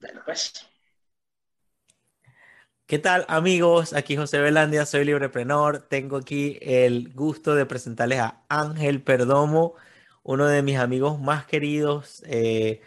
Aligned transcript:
Bueno, 0.00 0.22
pues. 0.24 0.66
¿Qué 2.86 2.98
tal 2.98 3.24
amigos? 3.28 3.92
Aquí 3.92 4.16
José 4.16 4.40
Velandia, 4.40 4.86
soy 4.86 5.04
libreprenor. 5.04 5.86
Tengo 5.88 6.16
aquí 6.16 6.58
el 6.62 7.12
gusto 7.12 7.54
de 7.54 7.66
presentarles 7.66 8.20
a 8.20 8.44
Ángel 8.48 9.02
Perdomo, 9.02 9.74
uno 10.22 10.46
de 10.46 10.62
mis 10.62 10.78
amigos 10.78 11.20
más 11.20 11.44
queridos 11.46 12.22
eh, 12.26 12.80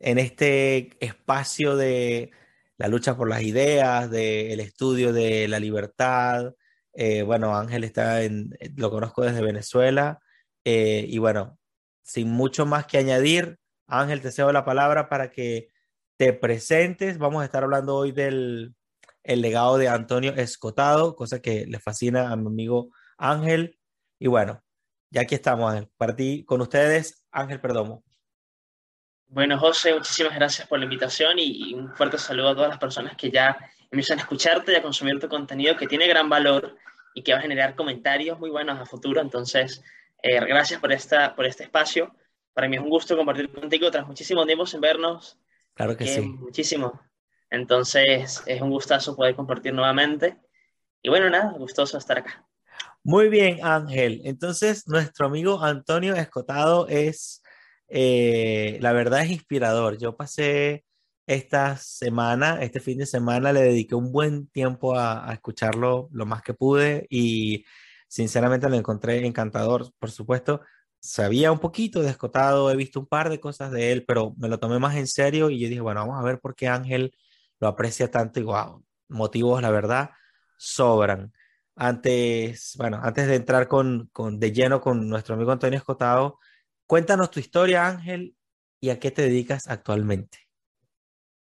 en 0.00 0.18
este 0.18 0.96
espacio 1.04 1.76
de 1.76 2.32
la 2.78 2.88
lucha 2.88 3.16
por 3.16 3.28
las 3.28 3.42
ideas, 3.42 4.10
del 4.10 4.58
estudio 4.60 5.12
de 5.12 5.46
la 5.48 5.60
libertad. 5.60 6.54
Eh, 6.94 7.22
bueno, 7.22 7.56
Ángel 7.56 7.84
está 7.84 8.22
en, 8.22 8.56
lo 8.76 8.90
conozco 8.90 9.22
desde 9.22 9.42
Venezuela 9.42 10.18
eh, 10.64 11.04
y 11.08 11.18
bueno, 11.18 11.58
sin 12.02 12.30
mucho 12.30 12.66
más 12.66 12.86
que 12.86 12.98
añadir, 12.98 13.58
Ángel, 13.86 14.22
te 14.22 14.32
cedo 14.32 14.52
la 14.52 14.64
palabra 14.64 15.08
para 15.08 15.30
que 15.30 15.73
te 16.16 16.32
presentes. 16.32 17.18
Vamos 17.18 17.42
a 17.42 17.44
estar 17.44 17.64
hablando 17.64 17.96
hoy 17.96 18.12
del 18.12 18.74
el 19.24 19.40
legado 19.40 19.78
de 19.78 19.88
Antonio 19.88 20.34
Escotado, 20.34 21.16
cosa 21.16 21.40
que 21.40 21.66
le 21.66 21.80
fascina 21.80 22.30
a 22.30 22.36
mi 22.36 22.46
amigo 22.46 22.90
Ángel. 23.16 23.78
Y 24.18 24.28
bueno, 24.28 24.62
ya 25.10 25.22
aquí 25.22 25.34
estamos, 25.34 25.72
Ángel. 25.72 25.88
Partí 25.96 26.44
con 26.44 26.60
ustedes, 26.60 27.24
Ángel 27.32 27.60
Perdomo. 27.60 28.04
Bueno, 29.26 29.58
José, 29.58 29.94
muchísimas 29.94 30.34
gracias 30.34 30.68
por 30.68 30.78
la 30.78 30.84
invitación 30.84 31.38
y, 31.38 31.72
un 31.74 31.92
fuerte 31.94 32.18
saludo 32.18 32.50
a 32.50 32.54
todas 32.54 32.68
las 32.68 32.78
personas 32.78 33.16
que 33.16 33.30
ya 33.30 33.58
empiezan 33.90 34.18
a 34.18 34.22
escucharte 34.22 34.72
y 34.72 34.76
a 34.76 34.82
consumir 34.82 35.18
tu 35.18 35.28
contenido 35.28 35.76
que 35.76 35.86
tiene 35.86 36.06
gran 36.06 36.28
valor 36.28 36.76
y 37.14 37.22
que 37.22 37.32
va 37.32 37.38
a 37.38 37.42
generar 37.42 37.74
comentarios 37.74 38.38
muy 38.38 38.50
buenos 38.50 38.78
a 38.78 38.86
futuro. 38.86 39.20
Entonces, 39.20 39.82
eh, 40.22 40.38
gracias 40.40 40.80
por, 40.80 40.92
esta, 40.92 41.34
por 41.34 41.46
este 41.46 41.64
espacio. 41.64 42.14
Para 42.52 42.68
mí 42.68 42.76
es 42.76 42.82
un 42.82 42.90
gusto 42.90 43.16
compartir 43.16 43.50
contigo 43.50 43.90
tras 43.90 44.06
muchísimo 44.06 44.44
tiempo 44.44 44.66
sin 44.66 44.80
vernos. 44.80 45.38
Claro 45.74 45.96
que 45.96 46.06
sí. 46.06 46.20
Muchísimo. 46.20 47.00
Entonces, 47.50 48.42
es 48.46 48.60
un 48.60 48.70
gustazo 48.70 49.14
poder 49.14 49.36
compartir 49.36 49.74
nuevamente. 49.74 50.36
Y 51.02 51.08
bueno, 51.08 51.28
nada, 51.30 51.52
gustoso 51.52 51.98
estar 51.98 52.18
acá. 52.18 52.46
Muy 53.02 53.28
bien, 53.28 53.58
Ángel. 53.62 54.22
Entonces, 54.24 54.88
nuestro 54.88 55.26
amigo 55.26 55.62
Antonio 55.62 56.14
Escotado 56.14 56.88
es, 56.88 57.42
eh, 57.88 58.78
la 58.80 58.92
verdad 58.92 59.22
es 59.22 59.30
inspirador. 59.30 59.98
Yo 59.98 60.16
pasé 60.16 60.84
esta 61.26 61.76
semana, 61.76 62.62
este 62.62 62.80
fin 62.80 62.98
de 62.98 63.06
semana, 63.06 63.52
le 63.52 63.60
dediqué 63.60 63.94
un 63.94 64.10
buen 64.10 64.48
tiempo 64.48 64.96
a, 64.96 65.28
a 65.28 65.34
escucharlo 65.34 66.08
lo 66.12 66.26
más 66.26 66.42
que 66.42 66.54
pude 66.54 67.06
y 67.10 67.64
sinceramente 68.08 68.68
lo 68.68 68.76
encontré 68.76 69.26
encantador, 69.26 69.92
por 69.98 70.10
supuesto. 70.10 70.60
Sabía 71.06 71.52
un 71.52 71.58
poquito 71.58 72.00
de 72.00 72.08
Escotado, 72.08 72.70
he 72.70 72.76
visto 72.76 72.98
un 72.98 73.04
par 73.04 73.28
de 73.28 73.38
cosas 73.38 73.70
de 73.70 73.92
él, 73.92 74.06
pero 74.06 74.32
me 74.38 74.48
lo 74.48 74.58
tomé 74.58 74.78
más 74.78 74.96
en 74.96 75.06
serio 75.06 75.50
y 75.50 75.60
yo 75.60 75.68
dije, 75.68 75.82
bueno, 75.82 76.00
vamos 76.00 76.18
a 76.18 76.24
ver 76.24 76.40
por 76.40 76.54
qué 76.54 76.66
Ángel 76.66 77.14
lo 77.60 77.68
aprecia 77.68 78.10
tanto 78.10 78.40
y 78.40 78.42
wow, 78.44 78.82
motivos, 79.08 79.60
la 79.60 79.70
verdad, 79.70 80.12
sobran. 80.56 81.30
Antes, 81.76 82.72
bueno, 82.78 83.00
antes 83.02 83.26
de 83.26 83.34
entrar 83.34 83.68
con, 83.68 84.08
con, 84.14 84.40
de 84.40 84.50
lleno 84.50 84.80
con 84.80 85.06
nuestro 85.06 85.34
amigo 85.34 85.52
Antonio 85.52 85.76
Escotado, 85.76 86.38
cuéntanos 86.86 87.30
tu 87.30 87.38
historia, 87.38 87.86
Ángel, 87.86 88.34
y 88.80 88.88
a 88.88 88.98
qué 88.98 89.10
te 89.10 89.20
dedicas 89.20 89.68
actualmente. 89.68 90.38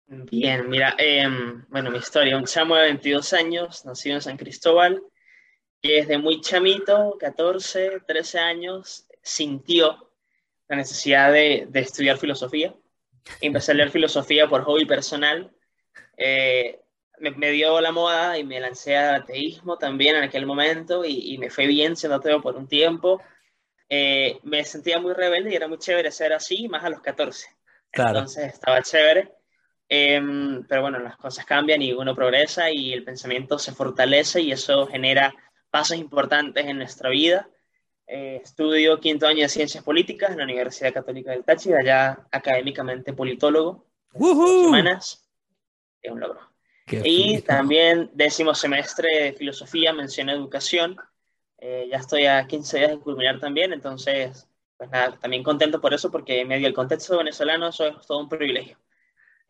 Bien, 0.09 0.69
mira, 0.69 0.95
em, 0.99 1.65
bueno, 1.69 1.91
mi 1.91 1.97
historia, 1.97 2.37
un 2.37 2.45
chamo 2.45 2.77
de 2.77 2.83
22 2.83 3.33
años, 3.33 3.87
nacido 3.87 4.17
en 4.17 4.23
San 4.23 4.37
Cristóbal, 4.37 5.03
que 5.81 6.03
desde 6.03 6.19
muy 6.19 6.43
chamito, 6.43 7.17
14, 7.19 8.01
13 8.07 8.39
años, 8.41 9.08
sintió 9.23 10.11
la 10.69 10.77
necesidad 10.77 11.33
de, 11.33 11.67
de 11.69 11.81
estudiar 11.81 12.19
filosofía. 12.19 12.75
Empecé 13.41 13.73
a 13.73 13.75
leer 13.75 13.91
filosofía 13.91 14.49
por 14.49 14.65
hobby 14.65 14.85
personal 14.85 15.53
eh, 16.19 16.81
me, 17.21 17.51
dio 17.51 17.81
la 17.81 17.93
moda 17.93 18.39
y 18.39 18.45
me 18.45 18.61
lancé 18.61 18.97
al 18.97 19.23
ateísmo 19.23 19.79
también 19.79 20.17
en 20.17 20.25
aquel 20.25 20.47
momento 20.47 21.05
y, 21.05 21.39
me 21.39 21.49
fue 21.49 21.67
bien 21.67 21.97
siendo 21.97 22.17
ateo 22.17 22.43
por 22.43 22.57
un 22.57 22.69
tiempo. 22.69 23.23
Eh, 23.89 24.39
me 24.43 24.65
sentía 24.65 25.01
muy 25.01 25.15
rebelde 25.15 25.51
y 25.53 25.57
era 25.57 25.69
muy 25.69 25.79
chévere 25.79 26.11
ser 26.11 26.33
así, 26.33 26.69
más 26.69 26.85
a 26.85 26.91
los 26.91 27.01
14. 27.01 27.49
Entonces 27.93 28.53
estaba 28.53 28.83
chévere. 28.83 29.33
Em, 29.89 30.67
pero 30.69 30.83
bueno, 30.83 30.99
las 30.99 31.17
cosas 31.17 31.47
cambian 31.47 31.81
y 31.81 31.93
uno 31.93 32.15
progresa 32.15 32.71
y 32.71 32.93
el 32.93 33.05
pensamiento 33.05 33.59
se 33.59 33.73
fortalece 33.73 34.43
y 34.43 34.53
eso 34.53 34.87
genera 34.87 35.35
pasos 35.71 35.97
importantes 35.97 36.67
en 36.67 36.79
nuestra 36.79 37.09
vida. 37.11 37.49
Eh, 38.11 38.41
estudio 38.43 38.99
quinto 38.99 39.27
año 39.27 39.43
de 39.43 39.51
Ciencias 39.51 39.85
Políticas 39.85 40.31
en 40.31 40.39
la 40.39 40.45
Universidad 40.45 40.95
Católica 40.95 41.31
del 41.31 41.45
Táchira, 41.45 41.77
allá 41.79 42.27
académicamente 42.33 43.13
politólogo. 43.13 43.85
Semanas 44.15 45.29
es 46.01 46.11
un 46.11 46.21
logro. 46.21 46.41
y 46.87 47.43
también 47.43 48.11
décimo 48.15 48.55
semestre 48.55 49.25
de 49.25 49.33
filosofía, 49.35 49.93
mención 49.93 50.31
educación. 50.31 50.97
Eh, 51.59 51.87
ya 51.91 51.99
estoy 51.99 52.25
a 52.25 52.47
15 52.47 52.79
días 52.79 52.91
de 52.93 52.99
culminar 52.99 53.41
también, 53.41 53.75
entonces, 53.75 54.49
pues 54.79 54.89
nada, 54.89 55.19
también 55.21 55.43
contento 55.43 55.79
por 55.79 55.93
eso, 55.93 56.11
porque 56.11 56.47
medio 56.47 56.65
del 56.65 56.75
contexto 56.75 57.19
venezolano 57.19 57.69
eso 57.69 57.89
es 57.89 58.07
todo 58.07 58.21
un 58.21 58.29
privilegio. 58.31 58.79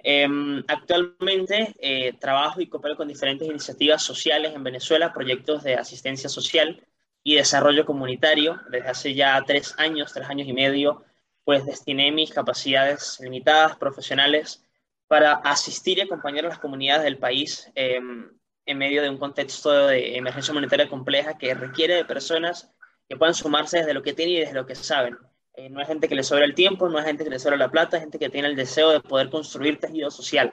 Em, 0.00 0.64
actualmente 0.66 1.76
eh, 1.78 2.12
trabajo 2.18 2.60
y 2.60 2.68
coopero 2.68 2.96
con 2.96 3.06
diferentes 3.06 3.46
iniciativas 3.48 4.02
sociales 4.02 4.52
en 4.52 4.64
Venezuela, 4.64 5.12
proyectos 5.12 5.62
de 5.62 5.74
asistencia 5.74 6.28
social 6.28 6.84
y 7.22 7.36
desarrollo 7.36 7.84
comunitario. 7.84 8.60
Desde 8.70 8.88
hace 8.88 9.14
ya 9.14 9.42
tres 9.46 9.74
años, 9.78 10.12
tres 10.12 10.28
años 10.28 10.48
y 10.48 10.52
medio, 10.52 11.04
pues 11.44 11.64
destiné 11.64 12.12
mis 12.12 12.32
capacidades 12.32 13.18
limitadas 13.20 13.76
profesionales 13.76 14.64
para 15.06 15.32
asistir 15.32 15.98
y 15.98 16.02
acompañar 16.02 16.44
a 16.44 16.50
las 16.50 16.58
comunidades 16.58 17.04
del 17.04 17.18
país 17.18 17.70
em, 17.74 18.30
en 18.66 18.78
medio 18.78 19.02
de 19.02 19.08
un 19.08 19.16
contexto 19.16 19.86
de 19.86 20.16
emergencia 20.16 20.52
monetaria 20.52 20.88
compleja 20.88 21.38
que 21.38 21.54
requiere 21.54 21.94
de 21.94 22.04
personas 22.04 22.70
que 23.08 23.16
puedan 23.16 23.34
sumarse 23.34 23.78
desde 23.78 23.94
lo 23.94 24.02
que 24.02 24.12
tienen 24.12 24.36
y 24.36 24.40
desde 24.40 24.54
lo 24.54 24.66
que 24.66 24.74
saben. 24.74 25.16
Eh, 25.54 25.70
no 25.70 25.80
es 25.80 25.88
gente 25.88 26.08
que 26.08 26.14
le 26.14 26.22
sobra 26.22 26.44
el 26.44 26.54
tiempo, 26.54 26.88
no 26.88 26.98
es 26.98 27.04
gente 27.06 27.24
que 27.24 27.30
le 27.30 27.38
sobra 27.38 27.56
la 27.56 27.70
plata, 27.70 27.96
es 27.96 28.02
gente 28.02 28.18
que 28.18 28.28
tiene 28.28 28.48
el 28.48 28.54
deseo 28.54 28.90
de 28.90 29.00
poder 29.00 29.30
construir 29.30 29.80
tejido 29.80 30.10
social. 30.10 30.52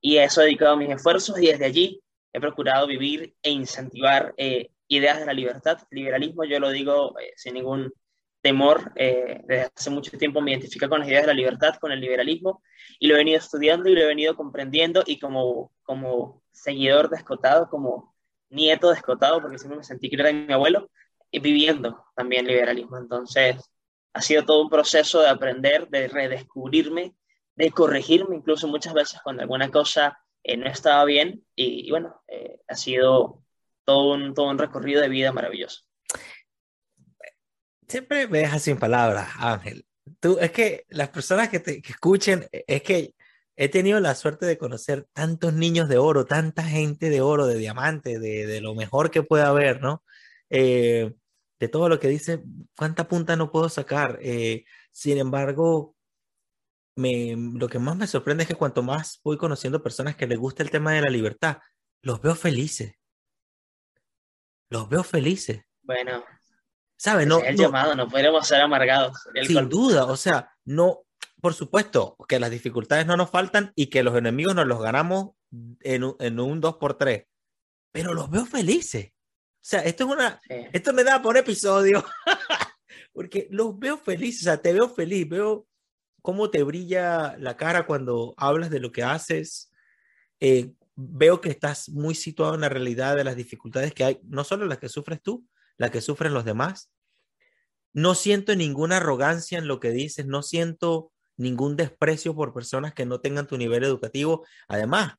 Y 0.00 0.18
a 0.18 0.24
eso 0.24 0.40
he 0.40 0.44
dedicado 0.44 0.76
mis 0.76 0.90
esfuerzos 0.90 1.38
y 1.40 1.48
desde 1.48 1.64
allí 1.64 2.00
he 2.32 2.40
procurado 2.40 2.86
vivir 2.86 3.34
e 3.42 3.50
incentivar 3.50 4.32
eh, 4.36 4.70
ideas 4.88 5.18
de 5.18 5.26
la 5.26 5.32
libertad. 5.32 5.78
Liberalismo, 5.90 6.44
yo 6.44 6.60
lo 6.60 6.70
digo 6.70 7.18
eh, 7.18 7.32
sin 7.36 7.54
ningún 7.54 7.92
temor, 8.46 8.92
eh, 8.94 9.40
desde 9.44 9.70
hace 9.74 9.90
mucho 9.90 10.16
tiempo 10.16 10.40
me 10.40 10.52
identifica 10.52 10.88
con 10.88 11.00
las 11.00 11.08
ideas 11.08 11.22
de 11.22 11.28
la 11.28 11.34
libertad, 11.34 11.74
con 11.80 11.90
el 11.90 12.00
liberalismo, 12.00 12.62
y 13.00 13.08
lo 13.08 13.14
he 13.14 13.18
venido 13.18 13.38
estudiando 13.38 13.88
y 13.88 13.94
lo 13.94 14.02
he 14.02 14.06
venido 14.06 14.36
comprendiendo, 14.36 15.02
y 15.04 15.18
como, 15.18 15.72
como 15.82 16.42
seguidor 16.52 17.10
de 17.10 17.16
Escotado, 17.16 17.68
como 17.68 18.14
nieto 18.50 18.88
de 18.88 18.94
Escotado, 18.94 19.40
porque 19.40 19.58
siempre 19.58 19.78
me 19.78 19.84
sentí 19.84 20.08
que 20.08 20.16
era 20.16 20.32
mi 20.32 20.52
abuelo, 20.52 20.88
y 21.30 21.40
viviendo 21.40 22.04
también 22.14 22.46
liberalismo. 22.46 22.98
Entonces, 22.98 23.70
ha 24.12 24.20
sido 24.22 24.44
todo 24.44 24.62
un 24.62 24.70
proceso 24.70 25.20
de 25.20 25.28
aprender, 25.28 25.88
de 25.88 26.06
redescubrirme, 26.06 27.16
de 27.56 27.70
corregirme, 27.72 28.36
incluso 28.36 28.68
muchas 28.68 28.94
veces 28.94 29.20
cuando 29.24 29.42
alguna 29.42 29.70
cosa 29.70 30.18
eh, 30.44 30.56
no 30.56 30.66
estaba 30.66 31.04
bien, 31.04 31.44
y, 31.56 31.90
bueno, 31.90 32.22
eh, 32.28 32.60
ha 32.68 32.76
sido 32.76 33.42
todo 33.86 34.14
un, 34.14 34.34
todo 34.34 34.50
un 34.50 34.58
recorrido 34.58 35.00
de 35.00 35.08
vida 35.08 35.32
maravilloso 35.32 35.86
siempre 37.88 38.26
me 38.28 38.38
dejas 38.38 38.62
sin 38.62 38.78
palabras, 38.78 39.28
Ángel. 39.38 39.86
Tú, 40.20 40.38
es 40.40 40.50
que 40.52 40.84
las 40.88 41.08
personas 41.08 41.48
que 41.48 41.60
te 41.60 41.82
escuchen, 41.86 42.46
e, 42.52 42.64
es 42.66 42.82
que 42.82 43.14
he 43.56 43.68
tenido 43.68 44.00
la 44.00 44.14
suerte 44.14 44.46
de 44.46 44.58
conocer 44.58 45.06
tantos 45.12 45.54
niños 45.54 45.88
de 45.88 45.98
oro, 45.98 46.26
tanta 46.26 46.62
gente 46.62 47.10
de 47.10 47.20
oro, 47.20 47.46
de 47.46 47.56
diamante, 47.56 48.18
de, 48.18 48.46
de 48.46 48.60
lo 48.60 48.74
mejor 48.74 49.10
que 49.10 49.22
puede 49.22 49.44
haber, 49.44 49.80
¿no? 49.80 50.04
Eh, 50.50 51.12
de 51.58 51.68
todo 51.68 51.88
lo 51.88 51.98
que 51.98 52.08
dice, 52.08 52.42
¿cuánta 52.76 53.08
punta 53.08 53.36
no 53.36 53.50
puedo 53.50 53.68
sacar? 53.68 54.18
Eh, 54.22 54.64
sin 54.92 55.18
embargo, 55.18 55.96
me, 56.96 57.34
lo 57.36 57.68
que 57.68 57.78
más 57.78 57.96
me 57.96 58.06
sorprende 58.06 58.44
es 58.44 58.48
que 58.48 58.54
cuanto 58.54 58.82
más 58.82 59.20
voy 59.24 59.38
conociendo 59.38 59.82
personas 59.82 60.16
que 60.16 60.26
les 60.26 60.38
gusta 60.38 60.62
el 60.62 60.70
tema 60.70 60.92
de 60.92 61.02
la 61.02 61.10
libertad, 61.10 61.58
los 62.02 62.20
veo 62.20 62.34
felices. 62.34 62.94
Los 64.68 64.88
veo 64.88 65.04
felices. 65.04 65.62
Bueno, 65.82 66.24
¿Sabes? 66.96 67.26
No, 67.26 67.40
el 67.40 67.56
llamado, 67.56 67.94
no 67.94 68.08
podemos 68.08 68.48
ser 68.48 68.62
amargados. 68.62 69.18
Sin 69.46 69.68
duda, 69.68 70.06
o 70.06 70.16
sea, 70.16 70.50
no, 70.64 71.04
por 71.40 71.52
supuesto 71.52 72.16
que 72.26 72.40
las 72.40 72.50
dificultades 72.50 73.06
no 73.06 73.16
nos 73.16 73.30
faltan 73.30 73.72
y 73.74 73.88
que 73.88 74.02
los 74.02 74.16
enemigos 74.16 74.54
nos 74.54 74.66
los 74.66 74.80
ganamos 74.80 75.32
en 75.80 76.04
un, 76.04 76.16
en 76.18 76.40
un 76.40 76.62
2x3, 76.62 77.26
pero 77.92 78.14
los 78.14 78.30
veo 78.30 78.46
felices. 78.46 79.12
O 79.12 79.68
sea, 79.68 79.80
esto 79.80 80.04
es 80.04 80.10
una, 80.10 80.40
esto 80.48 80.92
me 80.92 81.04
da 81.04 81.20
por 81.20 81.36
episodio, 81.36 82.04
porque 83.12 83.46
los 83.50 83.78
veo 83.78 83.98
felices, 83.98 84.42
o 84.42 84.44
sea, 84.44 84.62
te 84.62 84.72
veo 84.72 84.88
feliz, 84.88 85.28
veo 85.28 85.66
cómo 86.22 86.50
te 86.50 86.62
brilla 86.62 87.36
la 87.38 87.56
cara 87.56 87.86
cuando 87.86 88.32
hablas 88.38 88.70
de 88.70 88.80
lo 88.80 88.90
que 88.90 89.02
haces, 89.02 89.70
eh, 90.40 90.72
veo 90.96 91.40
que 91.40 91.50
estás 91.50 91.90
muy 91.90 92.14
situado 92.14 92.54
en 92.54 92.62
la 92.62 92.68
realidad 92.68 93.16
de 93.16 93.24
las 93.24 93.36
dificultades 93.36 93.92
que 93.92 94.04
hay, 94.04 94.20
no 94.24 94.44
solo 94.44 94.66
las 94.66 94.78
que 94.78 94.88
sufres 94.88 95.22
tú, 95.22 95.46
la 95.76 95.90
que 95.90 96.00
sufren 96.00 96.34
los 96.34 96.44
demás. 96.44 96.90
No 97.92 98.14
siento 98.14 98.54
ninguna 98.56 98.96
arrogancia 98.96 99.58
en 99.58 99.68
lo 99.68 99.78
que 99.78 99.90
dices, 99.90 100.26
no 100.26 100.42
siento 100.42 101.12
ningún 101.36 101.76
desprecio 101.76 102.34
por 102.34 102.52
personas 102.52 102.94
que 102.94 103.06
no 103.06 103.20
tengan 103.20 103.46
tu 103.46 103.58
nivel 103.58 103.84
educativo. 103.84 104.46
Además, 104.68 105.14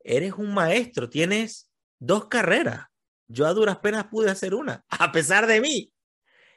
eres 0.00 0.34
un 0.34 0.52
maestro, 0.52 1.08
tienes 1.08 1.70
dos 1.98 2.26
carreras. 2.26 2.86
Yo 3.28 3.46
a 3.46 3.54
duras 3.54 3.78
penas 3.78 4.06
pude 4.06 4.30
hacer 4.30 4.54
una, 4.54 4.84
a 4.88 5.12
pesar 5.12 5.46
de 5.46 5.60
mí. 5.60 5.92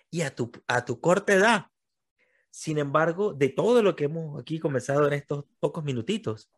Y 0.10 0.22
a 0.22 0.34
tu, 0.34 0.52
a 0.68 0.86
tu 0.86 1.00
corta 1.00 1.34
edad. 1.34 1.68
Sin 2.52 2.78
embargo, 2.78 3.34
de 3.34 3.50
todo 3.50 3.82
lo 3.82 3.96
que 3.96 4.04
hemos 4.06 4.40
aquí 4.40 4.60
comenzado 4.60 5.08
en 5.08 5.14
estos 5.14 5.46
pocos 5.60 5.84
minutitos, 5.84 6.52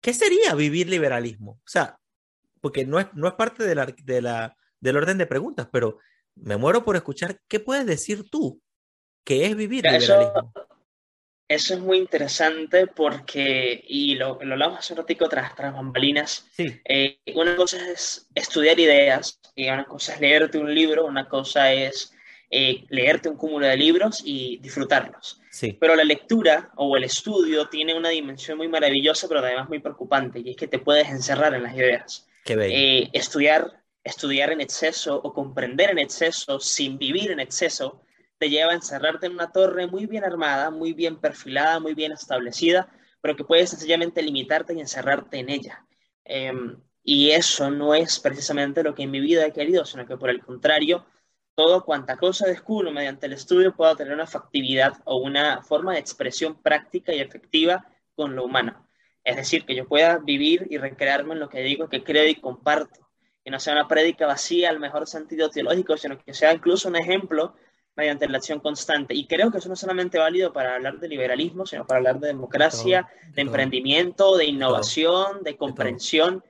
¿qué 0.00 0.12
sería 0.12 0.54
vivir 0.54 0.88
liberalismo? 0.88 1.52
O 1.52 1.68
sea, 1.68 1.98
porque 2.60 2.84
no 2.84 2.98
es, 2.98 3.06
no 3.14 3.28
es 3.28 3.34
parte 3.34 3.64
de 3.64 3.74
la, 3.74 3.86
de 3.86 4.22
la, 4.22 4.56
del 4.80 4.96
orden 4.96 5.18
de 5.18 5.26
preguntas, 5.26 5.68
pero 5.70 5.98
me 6.34 6.56
muero 6.56 6.84
por 6.84 6.96
escuchar 6.96 7.40
qué 7.48 7.60
puedes 7.60 7.86
decir 7.86 8.28
tú 8.30 8.60
que 9.24 9.46
es 9.46 9.56
vivir 9.56 9.84
liberalismo. 9.84 10.52
Eso 11.48 11.74
es 11.74 11.80
muy 11.80 11.98
interesante 11.98 12.88
porque, 12.88 13.84
y 13.86 14.16
lo, 14.16 14.38
lo 14.42 14.54
hablamos 14.54 14.80
hace 14.80 14.94
un 14.94 14.98
ratico 14.98 15.28
tras, 15.28 15.54
tras 15.54 15.72
bambalinas, 15.72 16.48
eh, 16.58 17.20
una 17.36 17.54
cosa 17.54 17.88
es 17.88 18.28
estudiar 18.34 18.80
ideas, 18.80 19.40
y 19.54 19.68
una 19.68 19.84
cosa 19.84 20.14
es 20.14 20.20
leerte 20.20 20.58
un 20.58 20.74
libro, 20.74 21.06
una 21.06 21.28
cosa 21.28 21.72
es 21.72 22.12
eh, 22.50 22.84
leerte 22.90 23.28
un 23.28 23.36
cúmulo 23.36 23.66
de 23.66 23.76
libros 23.76 24.22
y 24.24 24.58
disfrutarlos. 24.58 25.40
Sí. 25.50 25.76
Pero 25.80 25.96
la 25.96 26.04
lectura 26.04 26.70
o 26.76 26.96
el 26.96 27.04
estudio 27.04 27.68
tiene 27.68 27.94
una 27.94 28.10
dimensión 28.10 28.58
muy 28.58 28.68
maravillosa, 28.68 29.26
pero 29.28 29.40
además 29.40 29.68
muy 29.68 29.80
preocupante, 29.80 30.40
y 30.40 30.50
es 30.50 30.56
que 30.56 30.68
te 30.68 30.78
puedes 30.78 31.08
encerrar 31.08 31.54
en 31.54 31.62
las 31.62 31.74
ideas. 31.74 32.28
Qué 32.44 32.56
bello. 32.56 32.74
Eh, 32.76 33.10
estudiar, 33.12 33.82
estudiar 34.04 34.52
en 34.52 34.60
exceso 34.60 35.16
o 35.16 35.32
comprender 35.32 35.90
en 35.90 35.98
exceso 35.98 36.60
sin 36.60 36.98
vivir 36.98 37.30
en 37.30 37.40
exceso 37.40 38.02
te 38.38 38.50
lleva 38.50 38.72
a 38.72 38.74
encerrarte 38.74 39.26
en 39.26 39.32
una 39.32 39.50
torre 39.50 39.86
muy 39.86 40.06
bien 40.06 40.24
armada, 40.24 40.70
muy 40.70 40.92
bien 40.92 41.16
perfilada, 41.16 41.80
muy 41.80 41.94
bien 41.94 42.12
establecida, 42.12 42.88
pero 43.20 43.36
que 43.36 43.44
puedes 43.44 43.70
sencillamente 43.70 44.22
limitarte 44.22 44.74
y 44.74 44.80
encerrarte 44.80 45.38
en 45.38 45.48
ella. 45.48 45.86
Em, 46.24 46.76
y 47.02 47.30
eso 47.30 47.70
no 47.70 47.94
es 47.94 48.18
precisamente 48.18 48.82
lo 48.82 48.94
que 48.94 49.04
en 49.04 49.10
mi 49.10 49.20
vida 49.20 49.46
he 49.46 49.52
querido, 49.52 49.84
sino 49.84 50.06
que 50.06 50.16
por 50.16 50.28
el 50.28 50.40
contrario, 50.40 51.06
todo 51.56 51.84
cuanta 51.84 52.16
cosa 52.16 52.46
descubro 52.46 52.92
mediante 52.92 53.26
el 53.26 53.32
estudio 53.32 53.74
pueda 53.74 53.96
tener 53.96 54.12
una 54.12 54.26
factibilidad 54.26 54.92
o 55.04 55.16
una 55.16 55.62
forma 55.62 55.94
de 55.94 55.98
expresión 55.98 56.54
práctica 56.62 57.12
y 57.12 57.20
efectiva 57.20 57.86
con 58.14 58.36
lo 58.36 58.44
humano. 58.44 58.86
Es 59.24 59.34
decir, 59.34 59.64
que 59.64 59.74
yo 59.74 59.88
pueda 59.88 60.18
vivir 60.18 60.68
y 60.70 60.78
recrearme 60.78 61.32
en 61.34 61.40
lo 61.40 61.48
que 61.48 61.60
digo, 61.60 61.88
que 61.88 62.04
creo 62.04 62.28
y 62.28 62.36
comparto. 62.36 63.08
Que 63.42 63.50
no 63.50 63.58
sea 63.58 63.72
una 63.72 63.88
prédica 63.88 64.26
vacía 64.26 64.70
al 64.70 64.78
mejor 64.78 65.08
sentido 65.08 65.48
teológico, 65.48 65.96
sino 65.96 66.18
que 66.18 66.34
sea 66.34 66.52
incluso 66.52 66.88
un 66.88 66.96
ejemplo 66.96 67.56
mediante 67.96 68.28
la 68.28 68.38
acción 68.38 68.60
constante. 68.60 69.14
Y 69.14 69.26
creo 69.26 69.50
que 69.50 69.58
eso 69.58 69.68
no 69.68 69.74
es 69.74 69.80
solamente 69.80 70.18
válido 70.18 70.52
para 70.52 70.74
hablar 70.74 71.00
de 71.00 71.08
liberalismo, 71.08 71.66
sino 71.66 71.86
para 71.86 71.98
hablar 71.98 72.20
de 72.20 72.28
democracia, 72.28 73.08
de, 73.34 73.42
emprendimiento, 73.42 74.36
de 74.36 74.44
innovación, 74.44 75.42
de, 75.42 75.56
comprensión. 75.56 76.44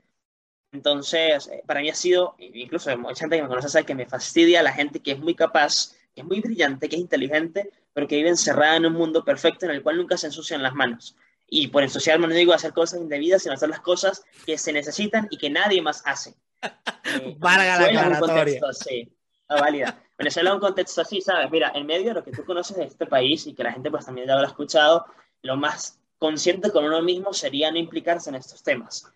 Entonces, 0.76 1.48
eh, 1.48 1.62
para 1.66 1.80
mí 1.80 1.88
ha 1.88 1.94
sido, 1.94 2.34
incluso 2.38 2.94
mucha 2.98 3.20
gente 3.20 3.36
que 3.36 3.42
me 3.42 3.48
conoce 3.48 3.70
sabe 3.70 3.86
que 3.86 3.94
me 3.94 4.04
fastidia 4.04 4.62
la 4.62 4.72
gente 4.72 5.00
que 5.00 5.12
es 5.12 5.18
muy 5.18 5.34
capaz, 5.34 5.94
que 6.14 6.20
es 6.20 6.26
muy 6.26 6.40
brillante, 6.40 6.88
que 6.90 6.96
es 6.96 7.00
inteligente, 7.00 7.70
pero 7.94 8.06
que 8.06 8.16
vive 8.16 8.28
encerrada 8.28 8.76
en 8.76 8.84
un 8.84 8.92
mundo 8.92 9.24
perfecto 9.24 9.64
en 9.64 9.72
el 9.72 9.82
cual 9.82 9.96
nunca 9.96 10.18
se 10.18 10.26
ensucian 10.26 10.62
las 10.62 10.74
manos. 10.74 11.16
Y 11.48 11.68
por 11.68 11.82
ensuciarme 11.82 12.26
no 12.26 12.34
digo 12.34 12.52
hacer 12.52 12.74
cosas 12.74 13.00
indebidas, 13.00 13.42
sino 13.42 13.54
hacer 13.54 13.70
las 13.70 13.80
cosas 13.80 14.22
que 14.44 14.58
se 14.58 14.70
necesitan 14.70 15.28
y 15.30 15.38
que 15.38 15.48
nadie 15.48 15.80
más 15.80 16.02
hace. 16.04 16.34
Eh, 17.22 17.36
Valga 17.38 17.78
la 17.78 17.86
aclaratoria. 17.86 18.60
Sí, 18.72 19.08
válida. 19.48 20.02
Venezuela 20.18 20.50
es 20.50 20.54
un 20.54 20.60
contexto 20.60 21.02
así, 21.02 21.20
¿sabes? 21.20 21.48
Mira, 21.52 21.70
en 21.72 21.86
medio 21.86 22.08
de 22.08 22.14
lo 22.14 22.24
que 22.24 22.32
tú 22.32 22.44
conoces 22.44 22.76
de 22.76 22.84
este 22.84 23.06
país 23.06 23.46
y 23.46 23.54
que 23.54 23.62
la 23.62 23.72
gente 23.72 23.92
pues 23.92 24.04
también 24.04 24.26
ya 24.26 24.34
habrá 24.34 24.48
escuchado, 24.48 25.06
lo 25.42 25.56
más 25.56 26.00
consciente 26.18 26.72
con 26.72 26.84
uno 26.84 27.00
mismo 27.00 27.32
sería 27.32 27.70
no 27.70 27.78
implicarse 27.78 28.30
en 28.30 28.34
estos 28.34 28.64
temas. 28.64 29.06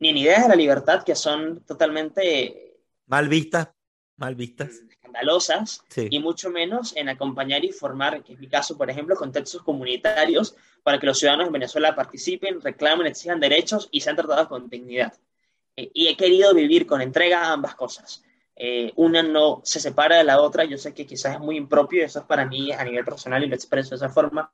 Ni 0.00 0.08
en 0.08 0.16
ideas 0.16 0.42
de 0.42 0.48
la 0.48 0.56
libertad 0.56 1.04
que 1.04 1.14
son 1.14 1.60
totalmente... 1.64 2.78
Mal 3.06 3.28
vistas, 3.28 3.68
mal 4.16 4.34
vistas. 4.34 4.82
Escandalosas, 4.88 5.84
y 5.96 6.18
mucho 6.18 6.50
menos 6.50 6.96
en 6.96 7.08
acompañar 7.08 7.64
y 7.64 7.72
formar, 7.72 8.22
que 8.24 8.32
es 8.32 8.38
mi 8.38 8.48
caso, 8.48 8.76
por 8.76 8.90
ejemplo, 8.90 9.14
contextos 9.14 9.62
comunitarios 9.62 10.56
para 10.82 10.98
que 10.98 11.06
los 11.06 11.18
ciudadanos 11.18 11.46
de 11.46 11.52
Venezuela 11.52 11.94
participen, 11.94 12.60
reclamen, 12.60 13.06
exijan 13.06 13.40
derechos 13.40 13.88
y 13.92 14.00
sean 14.00 14.16
tratados 14.16 14.48
con 14.48 14.68
dignidad. 14.68 15.12
Eh, 15.76 15.90
y 15.94 16.08
he 16.08 16.16
querido 16.16 16.52
vivir 16.54 16.86
con 16.86 17.00
entrega 17.00 17.52
ambas 17.52 17.74
cosas 17.74 18.24
eh, 18.62 18.92
una 18.96 19.22
no 19.22 19.62
se 19.64 19.80
separa 19.80 20.18
de 20.18 20.24
la 20.24 20.42
otra. 20.42 20.64
Yo 20.66 20.76
sé 20.76 20.92
que 20.92 21.06
quizás 21.06 21.32
es 21.32 21.40
muy 21.40 21.56
impropio, 21.56 22.04
eso 22.04 22.18
es 22.18 22.26
para 22.26 22.44
mí 22.44 22.70
a 22.70 22.84
nivel 22.84 23.06
personal 23.06 23.42
y 23.42 23.46
lo 23.46 23.54
expreso 23.54 23.90
de 23.90 23.96
esa 23.96 24.10
forma. 24.10 24.52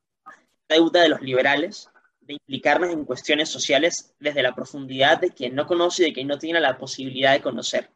La 0.69 0.76
deuda 0.76 1.02
de 1.02 1.08
los 1.08 1.20
liberales 1.20 1.90
de 2.26 2.34
implicarnos 2.34 2.90
en 2.90 3.05
cuestiones 3.05 3.49
sociales 3.49 4.14
desde 4.20 4.43
la 4.43 4.55
profundidad 4.55 5.20
de 5.20 5.31
quien 5.31 5.55
no 5.55 5.67
conoce 5.67 6.02
y 6.02 6.06
de 6.06 6.12
quien 6.12 6.28
no 6.28 6.38
tiene 6.38 6.61
la 6.61 6.78
posibilidad 6.78 7.32
de 7.32 7.40
conocer. 7.40 7.90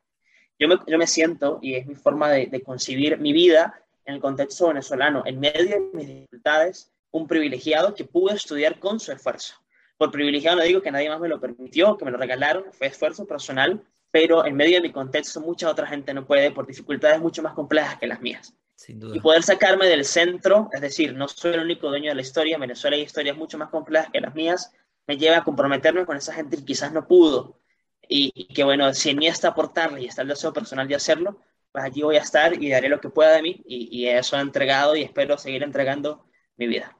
Yo 0.59 0.69
me, 0.69 0.77
yo 0.87 0.99
me 0.99 1.07
siento, 1.07 1.59
y 1.63 1.75
es 1.75 1.87
mi 1.87 1.95
forma 1.95 2.31
de, 2.31 2.47
de 2.47 2.63
concebir 2.63 3.19
mi 3.19 3.33
vida 3.33 3.83
en 4.05 4.15
el 4.15 4.21
contexto 4.21 4.69
venezolano, 4.69 5.23
en 5.27 5.41
medio 5.41 5.65
de 5.65 5.81
mis 5.93 6.07
dificultades, 6.07 6.93
un 7.11 7.27
privilegiado 7.27 7.95
que 7.95 8.05
pudo 8.05 8.35
estudiar 8.35 8.79
con 8.79 9.01
su 9.01 9.13
esfuerzo. 9.13 9.55
Por 9.97 10.11
privilegiado 10.11 10.59
no 10.59 10.63
digo 10.65 10.83
que 10.83 10.91
nadie 10.91 11.09
más 11.09 11.21
me 11.21 11.29
lo 11.29 11.41
permitió, 11.41 11.97
que 11.97 12.05
me 12.05 12.11
lo 12.11 12.19
regalaron, 12.19 12.65
fue 12.73 12.87
esfuerzo 12.87 13.27
personal 13.27 13.83
pero 14.11 14.45
en 14.45 14.57
medio 14.57 14.77
de 14.77 14.83
mi 14.83 14.93
contexto 14.93 15.41
mucha 15.41 15.71
otra 15.71 15.87
gente 15.87 16.13
no 16.15 16.27
puede 16.27 16.51
por 16.51 16.67
dificultades 16.67 17.21
mucho 17.21 17.43
más 17.43 17.55
complejas 17.55 17.99
que 17.99 18.07
las 18.07 18.21
mías. 18.21 18.55
Sin 18.81 18.99
duda. 18.99 19.15
Y 19.15 19.21
poder 19.21 19.43
sacarme 19.43 19.87
del 19.87 20.07
centro, 20.07 20.71
es 20.73 20.81
decir, 20.81 21.15
no 21.15 21.29
soy 21.29 21.53
el 21.53 21.61
único 21.61 21.89
dueño 21.89 22.09
de 22.09 22.15
la 22.15 22.23
historia, 22.23 22.55
en 22.55 22.63
Venezuela 22.63 22.97
hay 22.97 23.03
historias 23.03 23.37
mucho 23.37 23.59
más 23.59 23.69
complejas 23.69 24.09
que 24.11 24.23
las 24.23 24.35
mías, 24.35 24.73
me 25.07 25.19
lleva 25.19 25.37
a 25.37 25.45
comprometerme 25.45 26.07
con 26.07 26.17
esa 26.17 26.33
gente 26.33 26.57
que 26.57 26.65
quizás 26.65 26.91
no 26.91 27.07
pudo. 27.07 27.61
Y, 28.09 28.49
que 28.55 28.65
bueno, 28.65 28.95
si 28.95 29.11
en 29.11 29.19
mí 29.19 29.27
está 29.27 29.49
aportarle 29.49 30.01
y 30.01 30.07
está 30.07 30.23
el 30.23 30.29
deseo 30.29 30.55
personal 30.55 30.89
de 30.89 30.95
hacerlo, 30.95 31.39
pues 31.71 31.85
allí 31.85 32.01
voy 32.01 32.17
a 32.17 32.21
estar 32.21 32.55
y 32.55 32.71
daré 32.71 32.89
lo 32.89 33.03
que 33.03 33.11
pueda 33.11 33.33
de 33.33 33.43
mí 33.43 33.63
y, 33.67 34.01
y 34.01 34.09
eso 34.09 34.39
he 34.39 34.41
entregado 34.41 34.97
y 34.97 35.03
espero 35.03 35.37
seguir 35.37 35.63
entregando 35.63 36.25
mi 36.57 36.67
vida. 36.67 36.97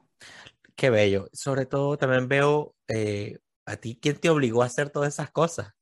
Qué 0.75 0.91
bello. 0.91 1.29
Sobre 1.33 1.65
todo 1.65 1.97
también 1.97 2.27
veo 2.27 2.75
eh, 2.87 3.39
a 3.65 3.75
ti, 3.77 3.97
¿quién 3.99 4.17
te 4.17 4.29
obligó 4.29 4.61
a 4.61 4.67
hacer 4.67 4.91
todas 4.91 5.13
esas 5.13 5.31
cosas? 5.31 5.73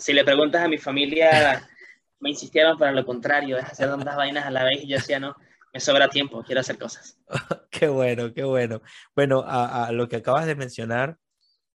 si, 0.00 0.12
le, 0.12 0.24
preguntas 0.24 0.62
a 0.62 0.68
mi 0.68 0.78
familia, 0.78 1.68
me 2.20 2.30
insistieron 2.30 2.78
para 2.78 2.92
lo 2.92 3.04
contrario, 3.04 3.58
es 3.58 3.64
hacer 3.64 3.88
tantas 3.88 4.16
vainas 4.16 4.46
a 4.46 4.50
la 4.50 4.64
vez 4.64 4.84
y 4.84 4.88
yo 4.88 4.96
decía, 4.96 5.20
no, 5.20 5.34
me 5.72 5.80
sobra 5.80 6.08
tiempo, 6.08 6.42
quiero 6.42 6.60
hacer 6.60 6.78
cosas. 6.78 7.18
qué 7.70 7.88
bueno, 7.88 8.32
qué 8.32 8.44
bueno. 8.44 8.80
Bueno, 9.14 9.44
a, 9.46 9.92
lo 9.92 10.08
que 10.08 10.16
acabas 10.16 10.46
de 10.46 10.54
mencionar, 10.54 11.18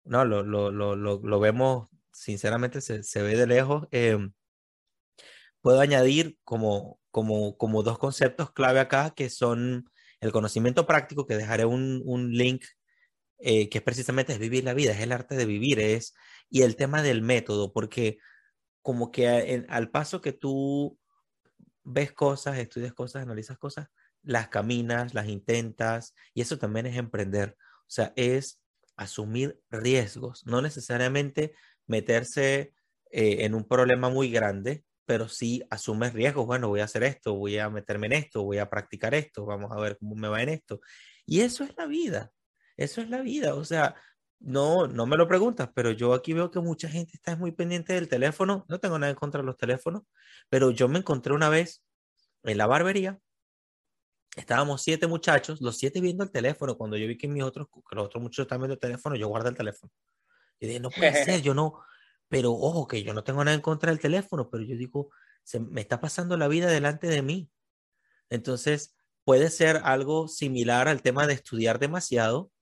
no, 0.05 0.25
lo, 0.25 0.43
lo, 0.43 0.71
lo, 0.71 0.95
lo 0.97 1.41
vemos, 1.41 1.89
sinceramente 2.13 2.81
se, 2.81 3.03
se, 3.03 3.23
ve 3.23 3.37
de 3.37 3.47
lejos. 3.47 3.87
Em, 3.91 4.33
puedo 5.61 5.81
añadir 5.81 6.39
como, 6.45 7.01
como, 7.11 7.57
como 7.57 7.83
dos 7.83 7.99
conceptos 7.99 8.53
clave 8.53 8.81
acá, 8.81 9.13
que 9.15 9.31
son 9.31 9.91
el 10.21 10.33
conocimiento 10.33 10.87
práctico, 10.87 11.27
que 11.27 11.37
dejaré 11.37 11.65
un, 11.65 12.03
un 12.05 12.33
link, 12.33 12.65
eh, 13.39 13.69
que 13.69 13.79
es 13.79 13.85
precisamente 13.85 14.33
es 14.33 14.39
vivir 14.39 14.65
la 14.65 14.75
vida, 14.75 14.93
es 14.93 15.01
el 15.01 15.13
arte 15.13 15.37
de 15.37 15.47
vivir, 15.47 15.79
es 15.81 16.15
y 16.51 16.63
el 16.63 16.77
tema 16.77 17.03
del 17.03 17.23
método, 17.23 17.73
porque 17.73 18.19
como 18.89 19.13
que 19.13 19.67
al 19.69 19.91
paso 19.91 20.23
que 20.23 20.33
tú 20.33 20.99
ves 21.85 22.11
cosas, 22.11 22.57
estudias 22.57 22.95
cosas, 22.95 23.23
analizas 23.23 23.59
cosas, 23.59 23.89
las 24.23 24.49
caminas, 24.49 25.13
las 25.13 25.29
intentas, 25.29 26.15
y 26.33 26.41
eso 26.41 26.57
también 26.57 26.87
es 26.87 26.97
emprender. 26.97 27.55
O 27.81 27.91
sea, 27.91 28.15
es 28.17 28.63
asumir 28.97 29.61
riesgos, 29.69 30.47
no 30.47 30.63
necesariamente 30.63 31.53
meterse 31.87 32.73
eh, 33.11 33.45
en 33.45 33.55
un 33.55 33.69
problema 33.69 34.09
muy 34.09 34.31
grande, 34.31 34.85
pero 35.05 35.29
sí 35.29 35.63
asumes 35.69 36.15
riesgos. 36.15 36.47
Bueno, 36.47 36.69
voy 36.71 36.81
a 36.81 36.85
hacer 36.85 37.03
esto, 37.03 37.35
voy 37.35 37.59
a 37.59 37.69
meterme 37.69 38.07
en 38.07 38.15
esto, 38.15 38.43
voy 38.43 38.57
a 38.57 38.71
practicar 38.71 39.15
esto, 39.15 39.45
vamos 39.45 39.71
a 39.71 39.79
ver 39.79 39.99
cómo 39.99 40.15
me 40.15 40.29
va 40.29 40.41
en 40.43 40.49
esto. 40.49 40.81
Y 41.27 41.43
eso 41.43 41.63
es 41.63 41.77
la 41.77 41.85
vida, 41.85 42.33
eso 42.79 43.03
es 43.03 43.11
la 43.11 43.21
vida. 43.21 43.55
O 43.55 43.67
sea, 43.67 43.97
no, 44.41 44.87
no 44.87 45.07
me 45.07 45.17
lo 45.17 45.27
preguntas, 45.27 45.69
pero 45.75 45.91
yo 45.91 46.15
aquí 46.15 46.33
veo 46.33 46.51
que 46.51 46.61
mucha 46.61 46.89
gente 46.89 47.13
está 47.15 47.37
muy 47.37 47.53
pendiente 47.53 47.93
del 47.93 48.09
teléfono. 48.09 48.65
No 48.69 48.79
tengo 48.79 48.99
nada 48.99 49.11
en 49.11 49.17
contra 49.17 49.41
de 49.41 49.47
los 49.47 49.57
teléfonos, 49.57 50.03
pero 50.49 50.71
yo 50.71 50.89
me 50.89 50.99
encontré 50.99 51.33
una 51.33 51.49
vez 51.49 51.83
en 52.45 52.59
la 52.59 52.67
barbería. 52.67 53.19
Estábamos 54.37 54.83
siete 54.83 55.09
muchachos, 55.09 55.61
los 55.61 55.77
siete 55.77 56.01
viendo 56.01 56.23
el 56.23 56.31
teléfono. 56.31 56.77
Cuando 56.77 56.97
yo 56.97 57.09
vi 57.09 57.19
que 57.19 57.27
mis 57.27 57.43
otros, 57.43 57.67
los 57.91 58.05
otros 58.07 58.23
muchachos 58.23 58.45
estaban 58.45 58.63
viendo 58.63 58.75
el 58.75 58.81
teléfono, 58.81 59.17
yo 59.17 59.29
guardé 59.29 59.51
el 59.51 59.57
teléfono. 59.57 59.93
Y 60.61 60.67
dije, 60.69 60.81
no 60.81 60.91
puede 60.91 61.25
ser, 61.25 61.43
yo 61.43 61.55
no. 61.55 61.81
Pero 62.29 62.53
ojo, 62.53 62.87
que 62.87 63.03
yo 63.03 63.15
no 63.15 63.25
tengo 63.25 63.43
nada 63.45 63.55
en 63.55 63.61
contra 63.61 63.91
del 63.91 64.01
teléfono, 64.01 64.49
pero 64.51 64.63
yo 64.63 64.77
digo, 64.77 65.11
se 65.43 65.59
me 65.61 65.81
está 65.81 66.01
pasando 66.01 66.37
la 66.37 66.47
vida 66.47 66.69
delante 66.69 67.09
de 67.09 67.23
mí. 67.23 67.51
Entonces, 68.31 68.95
puede 69.25 69.51
ser 69.51 69.81
algo 69.83 70.29
similar 70.29 70.89
al 70.89 71.03
tema 71.03 71.27
de 71.27 71.35
estudiar 71.35 71.79
demasiado. 71.79 72.53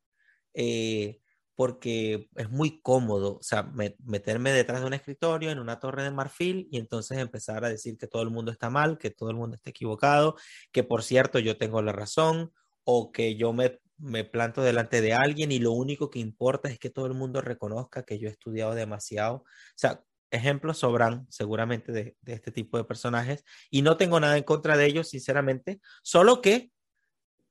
Eh, 0.54 1.20
porque 1.56 2.28
es 2.36 2.50
muy 2.50 2.80
cómodo, 2.80 3.38
o 3.38 3.42
sea, 3.42 3.64
meterme 4.04 4.52
detrás 4.52 4.80
de 4.80 4.86
un 4.86 4.94
escritorio 4.94 5.50
en 5.50 5.58
una 5.58 5.80
torre 5.80 6.04
de 6.04 6.10
marfil 6.10 6.68
y 6.70 6.78
entonces 6.78 7.18
empezar 7.18 7.64
a 7.64 7.68
decir 7.68 7.96
que 7.98 8.06
todo 8.06 8.22
el 8.22 8.30
mundo 8.30 8.52
está 8.52 8.70
mal, 8.70 8.98
que 8.98 9.10
todo 9.10 9.30
el 9.30 9.36
mundo 9.36 9.56
está 9.56 9.70
equivocado, 9.70 10.36
que 10.70 10.84
por 10.84 11.02
cierto 11.02 11.38
yo 11.38 11.56
tengo 11.56 11.82
la 11.82 11.92
razón, 11.92 12.52
o 12.86 13.10
que 13.12 13.36
yo 13.36 13.52
me, 13.52 13.80
me 13.98 14.24
planto 14.24 14.62
delante 14.62 15.00
de 15.00 15.12
alguien 15.12 15.50
y 15.52 15.58
lo 15.58 15.72
único 15.72 16.08
que 16.08 16.20
importa 16.20 16.68
es 16.68 16.78
que 16.78 16.88
todo 16.88 17.06
el 17.06 17.14
mundo 17.14 17.40
reconozca 17.40 18.04
que 18.04 18.18
yo 18.18 18.28
he 18.28 18.30
estudiado 18.32 18.74
demasiado. 18.74 19.38
O 19.38 19.44
sea, 19.74 20.04
ejemplos 20.30 20.78
sobran 20.78 21.26
seguramente 21.28 21.90
de, 21.90 22.16
de, 22.22 22.32
este 22.34 22.52
tipo 22.52 22.78
de 22.78 22.84
personajes 22.84 23.44
y 23.70 23.82
no 23.82 23.96
tengo 23.96 24.20
nada 24.20 24.36
en 24.36 24.44
contra 24.44 24.76
de 24.76 24.86
ellos, 24.86 25.08
sinceramente, 25.08 25.80
solo 26.02 26.40
que, 26.40 26.70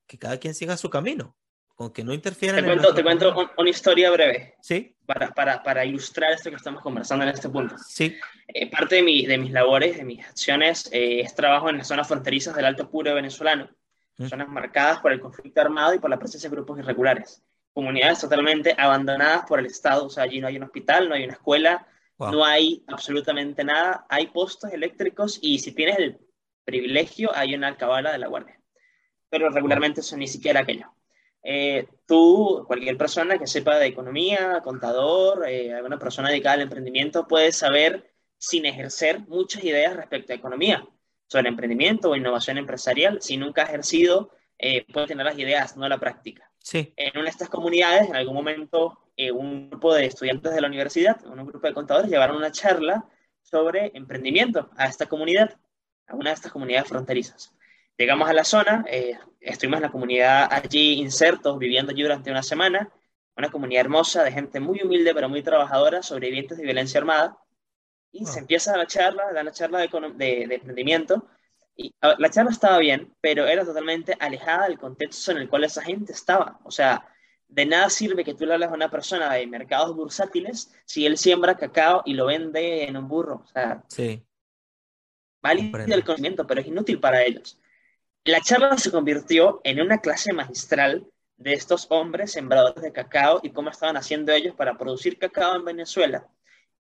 que 0.08 0.18
cada 0.18 0.40
quien 0.40 0.56
siga 0.56 0.78
su 0.78 0.90
camino, 0.90 1.36
con 1.76 1.92
que 1.92 2.04
no 2.04 2.14
interfieran. 2.14 2.62
Te 2.62 2.66
cuento, 2.66 2.94
te 2.94 3.04
cuento 3.04 3.52
una 3.58 3.70
historia 3.70 4.10
breve. 4.10 4.56
Sí. 4.62 4.96
Para, 5.06 5.32
para, 5.32 5.62
para, 5.62 5.86
ilustrar 5.86 6.32
esto 6.32 6.50
que 6.50 6.56
estamos 6.56 6.82
conversando 6.82 7.24
en 7.26 7.32
este 7.32 7.50
punto. 7.50 7.76
Sí. 7.78 8.18
Eh, 8.48 8.72
parte 8.72 8.96
de, 8.96 9.04
mi, 9.04 9.26
de 9.26 9.38
mis 9.38 9.52
labores, 9.52 9.98
de 9.98 10.06
mis 10.06 10.26
acciones, 10.26 10.90
eh, 10.92 11.20
es 11.20 11.36
trabajo 11.36 11.70
en 11.70 11.78
las 11.78 11.88
zonas 11.88 12.08
fronterizas 12.08 12.56
del 12.56 12.66
Alto 12.66 12.90
Puro 12.90 13.14
venezolano, 13.14 13.70
mm. 14.18 14.28
zonas 14.28 14.48
marcadas 14.48 15.00
por 15.00 15.12
el 15.12 15.20
conflicto 15.20 15.62
armado 15.62 15.94
y 15.94 16.00
por 16.00 16.10
la 16.10 16.18
presencia 16.18 16.50
de 16.50 16.56
grupos 16.56 16.80
irregulares. 16.80 17.44
Comunidades 17.74 18.22
totalmente 18.22 18.74
abandonadas 18.78 19.46
por 19.46 19.60
el 19.60 19.66
Estado, 19.66 20.06
o 20.06 20.10
sea, 20.10 20.24
allí 20.24 20.40
no 20.40 20.48
hay 20.48 20.56
un 20.56 20.64
hospital, 20.64 21.10
no 21.10 21.16
hay 21.16 21.26
una 21.26 21.34
escuela, 21.34 21.86
no 22.18 22.46
hay 22.46 22.84
absolutamente 22.88 23.66
nada. 23.66 24.06
Hay 24.10 24.28
postos 24.28 24.72
eléctricos 24.72 25.38
y 25.42 25.60
si 25.60 25.74
tienes 25.74 26.00
el 26.00 26.20
privilegio, 26.64 27.36
hay 27.36 27.54
una 27.54 27.68
alcabala 27.68 28.14
de 28.14 28.18
la 28.18 28.28
guardia. 28.28 28.60
Pero 29.30 29.50
regularmente 29.50 30.00
eso 30.00 30.16
ni 30.16 30.28
siquiera 30.28 30.62
aquello. 30.62 30.95
Eh, 31.48 31.88
tú, 32.08 32.64
cualquier 32.66 32.98
persona 32.98 33.38
que 33.38 33.46
sepa 33.46 33.78
de 33.78 33.86
economía, 33.86 34.62
contador, 34.64 35.48
eh, 35.48 35.72
alguna 35.72 36.00
persona 36.00 36.30
dedicada 36.30 36.56
al 36.56 36.62
emprendimiento, 36.62 37.28
puede 37.28 37.52
saber 37.52 38.12
sin 38.38 38.66
ejercer 38.66 39.20
muchas 39.28 39.64
ideas 39.64 39.96
respecto 39.96 40.34
a 40.34 40.36
economía, 40.36 40.88
sobre 41.28 41.50
emprendimiento 41.50 42.10
o 42.10 42.16
innovación 42.16 42.58
empresarial. 42.58 43.22
Si 43.22 43.38
nunca 43.38 43.62
ha 43.62 43.66
ejercido, 43.66 44.32
eh, 44.58 44.86
puede 44.92 45.08
tener 45.08 45.26
las 45.26 45.38
ideas, 45.38 45.78
no 45.78 45.88
la 45.88 46.00
práctica. 46.00 46.50
Sí. 46.58 46.94
En 46.98 47.12
una 47.14 47.26
de 47.26 47.30
estas 47.30 47.50
comunidades, 47.50 48.10
en 48.10 48.16
algún 48.16 48.34
momento, 48.34 48.98
eh, 49.16 49.32
un 49.32 49.70
grupo 49.70 49.94
de 49.94 50.08
estudiantes 50.08 50.54
de 50.54 50.62
la 50.62 50.68
universidad, 50.68 51.24
un 51.26 51.46
grupo 51.46 51.68
de 51.68 51.74
contadores, 51.74 52.10
llevaron 52.10 52.38
una 52.38 52.52
charla 52.52 53.06
sobre 53.44 53.92
emprendimiento 53.94 54.72
a 54.78 54.88
esta 54.88 55.06
comunidad, 55.06 55.56
a 56.08 56.16
una 56.16 56.32
de 56.32 56.36
estas 56.36 56.52
comunidades 56.52 56.90
fronterizas. 56.90 57.55
Llegamos 57.98 58.30
a 58.30 58.34
la 58.34 58.44
zona, 58.44 58.86
eh, 58.90 59.18
estuvimos 59.40 59.78
en 59.78 59.84
la 59.84 59.92
comunidad 59.92 60.48
allí 60.52 60.94
insertos, 60.94 61.58
viviendo 61.58 61.92
allí 61.92 62.02
durante 62.04 62.32
una 62.32 62.44
semana, 62.44 62.92
una 63.38 63.50
comunidad 63.50 63.82
hermosa 63.82 64.24
de 64.24 64.32
gente 64.32 64.60
muy 64.60 64.82
humilde 64.82 65.14
pero 65.14 65.30
muy 65.30 65.42
trabajadora, 65.44 66.02
sobrevivientes 66.02 66.58
de 66.58 66.64
violencia 66.64 67.00
armada, 67.00 67.38
y 68.12 68.26
se 68.26 68.40
empieza 68.40 68.78
la 68.78 68.88
charla, 68.88 69.32
la 69.32 69.52
charla 69.52 69.80
de, 69.80 69.88
de, 69.88 70.48
de 70.48 70.56
emprendimiento, 70.56 71.28
y 71.76 71.94
la 72.02 72.30
charla 72.30 72.52
estaba 72.52 72.78
bien, 72.78 73.14
pero 73.20 73.46
era 73.46 73.66
totalmente 73.66 74.16
alejada 74.20 74.68
del 74.68 74.78
contexto 74.78 75.32
en 75.32 75.38
el 75.38 75.50
cual 75.50 75.66
esa 75.66 75.82
gente 75.82 76.14
estaba. 76.14 76.60
O 76.64 76.72
sea, 76.72 77.06
de 77.48 77.66
nada 77.66 77.90
sirve 77.90 78.24
que 78.24 78.34
tú 78.34 78.46
le 78.46 78.54
hables 78.54 78.70
a 78.70 78.74
una 78.74 78.90
persona 78.90 79.34
de 79.34 79.46
mercados 79.46 79.96
bursátiles 79.96 80.74
si 80.86 81.06
él 81.06 81.18
siembra 81.18 81.58
cacao 81.58 82.02
y 82.06 82.14
lo 82.14 82.28
vende 82.28 82.86
en 82.86 82.96
un 82.96 83.08
burro. 83.08 83.42
O 83.44 83.48
sea, 83.48 83.84
sí. 83.90 84.26
vale 85.42 85.72
el 85.88 86.04
conocimiento, 86.06 86.48
pero 86.48 86.62
es 86.62 86.68
inútil 86.68 87.00
para 87.00 87.24
ellos. 87.24 87.60
La 88.26 88.42
charla 88.42 88.76
se 88.80 88.90
convirtió 88.90 89.62
en 89.64 89.80
una 89.80 90.00
clase 90.00 90.34
magistral 90.34 91.06
de 91.38 91.54
estos 91.54 91.86
hombres 91.90 92.32
sembradores 92.32 92.82
de 92.82 92.92
cacao 92.92 93.40
y 93.44 93.52
cómo 93.52 93.70
estaban 93.70 93.98
haciendo 93.98 94.32
ellos 94.32 94.56
para 94.56 94.80
producir 94.80 95.20
cacao 95.20 95.56
en 95.56 95.64
Venezuela 95.64 96.28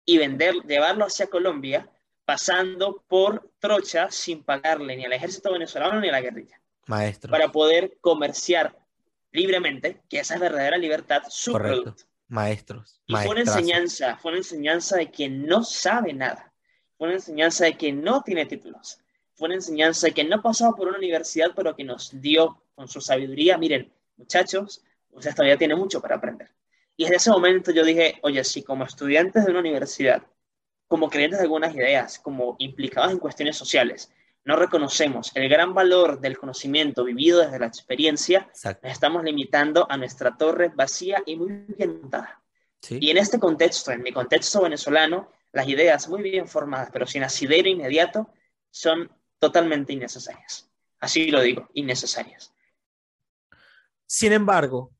y 0.05 0.17
vender, 0.17 0.55
llevarlo 0.67 1.05
hacia 1.05 1.27
Colombia 1.27 1.87
pasando 2.25 3.03
por 3.07 3.51
trocha 3.59 4.09
sin 4.09 4.43
pagarle 4.43 4.95
ni 4.95 5.05
al 5.05 5.13
ejército 5.13 5.51
venezolano 5.51 5.99
ni 6.01 6.09
a 6.09 6.13
la 6.13 6.21
guerrilla. 6.21 6.59
Maestro. 6.87 7.29
Para 7.29 7.51
poder 7.51 7.95
comerciar 8.01 8.75
libremente, 9.31 10.01
que 10.09 10.21
esa 10.21 10.33
es 10.33 10.39
verdadera 10.39 10.77
libertad, 10.77 11.21
su 11.29 11.53
producto. 11.53 11.95
Maestros. 12.27 12.99
Y 13.05 13.15
fue 13.17 13.29
una 13.29 13.41
enseñanza, 13.41 14.17
fue 14.17 14.31
una 14.31 14.39
enseñanza 14.39 14.97
de 14.97 15.11
quien 15.11 15.45
no 15.45 15.63
sabe 15.63 16.11
nada. 16.11 16.51
Fue 16.97 17.07
una 17.07 17.17
enseñanza 17.17 17.65
de 17.65 17.77
quien 17.77 18.01
no 18.01 18.23
tiene 18.23 18.47
títulos. 18.47 18.97
Fue 19.35 19.47
una 19.47 19.55
enseñanza 19.55 20.09
quien 20.11 20.29
no 20.29 20.41
pasado 20.41 20.75
por 20.75 20.87
una 20.87 20.97
universidad, 20.97 21.51
pero 21.55 21.75
que 21.75 21.83
nos 21.83 22.19
dio 22.21 22.61
con 22.73 22.87
su 22.87 23.01
sabiduría, 23.01 23.57
miren, 23.57 23.91
muchachos, 24.17 24.83
ustedes 25.11 25.35
todavía 25.35 25.57
tienen 25.57 25.77
mucho 25.77 26.01
para 26.01 26.15
aprender. 26.15 26.49
Y 26.97 27.03
desde 27.03 27.17
ese 27.17 27.31
momento 27.31 27.71
yo 27.71 27.83
dije, 27.83 28.19
oye, 28.23 28.43
si 28.43 28.63
como 28.63 28.85
estudiantes 28.85 29.45
de 29.45 29.51
una 29.51 29.59
universidad 29.59 30.23
como 30.87 31.09
creyentes 31.09 31.39
de 31.39 31.43
algunas 31.43 31.75
ideas, 31.75 32.19
como 32.19 32.55
implicados 32.59 33.11
en 33.11 33.19
cuestiones 33.19 33.57
sociales, 33.57 34.11
no 34.43 34.55
reconocemos 34.55 35.31
el 35.35 35.49
gran 35.49 35.73
valor 35.73 36.21
del 36.21 36.37
conocimiento 36.37 37.03
vivido 37.03 37.41
desde 37.41 37.59
la 37.59 37.65
experiencia, 37.65 38.47
estamos 38.83 39.23
limitando 39.23 39.87
a 39.89 39.97
nuestra 39.97 40.37
torre 40.37 40.71
vacía 40.73 41.23
y 41.25 41.35
muy 41.35 41.65
bien 41.75 42.01
montada. 42.01 42.41
Y 42.87 43.09
en 43.09 43.17
este 43.17 43.39
contexto, 43.39 43.91
en 43.91 44.03
mi 44.03 44.11
contexto 44.11 44.61
venezolano, 44.61 45.31
las 45.51 45.67
ideas 45.67 46.07
muy 46.07 46.21
bien 46.21 46.47
formadas, 46.47 46.89
pero 46.93 47.07
sin 47.07 47.23
asidero 47.23 47.67
inmediato, 47.67 48.29
son 48.69 49.09
totalmente 49.45 49.93
innecesarias. 49.93 50.67
Así 50.99 51.29
lo 51.29 51.41
digo, 51.41 51.69
innecesarias. 51.73 52.51
Sin 54.07 54.33
embargo, 54.33 54.91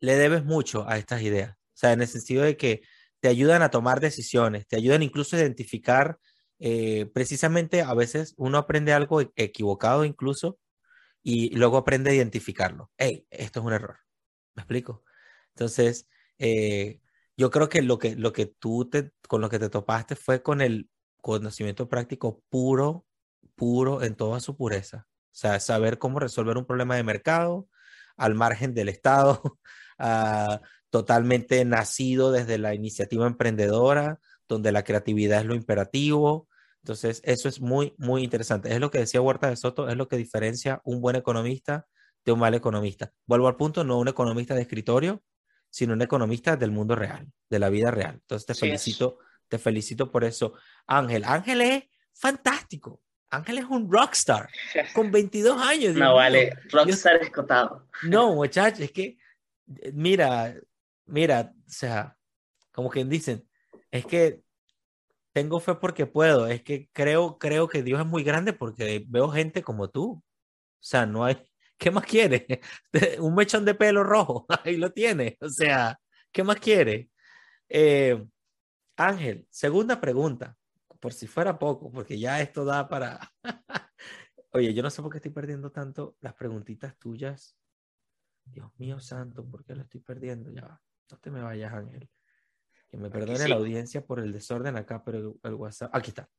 le 0.00 0.16
debes 0.16 0.44
mucho 0.44 0.86
a 0.86 0.98
estas 0.98 1.22
ideas. 1.22 1.56
O 1.56 1.78
sea, 1.78 1.92
en 1.92 2.02
el 2.02 2.08
sentido 2.08 2.42
de 2.42 2.56
que 2.58 2.82
te 3.20 3.28
ayudan 3.28 3.62
a 3.62 3.70
tomar 3.70 4.00
decisiones, 4.00 4.66
te 4.66 4.76
ayudan 4.76 5.02
incluso 5.02 5.36
a 5.36 5.40
identificar, 5.40 6.18
eh, 6.58 7.06
precisamente 7.14 7.80
a 7.80 7.94
veces 7.94 8.34
uno 8.36 8.58
aprende 8.58 8.92
algo 8.92 9.22
e-, 9.22 9.30
equivocado 9.36 10.04
incluso 10.04 10.58
y 11.22 11.54
luego 11.56 11.78
aprende 11.78 12.10
a 12.10 12.14
identificarlo. 12.14 12.90
Hey, 12.98 13.26
esto 13.30 13.60
es 13.60 13.66
un 13.66 13.72
error. 13.72 13.98
¿Me 14.54 14.62
explico? 14.62 15.02
Entonces, 15.54 16.06
eh, 16.38 17.00
yo 17.38 17.50
creo 17.50 17.70
que 17.70 17.80
lo 17.80 17.98
que, 17.98 18.16
lo 18.16 18.32
que 18.34 18.46
tú 18.46 18.88
te, 18.90 19.12
con 19.28 19.40
lo 19.40 19.48
que 19.48 19.58
te 19.58 19.70
topaste 19.70 20.14
fue 20.14 20.42
con 20.42 20.60
el 20.60 20.90
conocimiento 21.26 21.88
práctico 21.88 22.40
puro, 22.48 23.04
puro 23.56 24.02
en 24.02 24.14
toda 24.14 24.38
su 24.38 24.56
pureza. 24.56 25.08
O 25.08 25.38
sea, 25.38 25.58
saber 25.58 25.98
cómo 25.98 26.20
resolver 26.20 26.56
un 26.56 26.64
problema 26.64 26.94
de 26.94 27.02
mercado 27.02 27.68
al 28.16 28.36
margen 28.36 28.74
del 28.74 28.88
Estado, 28.88 29.58
a, 29.98 30.60
totalmente 30.90 31.64
nacido 31.64 32.30
desde 32.30 32.58
la 32.58 32.74
iniciativa 32.74 33.26
emprendedora, 33.26 34.20
donde 34.48 34.70
la 34.70 34.84
creatividad 34.84 35.40
es 35.40 35.46
lo 35.46 35.56
imperativo. 35.56 36.48
Entonces, 36.84 37.20
eso 37.24 37.48
es 37.48 37.60
muy, 37.60 37.92
muy 37.98 38.22
interesante. 38.22 38.72
Es 38.72 38.78
lo 38.78 38.92
que 38.92 39.00
decía 39.00 39.20
Huerta 39.20 39.50
de 39.50 39.56
Soto, 39.56 39.88
es 39.88 39.96
lo 39.96 40.06
que 40.06 40.16
diferencia 40.16 40.80
un 40.84 41.00
buen 41.00 41.16
economista 41.16 41.88
de 42.24 42.32
un 42.32 42.38
mal 42.38 42.54
economista. 42.54 43.12
Vuelvo 43.26 43.48
al 43.48 43.56
punto, 43.56 43.82
no 43.82 43.98
un 43.98 44.06
economista 44.06 44.54
de 44.54 44.62
escritorio, 44.62 45.24
sino 45.70 45.92
un 45.92 46.02
economista 46.02 46.56
del 46.56 46.70
mundo 46.70 46.94
real, 46.94 47.26
de 47.50 47.58
la 47.58 47.68
vida 47.68 47.90
real. 47.90 48.14
Entonces, 48.14 48.46
te 48.46 48.54
felicito, 48.54 49.18
te 49.48 49.58
felicito 49.58 50.10
por 50.10 50.24
eso. 50.24 50.54
Ángel, 50.86 51.24
Ángel 51.24 51.60
es 51.60 51.84
fantástico. 52.12 53.02
Ángel 53.30 53.58
es 53.58 53.64
un 53.64 53.90
rockstar 53.90 54.48
con 54.94 55.10
22 55.10 55.60
años. 55.60 55.94
No, 55.94 56.14
vale, 56.14 56.52
rockstar 56.70 57.16
escotado. 57.16 57.88
No, 58.04 58.34
muchachos, 58.34 58.80
es 58.80 58.92
que, 58.92 59.18
mira, 59.92 60.54
mira, 61.06 61.52
o 61.66 61.70
sea, 61.70 62.16
como 62.72 62.90
quien 62.90 63.08
dicen, 63.08 63.48
es 63.90 64.06
que 64.06 64.42
tengo 65.32 65.60
fe 65.60 65.74
porque 65.74 66.06
puedo, 66.06 66.46
es 66.46 66.62
que 66.62 66.88
creo, 66.92 67.38
creo 67.38 67.68
que 67.68 67.82
Dios 67.82 68.00
es 68.00 68.06
muy 68.06 68.22
grande 68.22 68.52
porque 68.52 69.04
veo 69.06 69.28
gente 69.28 69.62
como 69.62 69.90
tú. 69.90 70.12
O 70.12 70.24
sea, 70.80 71.04
no 71.04 71.24
hay, 71.24 71.36
¿qué 71.78 71.90
más 71.90 72.06
quiere? 72.06 72.60
Un 73.20 73.34
mechón 73.34 73.64
de 73.64 73.74
pelo 73.74 74.02
rojo, 74.02 74.46
ahí 74.64 74.76
lo 74.76 74.92
tiene. 74.92 75.36
O 75.40 75.48
sea, 75.48 75.98
¿qué 76.32 76.42
más 76.42 76.58
quiere? 76.58 77.10
Eh, 77.68 78.24
Ángel, 78.96 79.46
segunda 79.50 80.00
pregunta, 80.00 80.55
por 81.00 81.12
si 81.12 81.26
fuera 81.26 81.58
poco, 81.58 81.90
porque 81.90 82.18
ya 82.18 82.40
esto 82.40 82.64
da 82.64 82.88
para... 82.88 83.32
Oye, 84.52 84.72
yo 84.72 84.82
no 84.82 84.90
sé 84.90 85.02
por 85.02 85.10
qué 85.10 85.18
estoy 85.18 85.32
perdiendo 85.32 85.70
tanto 85.70 86.16
las 86.20 86.34
preguntitas 86.34 86.96
tuyas. 86.98 87.56
Dios 88.44 88.70
mío 88.78 89.00
santo, 89.00 89.44
¿por 89.44 89.64
qué 89.64 89.74
lo 89.74 89.82
estoy 89.82 90.00
perdiendo? 90.00 90.50
Ya. 90.50 90.80
No 91.10 91.18
te 91.18 91.30
me 91.30 91.42
vayas, 91.42 91.72
Ángel. 91.72 92.08
Que 92.88 92.96
me 92.96 93.10
perdone 93.10 93.48
la 93.48 93.56
audiencia 93.56 94.04
por 94.04 94.20
el 94.20 94.32
desorden 94.32 94.76
acá, 94.76 95.02
pero 95.04 95.36
el, 95.42 95.54
WhatsApp. 95.54 95.94
Aquí 95.94 96.10
está. 96.10 96.30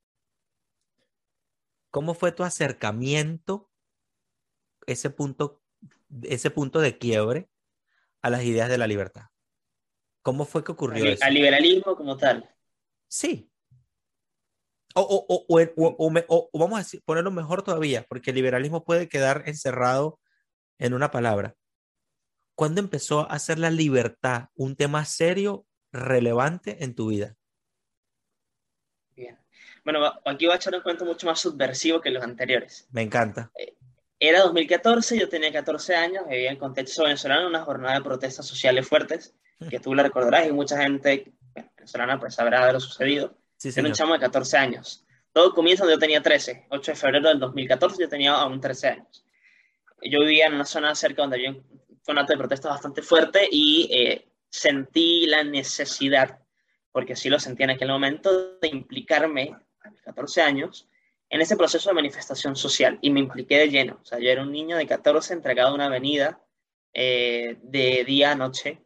¿Cómo 1.91 2.13
fue 2.13 2.31
tu 2.31 2.43
acercamiento, 2.43 3.69
ese 4.85 5.09
punto, 5.09 5.61
ese 6.23 6.49
punto 6.51 6.79
de 6.79 6.97
quiebre 6.97 7.49
a 8.21 8.29
las 8.29 8.43
ideas 8.43 8.69
de 8.69 8.77
la 8.77 8.87
libertad? 8.87 9.25
¿Cómo 10.21 10.45
fue 10.45 10.63
que 10.63 10.71
ocurrió 10.71 11.03
al, 11.03 11.11
eso? 11.11 11.25
Al 11.25 11.33
liberalismo 11.33 11.95
como 11.95 12.17
tal. 12.17 12.49
Sí. 13.07 13.51
O, 14.99 15.25
o, 15.27 15.45
o, 15.47 16.49
o, 16.51 16.59
vamos 16.59 16.79
a 16.81 16.97
ponerlo 17.05 17.29
mejor 17.29 17.61
todavía, 17.61 18.03
porque 18.09 18.31
el 18.31 18.35
liberalismo 18.35 18.83
puede 18.83 19.07
quedar 19.07 19.43
encerrado 19.45 20.19
en 20.79 20.95
una 20.95 21.11
palabra. 21.11 21.53
¿Cuándo 22.55 22.81
empezó 22.81 23.29
a 23.29 23.37
ser 23.37 23.59
la 23.59 23.69
libertad 23.69 24.45
un 24.55 24.75
tema 24.75 25.05
serio, 25.05 25.67
relevante 25.91 26.83
en 26.83 26.95
tu 26.95 27.09
vida? 27.09 27.35
Bien. 29.15 29.37
Bueno, 29.83 30.03
aquí 30.25 30.47
voy 30.47 30.53
a 30.53 30.57
echar 30.57 30.73
un 30.73 30.81
cuento 30.81 31.05
mucho 31.05 31.27
más 31.27 31.39
subversivo 31.39 32.01
que 32.01 32.09
los 32.09 32.23
anteriores. 32.23 32.87
Me 32.89 33.03
encanta. 33.03 33.51
Eh, 33.55 33.75
Era 34.19 34.41
2014, 34.41 35.19
yo 35.19 35.29
tenía 35.29 35.53
14 35.53 35.95
años, 35.95 36.27
vivía 36.27 36.49
en 36.49 36.57
contexto 36.57 37.03
venezolano, 37.03 37.47
una 37.47 37.61
jornada 37.61 37.99
de 37.99 38.03
protestas 38.03 38.47
sociales 38.47 38.87
fuertes, 38.87 39.35
hmm. 39.59 39.67
que 39.67 39.79
tú 39.79 39.93
la 39.93 40.01
recordarás 40.01 40.47
y 40.47 40.51
mucha 40.51 40.81
gente 40.81 41.33
venezolana 41.53 42.19
pues 42.19 42.33
sabrá 42.33 42.65
de 42.65 42.73
lo 42.73 42.79
sucedido. 42.79 43.37
Sí, 43.57 43.69
Era 43.75 43.87
un 43.87 43.93
chamo 43.93 44.13
de 44.13 44.19
14 44.19 44.57
años. 44.57 45.05
Todo 45.33 45.53
comienza 45.53 45.81
cuando 45.81 45.95
yo 45.95 45.99
tenía 45.99 46.21
13, 46.21 46.67
8 46.69 46.91
de 46.91 46.95
febrero 46.95 47.29
del 47.29 47.39
2014, 47.39 48.01
yo 48.01 48.09
tenía 48.09 48.33
aún 48.33 48.61
13 48.61 48.87
años. 48.87 49.25
Yo 50.01 50.19
vivía 50.19 50.47
en 50.47 50.53
una 50.53 50.65
zona 50.65 50.93
cerca 50.95 51.23
donde 51.23 51.37
había 51.37 51.51
un 51.51 52.17
acto 52.17 52.33
de 52.33 52.37
protesta 52.37 52.69
bastante 52.69 53.01
fuerte 53.01 53.47
y 53.51 53.89
eh, 53.91 54.27
sentí 54.49 55.25
la 55.25 55.43
necesidad, 55.43 56.39
porque 56.91 57.15
sí 57.15 57.29
lo 57.29 57.39
sentía 57.39 57.65
en 57.65 57.71
aquel 57.71 57.89
momento, 57.89 58.57
de 58.59 58.67
implicarme 58.67 59.55
a 59.83 59.89
mis 59.89 60.01
14 60.01 60.41
años 60.41 60.87
en 61.29 61.41
ese 61.41 61.57
proceso 61.57 61.89
de 61.89 61.95
manifestación 61.95 62.55
social 62.55 62.97
y 63.01 63.09
me 63.09 63.19
impliqué 63.19 63.57
de 63.57 63.69
lleno. 63.69 63.99
O 64.01 64.05
sea, 64.05 64.19
yo 64.19 64.29
era 64.29 64.43
un 64.43 64.51
niño 64.51 64.77
de 64.77 64.87
14 64.87 65.33
entregado 65.33 65.69
a 65.69 65.73
una 65.73 65.87
avenida 65.87 66.41
eh, 66.93 67.57
de 67.61 68.03
día 68.05 68.31
a 68.31 68.35
noche, 68.35 68.81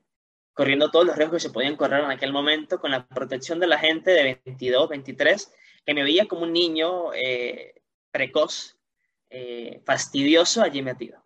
corriendo 0.53 0.91
todos 0.91 1.05
los 1.05 1.15
riesgos 1.15 1.41
que 1.41 1.48
se 1.48 1.53
podían 1.53 1.75
correr 1.75 2.03
en 2.03 2.12
aquel 2.12 2.34
momento 2.34 2.79
con 2.79 2.91
la 2.91 3.08
protección 3.08 3.60
de 3.60 3.67
la 3.67 3.77
gente 3.77 4.12
de 4.12 4.41
22, 4.46 4.89
23, 4.89 5.53
que 5.86 5.93
me 5.93 6.03
veía 6.03 6.27
como 6.27 6.43
un 6.43 6.53
niño 6.53 7.13
eh, 7.13 7.81
precoz, 8.12 8.77
eh, 9.29 9.81
fastidioso 9.86 10.62
allí 10.62 10.81
metido. 10.81 11.24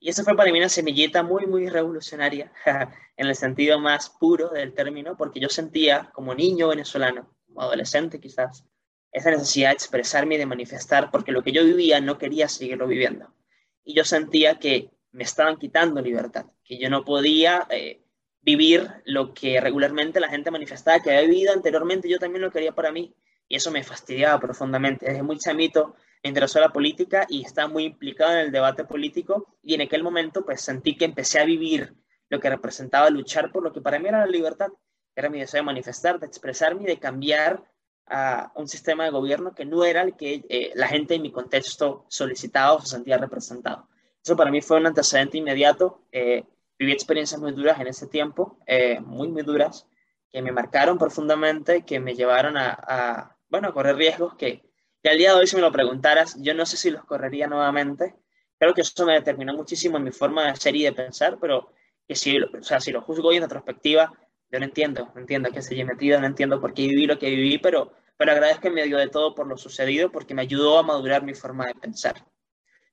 Y 0.00 0.10
eso 0.10 0.22
fue 0.22 0.36
para 0.36 0.52
mí 0.52 0.58
una 0.58 0.68
semillita 0.68 1.22
muy, 1.22 1.46
muy 1.46 1.68
revolucionaria, 1.68 2.52
en 3.16 3.26
el 3.26 3.34
sentido 3.34 3.80
más 3.80 4.10
puro 4.10 4.50
del 4.50 4.74
término, 4.74 5.16
porque 5.16 5.40
yo 5.40 5.48
sentía 5.48 6.10
como 6.12 6.34
niño 6.34 6.68
venezolano, 6.68 7.34
como 7.46 7.62
adolescente 7.62 8.20
quizás, 8.20 8.64
esa 9.10 9.30
necesidad 9.30 9.70
de 9.70 9.74
expresarme 9.74 10.36
y 10.36 10.38
de 10.38 10.46
manifestar, 10.46 11.10
porque 11.10 11.32
lo 11.32 11.42
que 11.42 11.52
yo 11.52 11.64
vivía 11.64 12.00
no 12.00 12.18
quería 12.18 12.48
seguirlo 12.48 12.86
viviendo. 12.86 13.34
Y 13.82 13.94
yo 13.94 14.04
sentía 14.04 14.58
que 14.58 14.90
me 15.10 15.24
estaban 15.24 15.56
quitando 15.56 16.00
libertad, 16.00 16.46
que 16.62 16.78
yo 16.78 16.90
no 16.90 17.04
podía 17.04 17.66
eh, 17.70 18.02
vivir 18.42 18.88
lo 19.04 19.34
que 19.34 19.60
regularmente 19.60 20.20
la 20.20 20.28
gente 20.28 20.50
manifestaba 20.50 21.00
que 21.00 21.10
había 21.10 21.28
vivido 21.28 21.52
anteriormente, 21.52 22.08
yo 22.08 22.18
también 22.18 22.42
lo 22.42 22.50
quería 22.50 22.72
para 22.72 22.92
mí. 22.92 23.14
Y 23.48 23.56
eso 23.56 23.70
me 23.70 23.82
fastidiaba 23.82 24.38
profundamente. 24.40 25.06
Desde 25.06 25.22
muy 25.22 25.38
chamito 25.38 25.94
me 26.22 26.28
interesó 26.28 26.60
la 26.60 26.72
política 26.72 27.26
y 27.28 27.44
estaba 27.44 27.68
muy 27.68 27.84
implicado 27.84 28.32
en 28.32 28.38
el 28.38 28.52
debate 28.52 28.84
político 28.84 29.56
y 29.62 29.74
en 29.74 29.82
aquel 29.82 30.02
momento 30.02 30.44
pues 30.44 30.60
sentí 30.60 30.96
que 30.96 31.04
empecé 31.04 31.38
a 31.38 31.44
vivir 31.44 31.94
lo 32.28 32.40
que 32.40 32.50
representaba 32.50 33.08
luchar 33.10 33.52
por 33.52 33.62
lo 33.62 33.72
que 33.72 33.80
para 33.80 33.98
mí 33.98 34.08
era 34.08 34.20
la 34.20 34.26
libertad, 34.26 34.68
era 35.14 35.30
mi 35.30 35.40
deseo 35.40 35.60
de 35.60 35.66
manifestar, 35.66 36.18
de 36.18 36.26
expresarme 36.26 36.82
y 36.82 36.86
de 36.86 36.98
cambiar 36.98 37.62
a 38.06 38.52
un 38.54 38.68
sistema 38.68 39.04
de 39.04 39.10
gobierno 39.10 39.54
que 39.54 39.64
no 39.64 39.84
era 39.84 40.02
el 40.02 40.16
que 40.16 40.44
eh, 40.48 40.72
la 40.74 40.88
gente 40.88 41.14
en 41.14 41.22
mi 41.22 41.30
contexto 41.30 42.04
solicitaba 42.08 42.74
o 42.74 42.80
se 42.80 42.88
sentía 42.88 43.18
representado. 43.18 43.88
Eso 44.22 44.36
para 44.36 44.50
mí 44.50 44.60
fue 44.60 44.78
un 44.78 44.86
antecedente 44.86 45.38
inmediato. 45.38 46.02
Eh, 46.10 46.44
viví 46.78 46.92
experiencias 46.92 47.40
muy 47.40 47.52
duras 47.52 47.80
en 47.80 47.88
ese 47.88 48.06
tiempo, 48.06 48.58
eh, 48.66 49.00
muy, 49.00 49.28
muy 49.28 49.42
duras, 49.42 49.86
que 50.30 50.42
me 50.42 50.52
marcaron 50.52 50.98
profundamente, 50.98 51.84
que 51.84 52.00
me 52.00 52.14
llevaron 52.14 52.56
a, 52.56 52.70
a, 52.70 53.36
bueno, 53.48 53.68
a 53.68 53.72
correr 53.72 53.96
riesgos 53.96 54.34
que, 54.36 54.62
que 55.02 55.10
al 55.10 55.18
día 55.18 55.32
de 55.32 55.40
hoy 55.40 55.46
si 55.46 55.56
me 55.56 55.62
lo 55.62 55.72
preguntaras, 55.72 56.36
yo 56.40 56.54
no 56.54 56.66
sé 56.66 56.76
si 56.76 56.90
los 56.90 57.04
correría 57.04 57.46
nuevamente. 57.46 58.14
Creo 58.58 58.74
que 58.74 58.82
eso 58.82 59.06
me 59.06 59.14
determinó 59.14 59.54
muchísimo 59.54 59.96
en 59.96 60.04
mi 60.04 60.10
forma 60.12 60.46
de 60.46 60.56
ser 60.56 60.74
y 60.76 60.84
de 60.84 60.92
pensar, 60.92 61.38
pero 61.40 61.72
que 62.06 62.14
si, 62.14 62.38
o 62.40 62.62
sea, 62.62 62.80
si 62.80 62.90
lo 62.92 63.02
juzgo 63.02 63.28
hoy 63.28 63.36
en 63.36 63.42
retrospectiva, 63.42 64.12
yo 64.50 64.58
no 64.58 64.64
entiendo, 64.64 65.10
no 65.14 65.20
entiendo 65.20 65.50
qué 65.52 65.62
se 65.62 65.78
he 65.78 65.84
metido, 65.84 66.20
no 66.20 66.26
entiendo 66.26 66.60
por 66.60 66.74
qué 66.74 66.82
viví 66.82 67.06
lo 67.06 67.18
que 67.18 67.30
viví, 67.30 67.58
pero, 67.58 67.92
pero 68.16 68.32
agradezco 68.32 68.68
en 68.68 68.74
medio 68.74 68.98
de 68.98 69.08
todo 69.08 69.34
por 69.34 69.46
lo 69.46 69.56
sucedido, 69.56 70.10
porque 70.10 70.34
me 70.34 70.42
ayudó 70.42 70.78
a 70.78 70.82
madurar 70.82 71.22
mi 71.22 71.34
forma 71.34 71.66
de 71.66 71.74
pensar. 71.74 72.24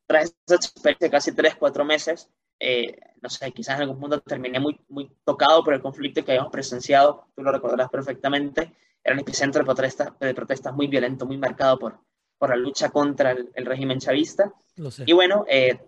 Tras 0.08 0.36
esa 0.46 0.56
experiencia 0.56 1.10
casi 1.12 1.32
tres, 1.34 1.56
cuatro 1.56 1.86
meses, 1.86 2.30
eh, 2.60 2.98
no 3.22 3.30
sé, 3.30 3.52
quizás 3.52 3.76
en 3.76 3.84
algún 3.84 4.00
punto 4.00 4.22
terminé 4.22 4.60
muy, 4.60 4.80
muy 4.90 5.12
tocado 5.24 5.64
por 5.64 5.74
el 5.74 5.82
conflicto 5.82 6.24
que 6.24 6.32
habíamos 6.32 6.52
presenciado, 6.52 7.28
tú 7.36 7.42
lo 7.42 7.52
recordarás 7.52 7.90
perfectamente, 7.90 8.74
era 9.04 9.14
un 9.14 9.22
epicentro 9.22 9.60
de 9.60 9.66
protestas, 9.66 10.20
de 10.20 10.34
protestas 10.34 10.74
muy 10.74 10.88
violento, 10.88 11.26
muy 11.26 11.38
marcado 11.38 11.78
por, 11.80 12.00
por 12.38 12.50
la 12.50 12.56
lucha 12.56 12.90
contra 12.90 13.32
el, 13.32 13.66
régimen 13.66 14.00
chavista. 14.00 14.54
Y 15.06 15.14
bueno, 15.14 15.46
eh, 15.48 15.80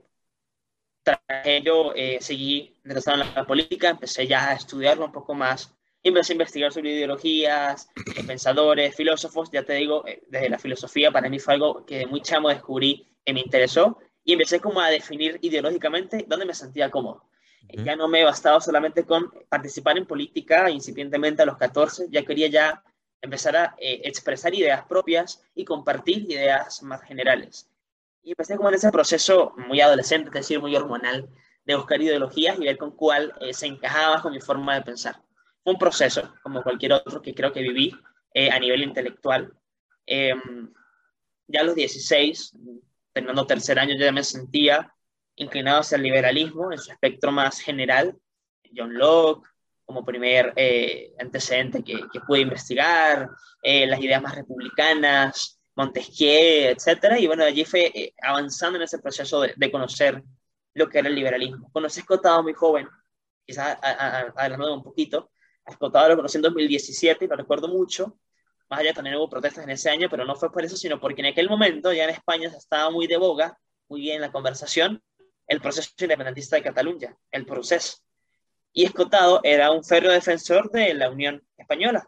tras 1.03 1.19
ello 1.45 1.93
eh, 1.95 2.17
seguí 2.21 2.75
interesado 2.83 3.21
en 3.21 3.33
la 3.33 3.45
política, 3.45 3.89
empecé 3.89 4.27
ya 4.27 4.49
a 4.49 4.53
estudiarlo 4.53 5.05
un 5.05 5.11
poco 5.11 5.33
más, 5.33 5.73
empecé 6.03 6.33
a 6.33 6.35
investigar 6.35 6.71
sobre 6.71 6.93
ideologías, 6.93 7.89
pensadores, 8.25 8.95
filósofos, 8.95 9.49
ya 9.51 9.63
te 9.63 9.73
digo, 9.73 10.05
eh, 10.07 10.23
desde 10.27 10.49
la 10.49 10.59
filosofía 10.59 11.11
para 11.11 11.29
mí 11.29 11.39
fue 11.39 11.55
algo 11.55 11.85
que 11.85 11.99
de 11.99 12.05
muy 12.07 12.21
chamo 12.21 12.49
descubrí 12.49 13.07
que 13.25 13.33
me 13.33 13.41
interesó 13.41 13.99
y 14.27 14.33
empecé 14.33 14.59
como 14.59 14.81
a 14.81 14.89
definir 14.89 15.39
ideológicamente 15.41 16.25
dónde 16.27 16.45
me 16.45 16.53
sentía 16.53 16.91
cómodo. 16.91 17.23
Ya 17.69 17.95
no 17.95 18.09
me 18.09 18.25
bastaba 18.25 18.59
solamente 18.59 19.05
con 19.05 19.31
participar 19.47 19.97
en 19.97 20.05
política 20.05 20.69
incipientemente 20.69 21.43
a 21.43 21.45
los 21.45 21.57
14, 21.57 22.07
ya 22.09 22.23
quería 22.25 22.49
ya 22.49 22.83
empezar 23.21 23.55
a 23.55 23.75
eh, 23.79 24.01
expresar 24.03 24.53
ideas 24.53 24.85
propias 24.85 25.41
y 25.55 25.63
compartir 25.63 26.29
ideas 26.29 26.83
más 26.83 27.01
generales. 27.03 27.69
Y 28.21 28.31
empecé 28.31 28.57
como 28.57 28.67
en 28.67 28.75
ese 28.75 28.91
proceso 28.91 29.53
muy 29.65 29.79
adolescente, 29.79 30.27
es 30.27 30.33
decir, 30.33 30.59
muy 30.59 30.75
hormonal, 30.75 31.29
de 31.63 31.75
buscar 31.75 32.01
ideologías 32.01 32.59
y 32.59 32.65
ver 32.65 32.77
con 32.77 32.91
cuál 32.91 33.33
eh, 33.39 33.53
se 33.53 33.67
encajaba 33.67 34.21
con 34.21 34.33
mi 34.33 34.41
forma 34.41 34.75
de 34.75 34.81
pensar. 34.81 35.21
Fue 35.63 35.71
un 35.71 35.79
proceso, 35.79 36.33
como 36.43 36.63
cualquier 36.63 36.91
otro 36.91 37.21
que 37.21 37.33
creo 37.33 37.53
que 37.53 37.61
viví 37.61 37.95
eh, 38.33 38.51
a 38.51 38.59
nivel 38.59 38.83
intelectual. 38.83 39.53
Em, 40.05 40.73
ya 41.47 41.61
a 41.61 41.63
los 41.63 41.75
16, 41.75 42.53
terminando 43.17 43.47
tercer 43.47 43.79
año, 43.79 43.95
ya 43.97 44.11
me 44.11 44.23
sentía 44.23 44.93
inclinado 45.37 45.79
hacia 45.79 45.95
el 45.95 46.03
liberalismo 46.03 46.71
en 46.71 46.77
su 46.77 46.91
espectro 46.91 47.31
más 47.31 47.59
general. 47.59 48.15
John 48.75 48.93
Locke, 48.93 49.47
como 49.85 50.05
primer 50.05 50.53
eh, 50.55 51.15
antecedente 51.17 51.83
que, 51.83 51.99
que, 52.13 52.19
pude 52.19 52.41
investigar, 52.41 53.27
eh, 53.63 53.87
las 53.87 53.99
ideas 53.99 54.21
más 54.21 54.35
republicanas, 54.35 55.59
Montesquieu, 55.75 56.69
etcétera, 56.69 57.19
y 57.19 57.25
bueno, 57.25 57.43
allí 57.43 57.65
fue 57.65 57.91
eh, 57.93 58.13
avanzando 58.21 58.77
en 58.77 58.83
ese 58.83 58.99
proceso 58.99 59.41
de, 59.41 59.71
conocer 59.71 60.21
lo 60.75 60.87
que 60.89 60.99
era 60.99 61.07
el 61.07 61.15
liberalismo. 61.15 61.71
Conocí 61.71 61.99
a 61.99 62.01
Escotado 62.01 62.43
muy 62.43 62.53
joven, 62.53 62.87
quizás 63.45 63.79
adelantando 63.81 64.75
un 64.75 64.83
poquito, 64.83 65.31
a 65.65 65.71
Escotado 65.71 66.09
lo 66.09 66.17
conocí 66.17 66.37
en 66.37 66.43
2017 66.43 67.25
y 67.25 67.27
lo 67.27 67.35
recuerdo 67.35 67.67
mucho, 67.67 68.19
más 68.69 68.79
allá 68.79 68.93
también 68.93 69.15
hubo 69.15 69.29
protestas 69.29 69.63
en 69.63 69.69
ese 69.69 69.89
año, 69.89 70.09
pero 70.09 70.25
no 70.25 70.35
fue 70.35 70.51
por 70.51 70.63
eso, 70.63 70.75
sino 70.77 70.99
porque 70.99 71.21
en 71.21 71.27
aquel 71.27 71.49
momento 71.49 71.93
ya 71.93 72.03
en 72.03 72.11
España 72.11 72.49
se 72.49 72.57
estaba 72.57 72.89
muy 72.89 73.07
de 73.07 73.17
boga, 73.17 73.57
muy 73.87 74.01
bien 74.01 74.21
la 74.21 74.31
conversación, 74.31 75.01
el 75.47 75.61
proceso 75.61 75.89
independentista 75.99 76.55
de 76.57 76.63
Cataluña, 76.63 77.15
el 77.31 77.45
proceso 77.45 77.97
y 78.77 78.83
Escotado 78.83 79.39
era 79.43 79.71
un 79.71 79.83
férreo 79.83 80.11
defensor 80.11 80.69
de 80.69 80.93
la 80.93 81.09
Unión 81.09 81.43
Española. 81.57 82.07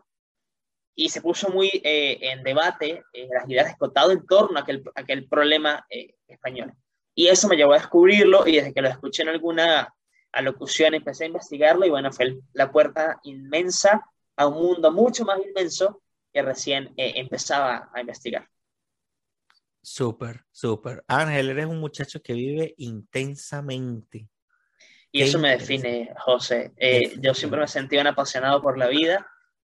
Y 0.93 1.09
se 1.09 1.19
puso 1.19 1.49
muy 1.49 1.67
eh, 1.83 2.19
en 2.21 2.43
debate 2.43 3.01
eh, 3.11 3.27
las 3.31 3.49
ideas 3.49 3.65
de 3.65 3.71
Escotado 3.71 4.11
en 4.11 4.23
torno 4.27 4.59
a 4.59 4.61
aquel, 4.61 4.83
aquel 4.93 5.27
problema 5.27 5.83
eh, 5.89 6.13
español. 6.27 6.71
Y 7.15 7.27
eso 7.27 7.47
me 7.47 7.55
llevó 7.55 7.73
a 7.73 7.79
descubrirlo 7.79 8.45
y 8.45 8.57
desde 8.57 8.71
que 8.71 8.83
lo 8.83 8.87
escuché 8.87 9.23
en 9.23 9.29
alguna 9.29 9.95
alocución 10.31 10.93
empecé 10.93 11.23
a 11.23 11.27
investigarlo 11.27 11.87
y 11.87 11.89
bueno, 11.89 12.11
fue 12.11 12.37
la 12.53 12.71
puerta 12.71 13.19
inmensa 13.23 14.05
a 14.35 14.45
un 14.45 14.61
mundo 14.61 14.91
mucho 14.91 15.25
más 15.25 15.39
inmenso 15.43 16.03
que 16.33 16.41
recién 16.41 16.93
empezaba 16.97 17.89
a 17.93 18.01
investigar. 18.01 18.47
Súper, 19.81 20.43
súper. 20.51 21.03
Ángel, 21.07 21.49
eres 21.49 21.65
un 21.65 21.79
muchacho 21.79 22.21
que 22.21 22.33
vive 22.33 22.73
intensamente. 22.77 24.29
Y 25.11 25.23
eso 25.23 25.39
me 25.39 25.51
define, 25.51 26.13
José. 26.19 26.73
Eh, 26.77 27.15
yo 27.19 27.33
siempre 27.33 27.59
me 27.59 27.65
he 27.65 27.69
sentido 27.69 28.01
un 28.01 28.07
apasionado 28.07 28.61
por 28.61 28.77
la 28.77 28.87
vida, 28.87 29.27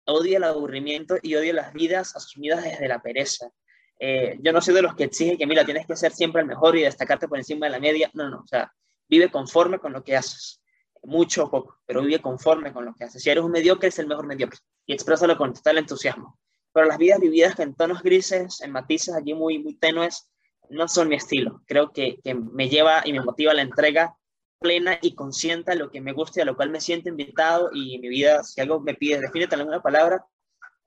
odio 0.05 0.37
el 0.37 0.43
aburrimiento 0.43 1.15
y 1.21 1.35
odio 1.35 1.53
las 1.53 1.71
vidas 1.71 2.15
asumidas 2.15 2.63
desde 2.63 2.87
la 2.87 3.01
pereza. 3.01 3.49
Eh, 3.97 4.37
yo 4.41 4.51
no 4.51 4.59
soy 4.59 4.73
de 4.73 4.81
los 4.81 4.95
que 4.95 5.05
exigen 5.05 5.37
que, 5.37 5.47
mira, 5.47 5.63
tienes 5.63 5.85
que 5.85 5.95
ser 5.95 6.11
siempre 6.11 6.41
el 6.41 6.47
mejor 6.47 6.75
y 6.75 6.81
destacarte 6.81 7.27
por 7.27 7.37
encima 7.37 7.67
de 7.67 7.71
la 7.71 7.79
media. 7.79 8.09
No, 8.13 8.29
no, 8.29 8.39
o 8.39 8.47
sea, 8.47 8.73
vive 9.07 9.29
conforme 9.31 9.79
con 9.79 9.93
lo 9.93 10.03
que 10.03 10.17
haces. 10.17 10.61
Mucho 11.03 11.45
o 11.45 11.49
poco, 11.49 11.79
pero 11.85 12.01
vive 12.01 12.19
conforme 12.19 12.73
con 12.73 12.85
lo 12.85 12.93
que 12.93 13.05
haces. 13.05 13.23
Si 13.23 13.29
eres 13.29 13.43
un 13.43 13.51
mediocre, 13.51 13.87
es 13.87 13.99
el 13.99 14.07
mejor 14.07 14.27
mediocre. 14.27 14.59
Y 14.85 14.93
exprésalo 14.93 15.37
con 15.37 15.53
total 15.53 15.77
entusiasmo. 15.77 16.40
Pero 16.73 16.87
las 16.87 16.97
vidas 16.97 17.19
vividas 17.19 17.59
en 17.59 17.75
tonos 17.75 18.01
grises, 18.01 18.61
en 18.61 18.71
matices 18.71 19.13
allí 19.13 19.33
muy, 19.33 19.59
muy 19.59 19.75
tenues, 19.75 20.29
no 20.69 20.87
son 20.87 21.09
mi 21.09 21.15
estilo. 21.15 21.61
Creo 21.67 21.91
que, 21.91 22.19
que 22.23 22.33
me 22.33 22.69
lleva 22.69 23.01
y 23.05 23.13
me 23.13 23.21
motiva 23.21 23.53
la 23.53 23.61
entrega 23.61 24.15
plena 24.59 24.99
y 25.01 25.15
consciente 25.15 25.71
a 25.71 25.75
lo 25.75 25.89
que 25.89 26.01
me 26.01 26.13
gusta 26.13 26.39
y 26.39 26.43
a 26.43 26.45
lo 26.45 26.55
cual 26.55 26.69
me 26.69 26.79
siento 26.79 27.09
invitado 27.09 27.71
y 27.73 27.97
mi 27.99 28.09
vida, 28.09 28.43
si 28.43 28.61
algo 28.61 28.79
me 28.79 28.93
pide, 28.93 29.19
defínete 29.19 29.55
en 29.55 29.61
alguna 29.61 29.81
palabra, 29.81 30.23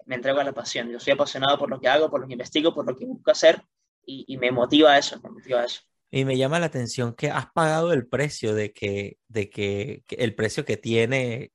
me 0.06 0.14
entrego 0.14 0.40
a 0.40 0.44
la 0.44 0.52
pasión. 0.52 0.90
Yo 0.90 1.00
soy 1.00 1.14
apasionado 1.14 1.58
por 1.58 1.68
lo 1.68 1.80
que 1.80 1.88
hago, 1.88 2.08
por 2.08 2.20
lo 2.20 2.26
que 2.26 2.34
investigo, 2.34 2.72
por 2.72 2.86
lo 2.86 2.96
que 2.96 3.04
busco 3.04 3.32
hacer 3.32 3.62
y, 4.06 4.36
me 4.36 4.52
motiva 4.52 4.96
eso, 4.98 5.20
me 5.22 5.30
motiva 5.30 5.64
eso. 5.64 5.80
Y 6.10 6.24
me 6.24 6.36
llama 6.36 6.60
la 6.60 6.66
atención 6.66 7.14
que 7.14 7.30
has 7.30 7.50
pagado 7.52 7.92
el 7.92 8.06
precio 8.06 8.54
de 8.54 8.72
que, 8.72 9.18
de 9.28 9.50
que, 9.50 10.04
el 10.10 10.34
precio 10.34 10.64
que 10.64 10.76
tiene 10.76 11.52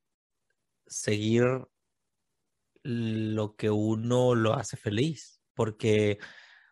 seguir 0.88 1.46
lo 2.90 3.56
que 3.56 3.70
uno 3.70 4.36
lo 4.36 4.54
hace 4.56 4.78
feliz, 4.78 5.42
porque 5.54 6.20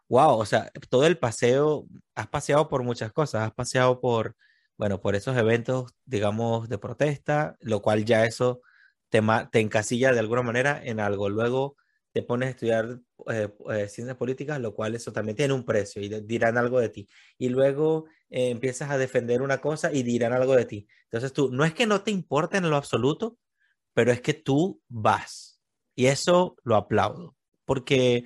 wow, 0.09 0.37
o 0.39 0.45
sea, 0.45 0.71
todo 0.89 1.05
el 1.07 1.17
paseo, 1.17 1.87
has 2.15 2.27
paseado 2.27 2.67
por 2.69 2.83
muchas 2.83 3.11
cosas, 3.13 3.43
has 3.43 3.53
paseado 3.53 3.99
por, 4.01 4.35
bueno, 4.77 5.01
por 5.01 5.15
esos 5.15 5.37
eventos, 5.37 5.93
digamos, 6.05 6.69
de 6.69 6.77
protesta, 6.77 7.57
lo 7.61 7.81
cual 7.81 8.05
ya 8.05 8.25
eso 8.25 8.61
te, 9.09 9.19
encasilla 9.59 10.11
de 10.13 10.19
alguna 10.19 10.41
manera 10.43 10.81
en 10.83 10.99
algo. 10.99 11.29
Luego 11.29 11.75
te 12.13 12.23
pones 12.23 12.47
a 12.47 12.49
estudiar 12.51 12.99
eh, 13.31 13.49
eh, 13.71 13.89
ciencias 13.89 14.17
políticas, 14.17 14.59
lo 14.59 14.73
cual 14.73 14.95
eso 14.95 15.11
también 15.13 15.35
tiene 15.35 15.53
un 15.53 15.65
precio 15.65 16.01
y 16.01 16.09
dirán 16.21 16.57
algo 16.57 16.79
de 16.79 16.89
ti. 16.89 17.07
Y 17.37 17.49
luego 17.49 18.05
eh, 18.29 18.49
empiezas 18.49 18.89
a 18.91 18.97
defender 18.97 19.41
una 19.41 19.59
cosa 19.59 19.91
y 19.93 20.03
dirán 20.03 20.33
algo 20.33 20.55
de 20.55 20.65
ti. 20.65 20.87
Entonces 21.05 21.33
tú, 21.33 21.49
no 21.51 21.65
es 21.65 21.73
que 21.73 21.85
no 21.85 22.01
te 22.01 22.11
importe 22.11 22.57
en 22.57 22.69
lo 22.69 22.75
absoluto, 22.77 23.37
pero 23.93 24.11
es 24.11 24.21
que 24.21 24.33
tú 24.33 24.81
vas. 24.87 25.56
Y 25.97 26.05
eso 26.05 26.55
lo 26.63 26.75
aplaudo. 26.75 27.35
Porque 27.65 28.25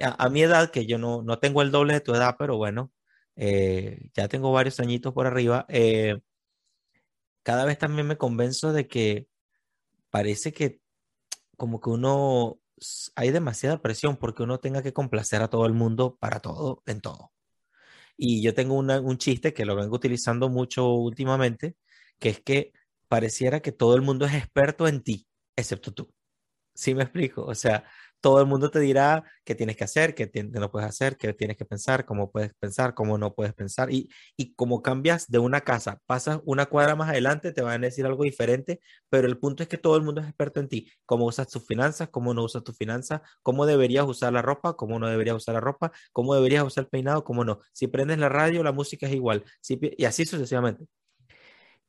a, 0.00 0.28
mi, 0.30 0.42
edad, 0.42 0.70
que 0.70 0.86
yo 0.86 0.98
no, 0.98 1.22
no 1.22 1.38
tengo 1.38 1.62
el 1.62 1.70
doble 1.70 1.92
de 1.92 2.00
tu 2.00 2.14
edad, 2.14 2.34
pero 2.36 2.56
bueno, 2.56 2.90
ya 3.36 4.26
tengo 4.26 4.50
varios 4.50 4.80
añitos 4.80 5.12
por 5.12 5.28
arriba, 5.28 5.66
cada 7.44 7.66
vez 7.66 7.78
también 7.78 8.08
me 8.08 8.16
convenzo 8.16 8.72
de 8.72 8.88
que 8.88 9.28
parece 10.10 10.52
que 10.52 10.80
como 11.56 11.80
que 11.80 11.90
uno 11.90 12.58
hay 13.14 13.30
demasiada 13.30 13.82
presión 13.82 14.16
porque 14.16 14.42
uno 14.42 14.58
tenga 14.58 14.82
que 14.82 14.92
complacer 14.92 15.42
a 15.42 15.48
todo 15.48 15.66
el 15.66 15.74
mundo 15.74 16.16
para 16.18 16.40
todo, 16.40 16.82
en 16.86 17.00
todo. 17.00 17.32
Y 18.16 18.42
yo 18.42 18.54
tengo 18.54 18.74
un 18.74 19.18
chiste 19.18 19.52
que 19.52 19.66
lo 19.66 19.76
vengo 19.76 19.94
utilizando 19.94 20.48
mucho 20.48 20.88
últimamente, 20.88 21.76
que 22.18 22.30
es 22.30 22.40
que 22.40 22.72
pareciera 23.08 23.60
que 23.60 23.72
todo 23.72 23.94
el 23.94 24.02
mundo 24.02 24.24
es 24.24 24.34
experto 24.34 24.88
en 24.88 25.02
ti, 25.02 25.26
excepto 25.54 25.92
tú. 25.92 26.12
¿Sí 26.74 26.94
me 26.94 27.04
explico? 27.04 27.44
O 27.44 27.54
sea, 27.54 27.84
todo 28.24 28.40
el 28.40 28.46
mundo 28.46 28.70
te 28.70 28.80
dirá 28.80 29.22
qué 29.44 29.54
tienes 29.54 29.76
que 29.76 29.84
hacer, 29.84 30.14
qué, 30.14 30.30
no 30.50 30.70
puedes 30.70 30.88
hacer, 30.88 31.18
qué 31.18 31.34
tienes 31.34 31.58
que 31.58 31.66
pensar, 31.66 32.06
cómo 32.06 32.32
puedes 32.32 32.54
pensar, 32.54 32.94
cómo 32.94 33.18
no 33.18 33.34
puedes 33.34 33.52
pensar. 33.52 33.92
Y, 33.92 34.10
y 34.34 34.54
como 34.54 34.80
cambias 34.80 35.30
de 35.30 35.38
una 35.38 35.60
casa, 35.60 36.00
pasas 36.06 36.40
una 36.46 36.64
cuadra 36.64 36.96
más 36.96 37.10
adelante, 37.10 37.52
te 37.52 37.60
van 37.60 37.82
a 37.84 37.86
decir 37.86 38.06
algo 38.06 38.24
diferente, 38.24 38.80
pero 39.10 39.28
el 39.28 39.38
punto 39.38 39.62
es 39.62 39.68
que 39.68 39.76
todo 39.76 39.96
el 39.96 40.02
mundo 40.02 40.22
es 40.22 40.26
experto 40.26 40.60
en 40.60 40.68
ti. 40.68 40.90
Cómo 41.04 41.26
usas 41.26 41.48
tus 41.48 41.66
finanzas, 41.66 42.08
cómo 42.08 42.32
no 42.32 42.44
usas 42.44 42.64
tus 42.64 42.76
finanzas, 42.78 43.20
cómo 43.42 43.66
deberías 43.66 44.06
usar 44.06 44.32
la 44.32 44.40
ropa, 44.40 44.74
cómo 44.74 44.98
no 44.98 45.06
deberías 45.08 45.36
usar 45.36 45.54
la 45.54 45.60
ropa, 45.60 45.92
cómo 46.12 46.34
deberías 46.34 46.64
usar 46.64 46.84
el 46.84 46.88
peinado, 46.90 47.24
cómo 47.24 47.44
no. 47.44 47.60
Si 47.72 47.88
prendes 47.88 48.16
la 48.18 48.30
radio, 48.30 48.62
la 48.62 48.72
música 48.72 49.06
es 49.06 49.12
igual. 49.14 49.44
y 49.68 50.04
así 50.06 50.24
sucesivamente. 50.24 50.86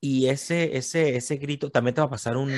Y 0.01 0.27
ese, 0.27 0.77
ese, 0.77 1.15
ese 1.15 1.37
grito, 1.37 1.71
también 1.71 1.95
te 1.95 2.01
va 2.01 2.07
a 2.07 2.09
pasar 2.09 2.37
un, 2.37 2.51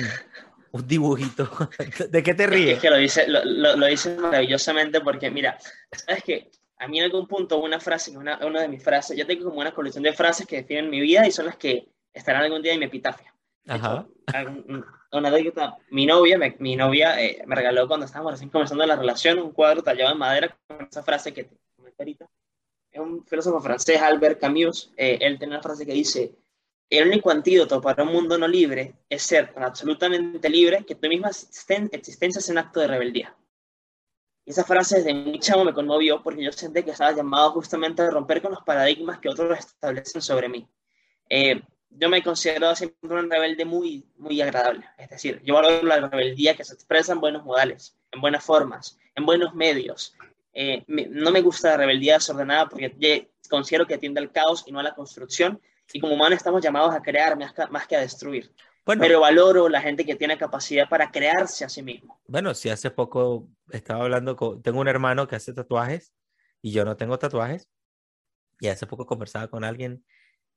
un 0.72 0.86
dibujito. 0.86 1.48
¿De 2.10 2.22
qué 2.22 2.34
te 2.34 2.46
ríes? 2.46 2.76
Es 2.76 2.82
que 2.82 2.90
lo 2.90 2.96
dice, 2.96 3.26
lo, 3.26 3.76
lo, 3.76 3.86
dice 3.86 4.16
maravillosamente 4.16 5.00
porque, 5.00 5.30
mira, 5.30 5.58
sabes 5.92 6.22
que 6.22 6.50
a 6.78 6.86
mí 6.86 6.98
en 6.98 7.04
algún 7.04 7.26
punto 7.26 7.58
una 7.58 7.80
frase, 7.80 8.16
una, 8.16 8.44
una 8.46 8.62
de 8.62 8.68
mis 8.68 8.82
frases, 8.82 9.16
yo 9.16 9.26
tengo 9.26 9.44
como 9.44 9.60
una 9.60 9.74
colección 9.74 10.04
de 10.04 10.12
frases 10.12 10.46
que 10.46 10.56
definen 10.56 10.90
mi 10.90 11.00
vida 11.00 11.26
y 11.26 11.32
son 11.32 11.46
las 11.46 11.56
que 11.56 11.88
estarán 12.12 12.42
algún 12.42 12.62
día 12.62 12.72
en 12.72 12.80
mi 12.80 12.86
epitafio. 12.86 13.32
Ajá. 13.66 14.06
una 15.12 15.28
anécdota, 15.28 15.76
mi 15.90 16.06
novia, 16.06 16.38
me, 16.38 16.56
mi 16.58 16.74
novia 16.74 17.20
eh, 17.22 17.42
me 17.46 17.54
regaló 17.54 17.86
cuando 17.86 18.06
estábamos 18.06 18.32
recién 18.32 18.48
comenzando 18.48 18.86
la 18.86 18.96
relación 18.96 19.38
un 19.38 19.52
cuadro 19.52 19.82
tallado 19.82 20.12
en 20.12 20.18
madera 20.18 20.56
con 20.66 20.86
esa 20.90 21.02
frase 21.02 21.34
que 21.34 21.44
te 21.44 21.56
comenté 21.76 22.02
ahorita. 22.02 22.30
Es 22.90 23.00
un 23.00 23.26
filósofo 23.26 23.60
francés, 23.60 24.00
Albert 24.00 24.40
Camus, 24.40 24.92
eh, 24.96 25.18
él 25.20 25.38
tiene 25.38 25.54
una 25.54 25.62
frase 25.62 25.84
que 25.84 25.92
dice, 25.92 26.32
el 26.90 27.08
único 27.08 27.30
antídoto 27.30 27.80
para 27.80 28.02
un 28.02 28.12
mundo 28.12 28.38
no 28.38 28.48
libre 28.48 28.94
es 29.08 29.22
ser 29.22 29.52
absolutamente 29.56 30.48
libre 30.48 30.84
que 30.86 30.94
tu 30.94 31.08
misma 31.08 31.28
existencia 31.28 32.38
es 32.38 32.48
un 32.48 32.58
acto 32.58 32.80
de 32.80 32.86
rebeldía. 32.86 33.34
Y 34.44 34.52
esa 34.52 34.64
frase 34.64 34.96
desde 34.96 35.12
muy 35.12 35.38
chamo 35.38 35.64
me 35.64 35.74
conmovió 35.74 36.22
porque 36.22 36.42
yo 36.42 36.50
sentí 36.52 36.82
que 36.82 36.92
estaba 36.92 37.12
llamado 37.12 37.50
justamente 37.52 38.00
a 38.00 38.10
romper 38.10 38.40
con 38.40 38.52
los 38.52 38.62
paradigmas 38.62 39.18
que 39.18 39.28
otros 39.28 39.58
establecen 39.58 40.22
sobre 40.22 40.48
mí. 40.48 40.66
Eh, 41.28 41.60
yo 41.90 42.08
me 42.08 42.22
considero 42.22 42.74
siempre 42.74 42.98
un 43.20 43.30
rebelde 43.30 43.66
muy, 43.66 44.06
muy 44.16 44.40
agradable. 44.40 44.86
Es 44.96 45.10
decir, 45.10 45.42
yo 45.44 45.54
valoro 45.54 45.82
la 45.82 46.08
rebeldía 46.08 46.56
que 46.56 46.64
se 46.64 46.72
expresa 46.72 47.12
en 47.12 47.20
buenos 47.20 47.44
modales, 47.44 47.94
en 48.10 48.22
buenas 48.22 48.42
formas, 48.42 48.98
en 49.14 49.26
buenos 49.26 49.54
medios. 49.54 50.14
Eh, 50.54 50.82
no 50.86 51.30
me 51.30 51.42
gusta 51.42 51.70
la 51.70 51.76
rebeldía 51.76 52.14
desordenada 52.14 52.68
porque 52.70 53.28
considero 53.50 53.86
que 53.86 53.98
tiende 53.98 54.20
al 54.20 54.32
caos 54.32 54.64
y 54.66 54.72
no 54.72 54.80
a 54.80 54.82
la 54.82 54.94
construcción 54.94 55.60
y 55.92 56.00
como 56.00 56.14
humanos 56.14 56.36
estamos 56.36 56.62
llamados 56.62 56.94
a 56.94 57.02
crear 57.02 57.36
más 57.36 57.86
que, 57.86 57.96
a 57.96 58.00
destruir. 58.00 58.52
Bueno, 58.84 59.02
pero 59.02 59.20
valoro 59.20 59.68
la 59.68 59.80
gente 59.80 60.04
que 60.04 60.16
tiene 60.16 60.38
capacidad 60.38 60.88
para 60.88 61.10
crearse 61.10 61.64
a 61.64 61.68
sí 61.68 61.82
mismo. 61.82 62.20
Bueno, 62.26 62.54
si 62.54 62.70
hace 62.70 62.90
poco 62.90 63.48
estaba 63.70 64.04
hablando 64.04 64.34
con, 64.36 64.62
tengo 64.62 64.80
un 64.80 64.88
hermano 64.88 65.28
que 65.28 65.36
hace 65.36 65.52
tatuajes 65.52 66.12
y 66.62 66.72
yo 66.72 66.84
no 66.84 66.96
tengo 66.96 67.18
tatuajes 67.18 67.68
y 68.60 68.68
hace 68.68 68.86
poco 68.86 69.06
conversaba 69.06 69.48
con 69.48 69.62
alguien, 69.64 70.04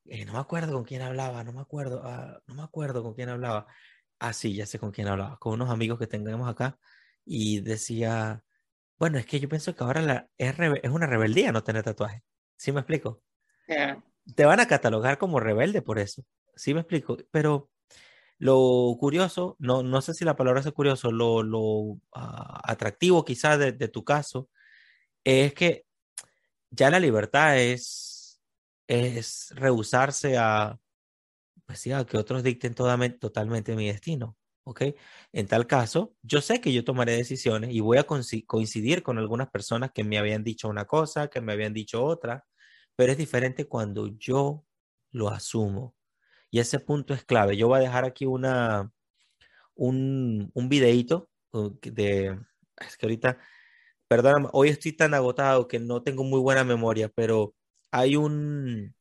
eh, 0.05 0.25
no 0.25 0.33
me 0.33 0.39
acuerdo 0.39 0.73
con 0.73 0.85
quién 0.85 1.01
hablaba, 1.01 1.43
no 1.43 1.53
me 1.53 1.61
acuerdo, 1.61 2.01
ah, 2.05 2.39
no 2.47 2.55
me 2.55 2.63
acuerdo 2.63 3.03
con 3.03 3.13
quién 3.13 3.29
hablaba. 3.29 3.67
Ah, 4.19 4.33
sí, 4.33 4.55
ya 4.55 4.65
sé 4.65 4.79
con 4.79 4.91
quién 4.91 5.07
hablaba, 5.07 5.37
con 5.37 5.53
unos 5.53 5.69
amigos 5.69 5.99
que 5.99 6.07
tengamos 6.07 6.47
acá 6.49 6.77
y 7.25 7.61
decía, 7.61 8.43
bueno, 8.97 9.17
es 9.17 9.25
que 9.25 9.39
yo 9.39 9.49
pienso 9.49 9.75
que 9.75 9.83
ahora 9.83 10.01
la, 10.01 10.29
es, 10.37 10.55
es 10.83 10.89
una 10.89 11.07
rebeldía 11.07 11.51
no 11.51 11.63
tener 11.63 11.83
tatuajes. 11.83 12.21
¿Sí 12.55 12.71
me 12.71 12.81
explico? 12.81 13.23
Te 14.35 14.45
van 14.45 14.59
a 14.59 14.67
catalogar 14.67 15.17
como 15.17 15.39
rebelde 15.39 15.81
por 15.81 15.99
eso. 15.99 16.23
¿Sí 16.55 16.73
me 16.73 16.81
explico? 16.81 17.17
Pero 17.31 17.69
lo 18.37 18.95
curioso, 18.99 19.55
no, 19.59 19.83
no 19.83 20.01
sé 20.01 20.13
si 20.13 20.25
la 20.25 20.35
palabra 20.35 20.61
es 20.61 20.71
curioso, 20.71 21.11
lo, 21.11 21.43
lo 21.43 21.99
ah, 22.13 22.61
atractivo 22.63 23.23
quizás 23.25 23.59
de, 23.59 23.87
tu 23.87 24.03
caso, 24.03 24.49
es 25.23 25.53
que 25.53 25.85
ya 26.71 26.89
la 26.89 26.99
libertad 26.99 27.59
es, 27.59 28.41
es 28.87 29.51
rehusarse 29.55 30.37
a, 30.37 30.79
pues 31.65 31.83
que 32.07 32.17
otros 32.17 32.43
dicten 32.43 32.73
totalmente 32.75 33.75
mi 33.75 33.87
destino. 33.87 34.37
¿ok? 34.63 34.81
En 35.31 35.47
tal 35.47 35.67
caso, 35.67 36.15
yo 36.21 36.41
sé 36.41 36.61
que 36.61 36.73
yo 36.73 36.83
tomaré 36.83 37.13
decisiones 37.13 37.73
y 37.73 37.79
voy 37.79 37.97
a 37.97 38.05
coincidir 38.05 39.03
con 39.03 39.17
algunas 39.17 39.49
personas 39.49 39.91
que 39.93 40.03
me 40.03 40.17
habían 40.17 40.43
dicho 40.43 40.67
una 40.67 40.85
cosa, 40.85 41.29
que 41.29 41.41
me 41.41 41.53
habían 41.53 41.73
dicho 41.73 42.03
otra, 42.03 42.45
pero 43.01 43.13
es 43.13 43.17
diferente 43.17 43.65
cuando 43.67 44.15
yo 44.19 44.63
lo 45.09 45.29
asumo. 45.29 45.95
Y 46.51 46.59
ese 46.59 46.77
punto 46.77 47.15
es 47.15 47.25
clave. 47.25 47.57
Yo 47.57 47.67
voy 47.67 47.79
a 47.79 47.81
dejar 47.81 48.05
aquí 48.05 48.27
una, 48.27 48.91
un, 49.73 50.51
un 50.53 50.69
videíto 50.69 51.27
uh, 51.53 51.71
de, 51.81 52.39
es 52.77 52.97
que 52.97 53.07
ahorita, 53.07 53.39
perdóname, 54.07 54.49
hoy 54.53 54.69
estoy 54.69 54.93
tan 54.93 55.15
agotado 55.15 55.67
que 55.67 55.79
no 55.79 56.03
tengo 56.03 56.23
muy 56.23 56.39
buena 56.41 56.63
memoria, 56.63 57.09
pero 57.09 57.55
hay 57.89 58.15
un, 58.17 58.93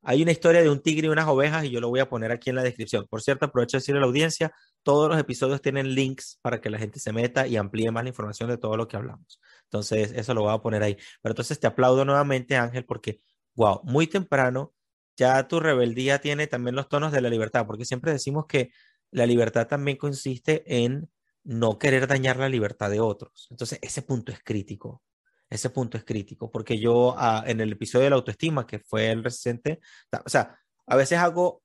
hay 0.00 0.22
una 0.22 0.32
historia 0.32 0.62
de 0.62 0.70
un 0.70 0.80
tigre 0.80 1.08
y 1.08 1.10
unas 1.10 1.28
ovejas 1.28 1.64
y 1.64 1.70
yo 1.70 1.82
lo 1.82 1.90
voy 1.90 2.00
a 2.00 2.08
poner 2.08 2.32
aquí 2.32 2.48
en 2.48 2.56
la 2.56 2.62
descripción. 2.62 3.06
Por 3.10 3.20
cierto, 3.20 3.44
aprovecho 3.44 3.76
de 3.76 3.80
decirle 3.80 3.98
a 3.98 4.00
la 4.00 4.06
audiencia, 4.06 4.52
todos 4.82 5.08
los 5.08 5.18
episodios 5.18 5.62
tienen 5.62 5.94
links 5.94 6.38
para 6.42 6.60
que 6.60 6.70
la 6.70 6.78
gente 6.78 6.98
se 6.98 7.12
meta 7.12 7.46
y 7.46 7.56
amplíe 7.56 7.90
más 7.90 8.04
la 8.04 8.10
información 8.10 8.48
de 8.48 8.58
todo 8.58 8.76
lo 8.76 8.86
que 8.86 8.96
hablamos. 8.96 9.40
Entonces, 9.64 10.12
eso 10.14 10.34
lo 10.34 10.42
voy 10.42 10.54
a 10.54 10.58
poner 10.58 10.82
ahí. 10.82 10.94
Pero 11.22 11.32
entonces 11.32 11.58
te 11.58 11.66
aplaudo 11.66 12.04
nuevamente, 12.04 12.56
Ángel, 12.56 12.84
porque, 12.84 13.20
wow, 13.54 13.80
muy 13.84 14.06
temprano 14.06 14.74
ya 15.16 15.46
tu 15.48 15.60
rebeldía 15.60 16.20
tiene 16.20 16.46
también 16.46 16.74
los 16.74 16.88
tonos 16.88 17.12
de 17.12 17.20
la 17.20 17.30
libertad, 17.30 17.66
porque 17.66 17.84
siempre 17.84 18.12
decimos 18.12 18.46
que 18.46 18.70
la 19.10 19.26
libertad 19.26 19.68
también 19.68 19.96
consiste 19.96 20.64
en 20.66 21.08
no 21.44 21.78
querer 21.78 22.06
dañar 22.06 22.38
la 22.38 22.48
libertad 22.48 22.90
de 22.90 23.00
otros. 23.00 23.48
Entonces, 23.50 23.78
ese 23.82 24.02
punto 24.02 24.32
es 24.32 24.40
crítico. 24.42 25.02
Ese 25.50 25.70
punto 25.70 25.98
es 25.98 26.04
crítico, 26.04 26.50
porque 26.50 26.80
yo 26.80 27.14
ah, 27.16 27.44
en 27.46 27.60
el 27.60 27.72
episodio 27.72 28.04
de 28.04 28.10
la 28.10 28.16
autoestima, 28.16 28.66
que 28.66 28.80
fue 28.80 29.10
el 29.10 29.22
reciente, 29.22 29.78
o 30.24 30.28
sea, 30.28 30.58
a 30.86 30.96
veces 30.96 31.18
hago, 31.18 31.62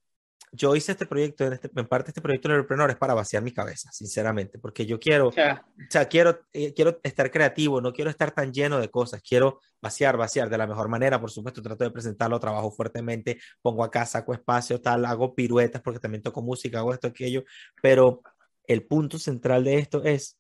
yo 0.52 0.76
hice 0.76 0.94
este 0.94 1.06
proyecto, 1.06 1.46
en, 1.46 1.54
este, 1.54 1.70
en 1.76 1.88
parte 1.88 2.12
este 2.12 2.22
proyecto 2.22 2.48
de 2.50 2.56
Entrepreneur 2.56 2.90
es 2.90 2.98
para 2.98 3.14
vaciar 3.14 3.44
mi 3.44 3.52
cabeza, 3.52 3.92
sinceramente, 3.92 4.60
porque 4.60 4.86
yo 4.86 5.00
quiero, 5.00 5.28
o 5.28 5.32
sea, 5.32 5.64
quiero, 6.10 6.42
eh, 6.54 6.74
quiero 6.74 7.00
estar 7.04 7.32
creativo, 7.32 7.82
no 7.82 7.94
quiero 7.94 8.10
estar 8.10 8.32
tan 8.32 8.52
lleno 8.52 8.80
de 8.80 8.90
cosas, 8.90 9.22
quiero 9.22 9.60
vaciar, 9.82 10.18
vaciar 10.18 10.50
de 10.50 10.58
la 10.58 10.68
mejor 10.68 10.90
manera, 10.90 11.20
por 11.20 11.32
supuesto, 11.32 11.62
trato 11.62 11.84
de 11.84 11.92
presentarlo, 11.92 12.40
trabajo 12.40 12.72
fuertemente, 12.72 13.40
pongo 13.62 13.84
acá, 13.84 14.06
saco 14.06 14.34
espacio, 14.34 14.82
tal, 14.82 15.06
hago 15.06 15.36
piruetas 15.36 15.82
porque 15.82 16.00
también 16.00 16.24
toco 16.24 16.42
música, 16.42 16.80
hago 16.80 16.94
esto, 16.94 17.08
aquello, 17.08 17.44
pero 17.82 18.22
el 18.68 18.86
punto 18.86 19.20
central 19.20 19.64
de 19.64 19.78
esto 19.78 20.04
es 20.04 20.38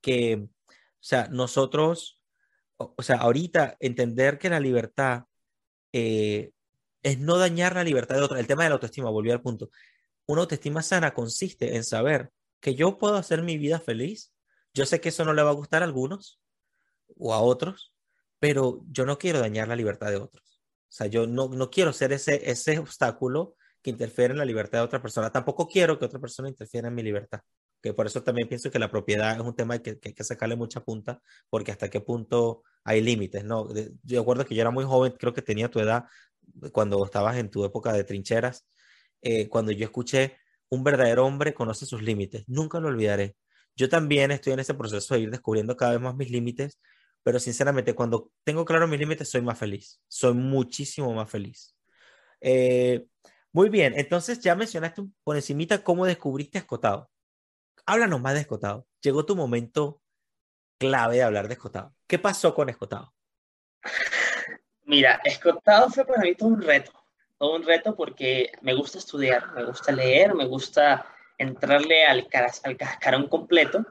que, 0.00 0.36
o 0.36 0.48
sea, 1.00 1.28
nosotros 1.28 2.18
o, 2.76 3.02
sea, 3.02 3.16
ahorita 3.16 3.76
entender 3.80 4.38
que 4.38 4.50
la 4.50 4.60
libertad 4.60 5.24
eh, 5.92 6.52
es 7.04 7.20
no 7.20 7.38
dañar 7.38 7.76
la 7.76 7.84
libertad 7.84 8.16
de 8.16 8.22
otra. 8.22 8.40
El 8.40 8.48
tema 8.48 8.64
de 8.64 8.70
la 8.70 8.74
autoestima, 8.74 9.10
volví 9.10 9.30
al 9.30 9.42
punto. 9.42 9.70
Una 10.26 10.40
autoestima 10.40 10.82
sana 10.82 11.14
consiste 11.14 11.76
en 11.76 11.84
saber 11.84 12.32
que 12.60 12.74
yo 12.74 12.98
puedo 12.98 13.14
hacer 13.16 13.42
mi 13.42 13.58
vida 13.58 13.78
feliz. 13.78 14.32
Yo 14.72 14.86
sé 14.86 15.00
que 15.00 15.10
eso 15.10 15.24
no 15.24 15.34
le 15.34 15.42
va 15.42 15.50
a 15.50 15.54
gustar 15.54 15.82
a 15.82 15.84
algunos 15.84 16.40
o 17.16 17.32
a 17.32 17.40
otros, 17.40 17.94
pero 18.40 18.82
yo 18.90 19.06
no 19.06 19.18
quiero 19.18 19.38
dañar 19.38 19.68
la 19.68 19.76
libertad 19.76 20.10
de 20.10 20.16
otros. 20.16 20.62
O 20.88 20.96
sea, 20.96 21.06
yo 21.06 21.26
no, 21.26 21.48
no 21.48 21.70
quiero 21.70 21.92
ser 21.92 22.12
ese, 22.12 22.50
ese 22.50 22.78
obstáculo 22.78 23.54
que 23.82 23.90
interfiere 23.90 24.32
en 24.32 24.38
la 24.38 24.44
libertad 24.44 24.78
de 24.78 24.84
otra 24.84 25.02
persona. 25.02 25.30
Tampoco 25.30 25.68
quiero 25.68 25.98
que 25.98 26.06
otra 26.06 26.18
persona 26.18 26.48
interfiera 26.48 26.88
en 26.88 26.94
mi 26.94 27.02
libertad 27.02 27.40
que 27.84 27.92
por 27.92 28.06
eso 28.06 28.22
también 28.22 28.48
pienso 28.48 28.70
que 28.70 28.78
la 28.78 28.90
propiedad 28.90 29.36
es 29.36 29.42
un 29.42 29.54
tema 29.54 29.78
que, 29.78 29.98
que 29.98 30.08
hay 30.08 30.14
que 30.14 30.24
sacarle 30.24 30.56
mucha 30.56 30.80
punta, 30.82 31.20
porque 31.50 31.70
hasta 31.70 31.90
qué 31.90 32.00
punto 32.00 32.62
hay 32.82 33.02
límites, 33.02 33.44
¿no? 33.44 33.68
Yo 34.02 34.20
recuerdo 34.20 34.46
que 34.46 34.54
yo 34.54 34.62
era 34.62 34.70
muy 34.70 34.84
joven, 34.84 35.12
creo 35.18 35.34
que 35.34 35.42
tenía 35.42 35.70
tu 35.70 35.80
edad 35.80 36.04
cuando 36.72 37.04
estabas 37.04 37.36
en 37.36 37.50
tu 37.50 37.64
época 37.64 37.92
de 37.92 38.04
trincheras, 38.04 38.66
eh, 39.22 39.48
cuando 39.48 39.72
yo 39.72 39.84
escuché 39.84 40.36
un 40.68 40.84
verdadero 40.84 41.26
hombre 41.26 41.54
conoce 41.54 41.86
sus 41.86 42.02
límites, 42.02 42.44
nunca 42.46 42.80
lo 42.80 42.88
olvidaré. 42.88 43.36
Yo 43.76 43.88
también 43.88 44.30
estoy 44.30 44.52
en 44.52 44.60
ese 44.60 44.74
proceso 44.74 45.14
de 45.14 45.20
ir 45.20 45.30
descubriendo 45.30 45.76
cada 45.76 45.92
vez 45.92 46.00
más 46.00 46.14
mis 46.14 46.30
límites, 46.30 46.78
pero 47.22 47.38
sinceramente 47.40 47.94
cuando 47.94 48.30
tengo 48.44 48.64
claro 48.64 48.86
mis 48.86 49.00
límites 49.00 49.28
soy 49.28 49.42
más 49.42 49.58
feliz, 49.58 50.00
soy 50.08 50.34
muchísimo 50.34 51.12
más 51.14 51.30
feliz. 51.30 51.74
Eh, 52.40 53.06
muy 53.52 53.68
bien, 53.70 53.94
entonces 53.96 54.40
ya 54.40 54.54
mencionaste 54.54 55.02
por 55.22 55.36
encimita 55.36 55.82
cómo 55.82 56.06
descubriste 56.06 56.58
Escotado. 56.58 57.10
Háblanos 57.86 58.20
más 58.20 58.34
de 58.34 58.40
Escotado. 58.40 58.86
Llegó 59.00 59.24
tu 59.26 59.36
momento 59.36 60.02
clave 60.78 61.16
de 61.16 61.22
hablar 61.22 61.48
de 61.48 61.54
Escotado. 61.54 61.94
¿Qué 62.06 62.18
pasó 62.18 62.54
con 62.54 62.68
Escotado? 62.68 63.14
Mira, 64.84 65.20
Escotado 65.24 65.88
fue 65.90 66.04
para 66.04 66.22
mí 66.22 66.34
todo 66.34 66.50
un 66.50 66.62
reto, 66.62 66.92
todo 67.38 67.56
un 67.56 67.62
reto 67.62 67.96
porque 67.96 68.52
me 68.60 68.74
gusta 68.74 68.98
estudiar, 68.98 69.52
me 69.52 69.64
gusta 69.64 69.92
leer, 69.92 70.34
me 70.34 70.44
gusta 70.46 71.06
entrarle 71.38 72.04
al, 72.06 72.28
al 72.62 72.76
cascarón 72.76 73.28
completo 73.28 73.84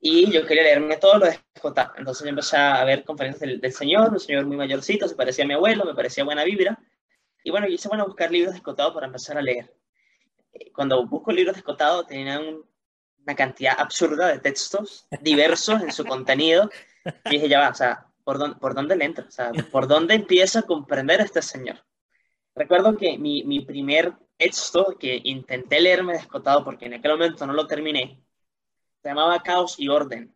y 0.00 0.30
yo 0.32 0.46
quería 0.46 0.62
leerme 0.62 0.96
todo 0.96 1.18
lo 1.18 1.26
de 1.26 1.38
Escotado. 1.54 1.92
Entonces 1.96 2.24
yo 2.24 2.30
empecé 2.30 2.56
a 2.56 2.82
ver 2.84 3.04
conferencias 3.04 3.60
del, 3.60 3.72
señor, 3.72 4.12
un 4.12 4.20
señor 4.20 4.46
muy 4.46 4.56
mayorcito, 4.56 5.06
se 5.06 5.14
parecía 5.14 5.44
a 5.44 5.48
mi 5.48 5.54
abuelo, 5.54 5.84
me 5.84 5.94
parecía 5.94 6.24
buena 6.24 6.42
vibra. 6.42 6.78
Y 7.44 7.50
bueno, 7.50 7.66
yo 7.66 7.74
hice 7.74 7.88
bueno 7.88 8.06
buscar 8.06 8.30
libros 8.30 8.52
de 8.52 8.58
Escotado 8.58 8.94
para 8.94 9.06
empezar 9.06 9.36
a 9.36 9.42
leer. 9.42 9.74
Cuando 10.74 11.06
busco 11.06 11.32
libros 11.32 11.54
de 11.54 11.60
Escotado 11.60 12.04
tenían 12.04 12.62
una 13.22 13.36
cantidad 13.36 13.74
absurda 13.78 14.28
de 14.28 14.38
textos 14.38 15.06
diversos 15.20 15.82
en 15.82 15.92
su 15.92 16.04
contenido. 16.04 16.70
Y 17.26 17.30
dije, 17.30 17.48
ya 17.48 17.60
va, 17.60 17.68
o 17.68 17.74
sea, 17.74 18.09
¿por 18.30 18.38
dónde, 18.38 18.56
por 18.60 18.74
dónde 18.74 18.94
le 18.94 19.04
entro? 19.06 19.24
O 19.26 19.30
sea, 19.30 19.50
¿por 19.72 19.88
dónde 19.88 20.14
empiezo 20.14 20.60
a 20.60 20.62
comprender 20.62 21.20
a 21.20 21.24
este 21.24 21.42
señor? 21.42 21.84
Recuerdo 22.54 22.96
que 22.96 23.18
mi, 23.18 23.42
mi 23.42 23.64
primer 23.64 24.12
texto 24.36 24.96
que 25.00 25.20
intenté 25.24 25.80
leerme 25.80 26.12
descotado 26.12 26.62
porque 26.62 26.86
en 26.86 26.94
aquel 26.94 27.12
momento 27.12 27.44
no 27.44 27.52
lo 27.54 27.66
terminé, 27.66 28.22
se 29.02 29.08
llamaba 29.08 29.42
Caos 29.42 29.80
y 29.80 29.88
Orden. 29.88 30.32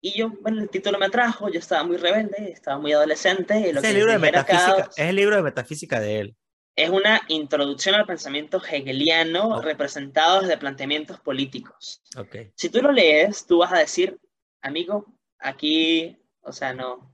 Y 0.00 0.16
yo, 0.16 0.30
bueno, 0.40 0.62
el 0.62 0.70
título 0.70 0.98
me 0.98 1.06
atrajo, 1.06 1.50
yo 1.50 1.58
estaba 1.58 1.82
muy 1.82 1.98
rebelde, 1.98 2.50
estaba 2.50 2.78
muy 2.78 2.92
adolescente. 2.92 3.72
Lo 3.74 3.80
es, 3.80 3.86
el 3.86 3.96
libro 3.96 4.12
de 4.12 4.18
metafísica, 4.18 4.88
es 4.96 4.98
el 4.98 5.16
libro 5.16 5.36
de 5.36 5.42
metafísica 5.42 6.00
de 6.00 6.20
él 6.20 6.36
es 6.76 6.90
una 6.90 7.20
introducción 7.26 7.96
al 7.96 8.06
pensamiento 8.06 8.62
hegeliano 8.64 9.60
representado 9.60 10.42
desde 10.42 10.56
planteamientos 10.58 11.18
políticos. 11.18 12.00
Okay. 12.16 12.52
Si 12.54 12.70
tú 12.70 12.80
lo 12.80 12.92
lees, 12.92 13.44
tú 13.46 13.58
vas 13.58 13.72
a 13.72 13.78
decir, 13.78 14.16
amigo, 14.62 15.04
aquí, 15.40 16.16
o 16.40 16.52
sea, 16.52 16.74
no, 16.74 17.07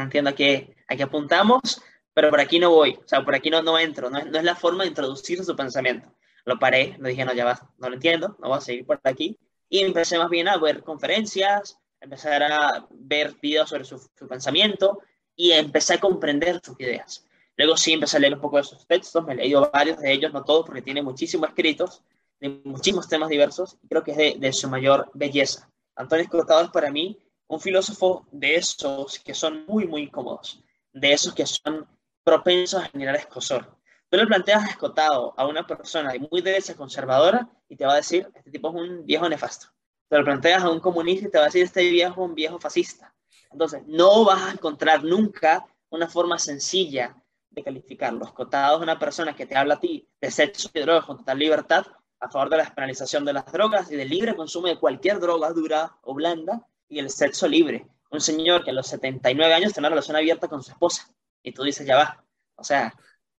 no 0.00 0.04
entiendo 0.04 0.30
a 0.30 0.34
qué, 0.34 0.76
a 0.88 0.96
qué 0.96 1.02
apuntamos, 1.02 1.82
pero 2.12 2.30
por 2.30 2.40
aquí 2.40 2.58
no 2.58 2.70
voy, 2.70 2.98
o 3.02 3.08
sea, 3.08 3.24
por 3.24 3.34
aquí 3.34 3.50
no, 3.50 3.62
no 3.62 3.78
entro, 3.78 4.10
no 4.10 4.18
es, 4.18 4.26
no 4.26 4.38
es 4.38 4.44
la 4.44 4.56
forma 4.56 4.82
de 4.82 4.90
introducir 4.90 5.44
su 5.44 5.54
pensamiento. 5.54 6.12
Lo 6.44 6.58
paré, 6.58 6.96
le 6.98 7.10
dije, 7.10 7.24
no, 7.24 7.32
ya 7.32 7.44
va, 7.44 7.70
no 7.78 7.88
lo 7.88 7.94
entiendo, 7.94 8.36
no 8.40 8.48
voy 8.48 8.58
a 8.58 8.60
seguir 8.60 8.84
por 8.86 9.00
aquí. 9.04 9.38
Y 9.68 9.80
empecé 9.80 10.18
más 10.18 10.30
bien 10.30 10.48
a 10.48 10.56
ver 10.56 10.82
conferencias, 10.82 11.78
empezar 12.00 12.42
a 12.42 12.86
ver 12.90 13.34
videos 13.40 13.68
sobre 13.68 13.84
su, 13.84 13.98
su 13.98 14.26
pensamiento 14.26 15.00
y 15.36 15.52
empecé 15.52 15.94
a 15.94 16.00
comprender 16.00 16.60
sus 16.64 16.78
ideas. 16.80 17.24
Luego 17.56 17.76
sí 17.76 17.92
empecé 17.92 18.16
a 18.16 18.20
leer 18.20 18.34
un 18.34 18.40
poco 18.40 18.56
de 18.56 18.64
sus 18.64 18.86
textos, 18.86 19.24
me 19.24 19.34
he 19.34 19.36
leído 19.36 19.70
varios 19.70 19.98
de 19.98 20.10
ellos, 20.12 20.32
no 20.32 20.44
todos, 20.44 20.64
porque 20.64 20.82
tiene 20.82 21.02
muchísimos 21.02 21.50
escritos, 21.50 22.02
de 22.40 22.48
muchísimos 22.64 23.06
temas 23.06 23.28
diversos, 23.28 23.76
y 23.82 23.88
creo 23.88 24.02
que 24.02 24.12
es 24.12 24.40
de, 24.40 24.52
su 24.52 24.68
mayor 24.68 25.10
belleza. 25.12 25.70
Antonio 25.94 26.24
Escotado 26.24 26.64
es 26.64 26.70
para 26.70 26.90
mí 26.90 27.18
un 27.50 27.60
filósofo 27.60 28.26
de 28.30 28.54
esos 28.54 29.18
que 29.18 29.34
son 29.34 29.64
muy, 29.66 29.84
muy 29.88 30.08
cómodos, 30.08 30.62
de 30.92 31.12
esos 31.12 31.34
que 31.34 31.44
son 31.44 31.84
propensos 32.22 32.80
a 32.80 32.88
generar 32.88 33.16
escosor. 33.16 33.76
Tú 34.08 34.16
le 34.16 34.26
planteas 34.26 34.70
Escotado 34.70 35.34
a 35.36 35.48
una 35.48 35.66
persona 35.66 36.12
muy 36.30 36.42
derecha 36.42 36.76
conservadora 36.76 37.48
y 37.68 37.74
te 37.74 37.84
va 37.84 37.94
a 37.94 37.96
decir, 37.96 38.30
este 38.36 38.52
tipo 38.52 38.68
es 38.68 38.76
un 38.76 39.04
viejo 39.04 39.28
nefasto. 39.28 39.66
Te 40.08 40.16
lo 40.16 40.24
planteas 40.24 40.62
a 40.62 40.70
un 40.70 40.78
comunista 40.78 41.26
y 41.26 41.30
te 41.30 41.38
va 41.38 41.44
a 41.44 41.46
decir, 41.48 41.64
este 41.64 41.90
viejo 41.90 42.22
es 42.22 42.28
un 42.30 42.34
viejo 42.36 42.60
fascista. 42.60 43.12
Entonces, 43.50 43.82
no 43.88 44.24
vas 44.24 44.42
a 44.42 44.52
encontrar 44.52 45.02
nunca 45.02 45.66
una 45.88 46.06
forma 46.06 46.38
sencilla 46.38 47.16
de 47.50 47.64
calificarlo. 47.64 48.26
Escotado 48.26 48.76
es 48.76 48.82
una 48.84 48.98
persona 49.00 49.34
que 49.34 49.46
te 49.46 49.56
habla 49.56 49.74
a 49.74 49.80
ti 49.80 50.08
de 50.20 50.30
sexo 50.30 50.70
y 50.72 50.80
drogas 50.80 51.04
con 51.04 51.18
total 51.18 51.38
libertad, 51.40 51.84
a 52.20 52.30
favor 52.30 52.48
de 52.48 52.58
la 52.58 52.64
despenalización 52.64 53.24
de 53.24 53.32
las 53.32 53.50
drogas 53.50 53.90
y 53.90 53.96
del 53.96 54.08
libre 54.08 54.36
consumo 54.36 54.68
de 54.68 54.78
cualquier 54.78 55.18
droga 55.18 55.50
dura 55.50 55.96
o 56.02 56.14
blanda 56.14 56.64
y 56.90 56.98
el 56.98 57.08
sexo 57.08 57.48
libre. 57.48 57.86
Un 58.10 58.20
señor 58.20 58.64
que 58.64 58.70
a 58.70 58.74
los 58.74 58.88
79 58.88 59.54
años 59.54 59.72
tiene 59.72 59.86
una 59.86 59.94
relación 59.94 60.16
abierta 60.16 60.48
con 60.48 60.62
su 60.62 60.72
esposa 60.72 61.08
y 61.42 61.52
tú 61.52 61.62
dices, 61.62 61.86
ya 61.86 61.96
va, 61.96 62.24
o 62.56 62.64
sea, 62.64 62.94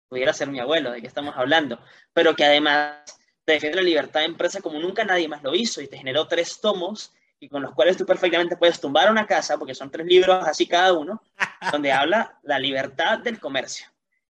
pudiera 0.07 0.33
ser 0.33 0.49
mi 0.49 0.59
abuelo, 0.59 0.91
¿de 0.91 1.01
qué 1.01 1.07
estamos 1.07 1.35
hablando? 1.37 1.79
Pero 2.13 2.35
que 2.35 2.45
además 2.45 2.95
te 3.43 3.53
defiende 3.53 3.77
la 3.77 3.83
libertad 3.83 4.21
de 4.21 4.27
empresa 4.27 4.61
como 4.61 4.79
nunca 4.79 5.03
nadie 5.03 5.27
más 5.27 5.43
lo 5.43 5.53
hizo 5.53 5.81
y 5.81 5.87
te 5.87 5.97
generó 5.97 6.27
tres 6.27 6.59
tomos 6.61 7.13
y 7.39 7.49
con 7.49 7.61
los 7.61 7.73
cuales 7.73 7.97
tú 7.97 8.05
perfectamente 8.05 8.55
puedes 8.55 8.79
tumbar 8.79 9.11
una 9.11 9.27
casa, 9.27 9.57
porque 9.57 9.75
son 9.75 9.91
tres 9.91 10.05
libros 10.05 10.47
así 10.47 10.67
cada 10.67 10.93
uno, 10.93 11.21
donde 11.71 11.91
habla 11.91 12.39
la 12.43 12.59
libertad 12.59 13.19
del 13.19 13.39
comercio. 13.39 13.87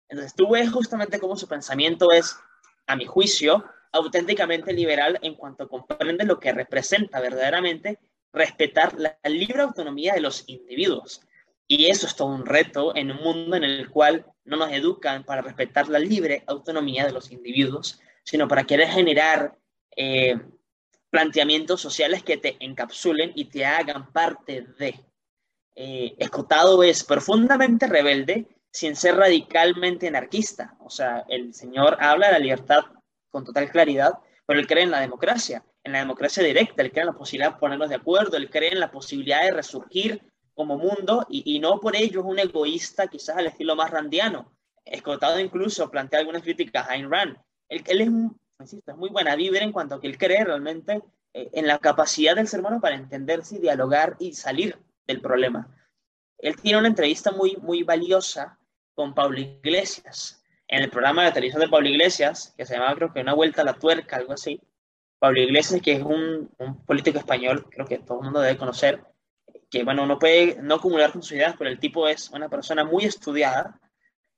Entonces 0.07 0.33
tú 0.33 0.49
ves 0.49 0.71
justamente 0.71 1.19
cómo 1.19 1.35
su 1.35 1.47
pensamiento 1.47 2.11
es, 2.11 2.35
a 2.87 2.95
mi 2.95 3.05
juicio, 3.05 3.65
auténticamente 3.91 4.73
liberal 4.73 5.19
en 5.21 5.35
cuanto 5.35 5.67
comprende 5.67 6.25
lo 6.25 6.39
que 6.39 6.53
representa 6.53 7.19
verdaderamente 7.19 7.99
respetar 8.33 8.93
la 8.97 9.17
libre 9.25 9.61
autonomía 9.61 10.13
de 10.13 10.21
los 10.21 10.43
individuos. 10.47 11.21
Y 11.67 11.85
eso 11.85 12.05
es 12.05 12.15
todo 12.15 12.27
un 12.27 12.45
reto 12.45 12.95
en 12.95 13.11
un 13.11 13.17
mundo 13.17 13.55
en 13.55 13.63
el 13.63 13.89
cual 13.89 14.25
no 14.43 14.57
nos 14.57 14.71
educan 14.71 15.23
para 15.23 15.41
respetar 15.41 15.87
la 15.87 15.99
libre 15.99 16.43
autonomía 16.47 17.05
de 17.05 17.13
los 17.13 17.31
individuos, 17.31 17.99
sino 18.23 18.47
para 18.47 18.65
querer 18.65 18.89
generar 18.89 19.57
eh, 19.95 20.39
planteamientos 21.09 21.81
sociales 21.81 22.23
que 22.23 22.37
te 22.37 22.57
encapsulen 22.59 23.31
y 23.35 23.45
te 23.45 23.65
hagan 23.65 24.11
parte 24.11 24.65
de. 24.77 24.99
Eh, 25.75 26.15
Escotado 26.17 26.83
es 26.83 27.03
profundamente 27.03 27.87
rebelde 27.87 28.47
sin 28.71 28.95
ser 28.95 29.15
radicalmente 29.15 30.07
anarquista. 30.07 30.75
O 30.79 30.89
sea, 30.89 31.23
el 31.29 31.53
señor 31.53 31.97
habla 31.99 32.27
de 32.27 32.33
la 32.33 32.39
libertad 32.39 32.83
con 33.29 33.45
total 33.45 33.69
claridad, 33.71 34.13
pero 34.45 34.59
él 34.59 34.67
cree 34.67 34.83
en 34.83 34.91
la 34.91 34.99
democracia, 34.99 35.63
en 35.83 35.93
la 35.93 35.99
democracia 35.99 36.43
directa, 36.43 36.81
él 36.81 36.91
cree 36.91 37.01
en 37.01 37.07
la 37.07 37.17
posibilidad 37.17 37.53
de 37.53 37.59
ponernos 37.59 37.89
de 37.89 37.95
acuerdo, 37.95 38.37
él 38.37 38.49
cree 38.49 38.71
en 38.71 38.79
la 38.79 38.91
posibilidad 38.91 39.43
de 39.43 39.51
resurgir 39.51 40.21
como 40.53 40.77
mundo 40.77 41.25
y, 41.29 41.59
no 41.59 41.79
por 41.79 41.95
ello 41.95 42.19
es 42.19 42.25
un 42.25 42.39
egoísta 42.39 43.07
quizás 43.07 43.37
al 43.37 43.47
estilo 43.47 43.75
más 43.75 43.89
randiano. 43.89 44.51
Escotado 44.85 45.39
incluso 45.39 45.89
plantea 45.89 46.19
algunas 46.19 46.43
críticas 46.43 46.87
a 46.87 46.93
Ayn 46.93 47.09
Rand. 47.09 47.37
Él, 47.69 47.83
él 47.87 48.01
es, 48.59 48.73
es 48.85 48.95
muy 48.95 49.09
buena 49.09 49.35
vibra 49.35 49.63
en 49.63 49.71
cuanto 49.71 49.95
a 49.95 50.01
que 50.01 50.07
él 50.07 50.17
cree 50.17 50.43
realmente 50.43 51.01
eh, 51.33 51.49
en 51.53 51.67
la 51.67 51.79
capacidad 51.79 52.35
del 52.35 52.47
ser 52.47 52.59
humano 52.59 52.81
para 52.81 52.95
entenderse, 52.95 53.59
dialogar 53.59 54.17
y 54.19 54.33
salir 54.33 54.77
del 55.07 55.21
problema. 55.21 55.67
Él 56.37 56.55
tiene 56.57 56.79
una 56.79 56.87
entrevista 56.87 57.31
muy, 57.31 57.55
muy 57.57 57.83
valiosa 57.83 58.59
con 58.93 59.13
Pablo 59.13 59.39
Iglesias. 59.39 60.43
En 60.67 60.83
el 60.83 60.89
programa 60.89 61.25
de 61.25 61.31
televisión 61.31 61.61
de 61.61 61.69
Pablo 61.69 61.89
Iglesias, 61.89 62.53
que 62.57 62.65
se 62.65 62.73
llamaba 62.73 62.95
creo 62.95 63.13
que 63.13 63.21
Una 63.21 63.33
Vuelta 63.33 63.61
a 63.61 63.65
la 63.65 63.73
Tuerca, 63.73 64.17
algo 64.17 64.33
así. 64.33 64.61
Pablo 65.21 65.39
Iglesias, 65.39 65.79
que 65.83 65.91
es 65.91 66.01
un, 66.01 66.49
político 66.87 67.19
español, 67.19 67.67
creo 67.69 67.85
que 67.85 67.99
todo 67.99 68.17
el 68.17 68.23
mundo 68.23 68.39
debe 68.39 68.57
conocer, 68.57 69.03
que 69.69 69.83
bueno, 69.83 70.07
no 70.07 70.17
puede 70.17 70.59
no 70.63 70.73
acumular 70.75 71.11
con 71.11 71.21
sus 71.21 71.33
ideas, 71.33 71.53
pero 71.59 71.69
el 71.69 71.77
tipo 71.77 72.07
es 72.07 72.31
una 72.31 72.49
persona 72.49 72.83
muy 72.83 73.05
estudiada. 73.05 73.79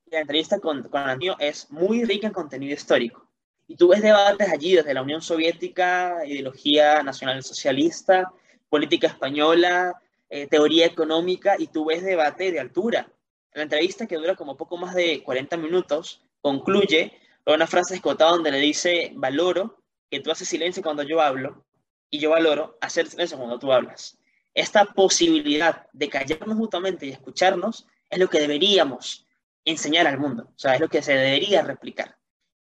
la 0.08 0.20
entrevista 0.20 0.60
con, 0.60 0.84
con 0.84 1.02
Antonio 1.04 1.38
es 1.40 1.72
muy 1.72 2.04
rica 2.04 2.28
en 2.28 2.34
contenido 2.34 2.74
histórico. 2.74 3.30
Y 3.66 3.78
tú 3.78 3.88
ves 3.88 4.02
debates 4.02 4.52
allí 4.52 4.76
desde 4.76 4.94
la 4.94 5.02
Unión 5.02 5.22
Soviética, 5.22 6.18
ideología 6.26 7.02
nacional 7.02 7.42
socialista, 7.44 8.34
política 8.68 9.08
española, 9.08 9.94
eh, 10.30 10.48
teoría 10.48 10.86
económica, 10.86 11.56
y 11.58 11.68
tú 11.68 11.86
ves 11.86 12.04
debate 12.04 12.52
de 12.52 12.60
altura. 12.60 13.10
La 13.54 13.64
entrevista, 13.64 14.06
que 14.06 14.18
dura 14.18 14.36
como 14.36 14.58
poco 14.58 14.76
más 14.76 14.94
de 14.96 15.24
40 15.24 15.56
minutos, 15.56 16.26
concluye 16.42 17.14
con 17.46 17.56
una 17.56 17.68
frase 17.68 17.96
escotada 17.96 18.32
donde 18.32 18.52
le 18.52 18.60
dice, 18.60 19.14
valoro 19.16 19.83
que 20.14 20.20
tú 20.20 20.30
haces 20.30 20.48
silencio 20.48 20.84
cuando 20.84 21.02
yo 21.02 21.20
hablo 21.20 21.66
y 22.12 22.20
yo 22.20 22.30
valoro 22.30 22.78
hacer 22.82 23.08
silencio 23.08 23.36
cuando 23.36 23.58
tú 23.58 23.74
hablas. 23.74 24.16
Esta 24.54 24.86
posibilidad 24.86 25.88
de 25.92 26.08
callarnos 26.08 26.56
mutuamente 26.56 27.08
y 27.08 27.10
escucharnos 27.10 27.88
es 28.12 28.20
lo 28.20 28.30
que 28.30 28.40
deberíamos 28.40 29.26
enseñar 29.66 30.06
al 30.06 30.20
mundo, 30.20 30.44
o 30.56 30.60
sea, 30.60 30.76
es 30.76 30.82
lo 30.82 30.88
que 30.88 31.02
se 31.02 31.16
debería 31.16 31.64
replicar. 31.64 32.16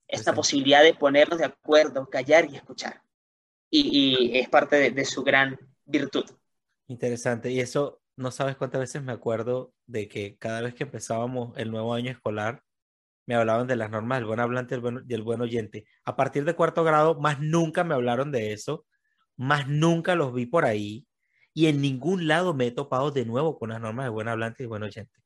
Esta 0.08 0.34
posibilidad 0.34 0.82
de 0.82 0.94
ponernos 0.94 1.40
de 1.40 1.46
acuerdo, 1.46 2.10
callar 2.10 2.50
y 2.50 2.56
escuchar. 2.56 3.04
Y, 3.70 4.40
es 4.40 4.48
parte 4.48 4.78
de, 4.78 4.92
de 4.92 5.04
su 5.04 5.22
gran 5.22 5.60
virtud. 5.84 6.24
Interesante. 6.88 7.52
Y 7.52 7.60
eso 7.60 8.02
no 8.16 8.32
sabes 8.32 8.56
cuántas 8.56 8.80
veces 8.80 9.04
me 9.04 9.12
acuerdo 9.12 9.74
de 9.88 10.08
que 10.08 10.38
cada 10.38 10.62
vez 10.62 10.74
que 10.74 10.84
empezábamos 10.84 11.58
el 11.58 11.70
nuevo 11.70 11.94
año 11.94 12.12
escolar, 12.12 12.64
me 13.26 13.36
hablaban 13.36 13.68
de 13.68 13.76
las 13.76 13.90
normas 13.90 14.20
del 14.20 14.26
buen 14.26 14.40
hablante 14.40 14.76
y 14.76 15.14
el 15.14 15.24
buen, 15.24 15.42
oyente. 15.42 15.86
A 16.06 16.16
partir 16.16 16.46
de 16.46 16.56
cuarto 16.56 16.84
grado, 16.84 17.20
más 17.20 17.40
nunca 17.40 17.84
me 17.84 17.94
hablaron 17.94 18.32
de 18.32 18.54
eso, 18.54 18.86
más 19.38 19.68
nunca 19.68 20.16
los 20.16 20.34
vi 20.34 20.46
por 20.46 20.66
ahí. 20.66 21.08
y 21.54 21.68
en 21.68 21.82
ningún 21.82 22.28
lado 22.28 22.54
me 22.54 22.68
he 22.68 22.72
topado 22.72 23.12
de 23.12 23.26
nuevo 23.26 23.60
con 23.60 23.70
las 23.72 23.82
normas 23.82 24.06
de 24.06 24.10
buen 24.12 24.28
hablante 24.30 24.64
y 24.64 24.68
buen 24.68 24.84
oyente. 24.84 25.20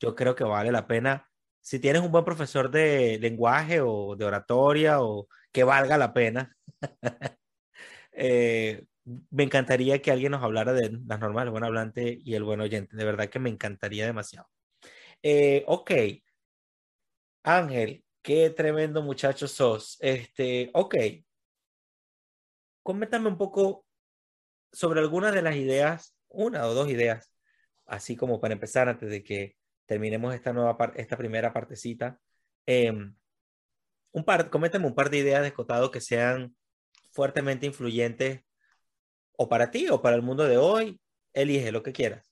Yo 0.00 0.14
creo 0.14 0.34
que 0.34 0.44
vale 0.44 0.72
la 0.72 0.86
pena, 0.88 1.28
si 1.60 1.78
tienes 1.80 2.02
un 2.02 2.12
buen 2.12 2.24
profesor 2.24 2.70
de 2.70 3.18
lenguaje 3.20 3.80
o 3.82 4.16
de 4.16 4.24
oratoria 4.24 5.02
o 5.02 5.28
que 5.52 5.64
valga 5.64 5.98
la 5.98 6.12
pena, 6.14 6.56
eh, 8.12 8.86
me 9.30 9.44
encantaría 9.44 10.00
que 10.02 10.10
alguien 10.10 10.32
nos 10.32 10.42
hablara 10.42 10.72
de 10.72 10.90
las 11.06 11.20
normas 11.20 11.44
del 11.44 11.50
buen 11.52 11.64
hablante 11.64 12.18
y 12.22 12.34
el 12.34 12.44
buen 12.44 12.60
oyente. 12.60 12.96
De 12.96 13.04
verdad 13.04 13.28
que 13.28 13.38
me 13.38 13.50
encantaría 13.50 14.06
demasiado. 14.06 14.48
Eh, 15.22 15.64
ok. 15.66 15.90
Ángel, 17.48 18.04
qué 18.22 18.50
tremendo 18.50 19.02
muchacho 19.02 19.48
sos. 19.48 19.96
Este, 20.00 20.70
ok. 20.74 20.94
Coméntame 22.82 23.28
un 23.28 23.38
poco 23.38 23.86
sobre 24.72 25.00
algunas 25.00 25.34
de 25.34 25.42
las 25.42 25.56
ideas, 25.56 26.14
una 26.28 26.66
o 26.66 26.74
dos 26.74 26.90
ideas, 26.90 27.32
así 27.86 28.16
como 28.16 28.40
para 28.40 28.54
empezar 28.54 28.88
antes 28.88 29.08
de 29.10 29.22
que 29.24 29.56
terminemos 29.86 30.34
esta 30.34 30.52
nueva 30.52 30.76
parte, 30.76 31.00
esta 31.00 31.16
primera 31.16 31.52
partecita. 31.54 32.20
Em, 32.66 33.14
un 34.12 34.24
par, 34.24 34.50
coméntame 34.50 34.86
un 34.86 34.94
par 34.94 35.08
de 35.10 35.18
ideas 35.18 35.42
de 35.42 35.48
escotado 35.48 35.90
que 35.90 36.00
sean 36.02 36.54
fuertemente 37.12 37.66
influyentes 37.66 38.42
o 39.36 39.48
para 39.48 39.70
ti 39.70 39.88
o 39.88 40.02
para 40.02 40.16
el 40.16 40.22
mundo 40.22 40.44
de 40.44 40.58
hoy. 40.58 41.00
Elige 41.32 41.72
lo 41.72 41.82
que 41.82 41.92
quieras. 41.92 42.27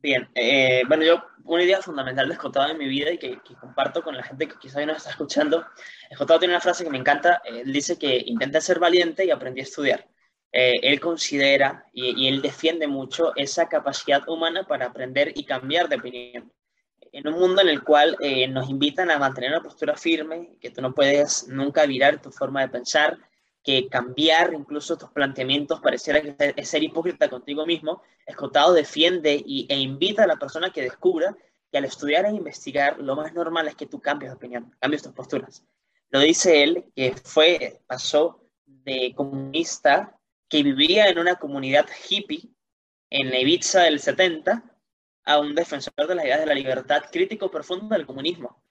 Bien, 0.00 0.28
eh, 0.34 0.82
bueno, 0.86 1.02
yo 1.04 1.24
una 1.44 1.64
idea 1.64 1.82
fundamental 1.82 2.28
de 2.28 2.34
Escotado 2.34 2.70
en 2.70 2.78
mi 2.78 2.86
vida 2.86 3.10
y 3.10 3.18
que, 3.18 3.40
comparto 3.60 4.02
con 4.02 4.16
la 4.16 4.22
gente 4.22 4.46
que 4.46 4.54
quizá 4.60 4.78
hoy 4.78 4.86
nos 4.86 4.98
está 4.98 5.10
escuchando, 5.10 5.66
Escotado 6.08 6.38
tiene 6.38 6.54
una 6.54 6.60
frase 6.60 6.84
que 6.84 6.90
me 6.90 6.98
encanta, 6.98 7.42
él 7.44 7.72
dice 7.72 7.98
que 7.98 8.22
intenta 8.26 8.60
ser 8.60 8.78
valiente 8.78 9.24
y 9.24 9.30
aprendí 9.30 9.60
a 9.60 9.64
estudiar. 9.64 10.06
Eh, 10.52 10.74
él 10.82 11.00
considera 11.00 11.84
y, 11.92 12.24
y, 12.24 12.28
él 12.28 12.40
defiende 12.42 12.86
mucho 12.86 13.34
esa 13.36 13.68
capacidad 13.68 14.26
humana 14.28 14.64
para 14.64 14.86
aprender 14.86 15.32
y 15.34 15.44
cambiar 15.44 15.88
de 15.88 15.96
opinión. 15.96 16.52
En 17.12 17.26
un 17.26 17.34
mundo 17.34 17.62
en 17.62 17.68
el 17.68 17.82
cual 17.82 18.16
eh, 18.20 18.46
nos 18.48 18.70
invitan 18.70 19.10
a 19.10 19.18
mantener 19.18 19.50
una 19.50 19.62
postura 19.62 19.96
firme, 19.96 20.56
que 20.60 20.70
tú 20.70 20.80
no 20.80 20.94
puedes 20.94 21.48
nunca 21.48 21.86
virar 21.86 22.22
tu 22.22 22.30
forma 22.30 22.60
de 22.60 22.68
pensar, 22.68 23.18
que 23.62 23.88
cambiar 23.88 24.54
incluso 24.54 24.96
tus 24.96 25.10
planteamientos 25.10 25.80
pareciera 25.80 26.22
ser 26.62 26.82
hipócrita 26.82 27.28
contigo 27.28 27.66
mismo, 27.66 28.02
Escotado 28.26 28.74
defiende 28.74 29.42
y, 29.44 29.66
e 29.70 29.78
invita 29.78 30.24
a 30.24 30.26
la 30.26 30.36
persona 30.36 30.70
que 30.70 30.82
descubra 30.82 31.36
que 31.70 31.78
al 31.78 31.84
estudiar 31.84 32.26
e 32.26 32.30
investigar 32.30 32.98
lo 32.98 33.16
más 33.16 33.32
normal 33.32 33.68
es 33.68 33.74
que 33.74 33.86
tú 33.86 34.00
cambies 34.00 34.30
de 34.30 34.36
opinión, 34.36 34.74
cambies 34.80 35.02
tus 35.02 35.12
posturas. 35.12 35.64
Lo 36.10 36.20
dice 36.20 36.62
él, 36.62 36.84
que 36.94 37.14
fue, 37.24 37.80
pasó 37.86 38.42
de 38.64 39.12
comunista 39.14 40.18
que 40.48 40.62
vivía 40.62 41.08
en 41.08 41.18
una 41.18 41.36
comunidad 41.36 41.86
hippie 42.08 42.50
en 43.10 43.30
la 43.30 43.38
Ibiza 43.38 43.82
del 43.82 44.00
70 44.00 44.62
a 45.24 45.38
un 45.38 45.54
defensor 45.54 46.06
de 46.06 46.14
las 46.14 46.24
ideas 46.24 46.40
de 46.40 46.46
la 46.46 46.54
libertad 46.54 47.02
crítico 47.10 47.50
profundo 47.50 47.94
del 47.94 48.06
comunismo. 48.06 48.62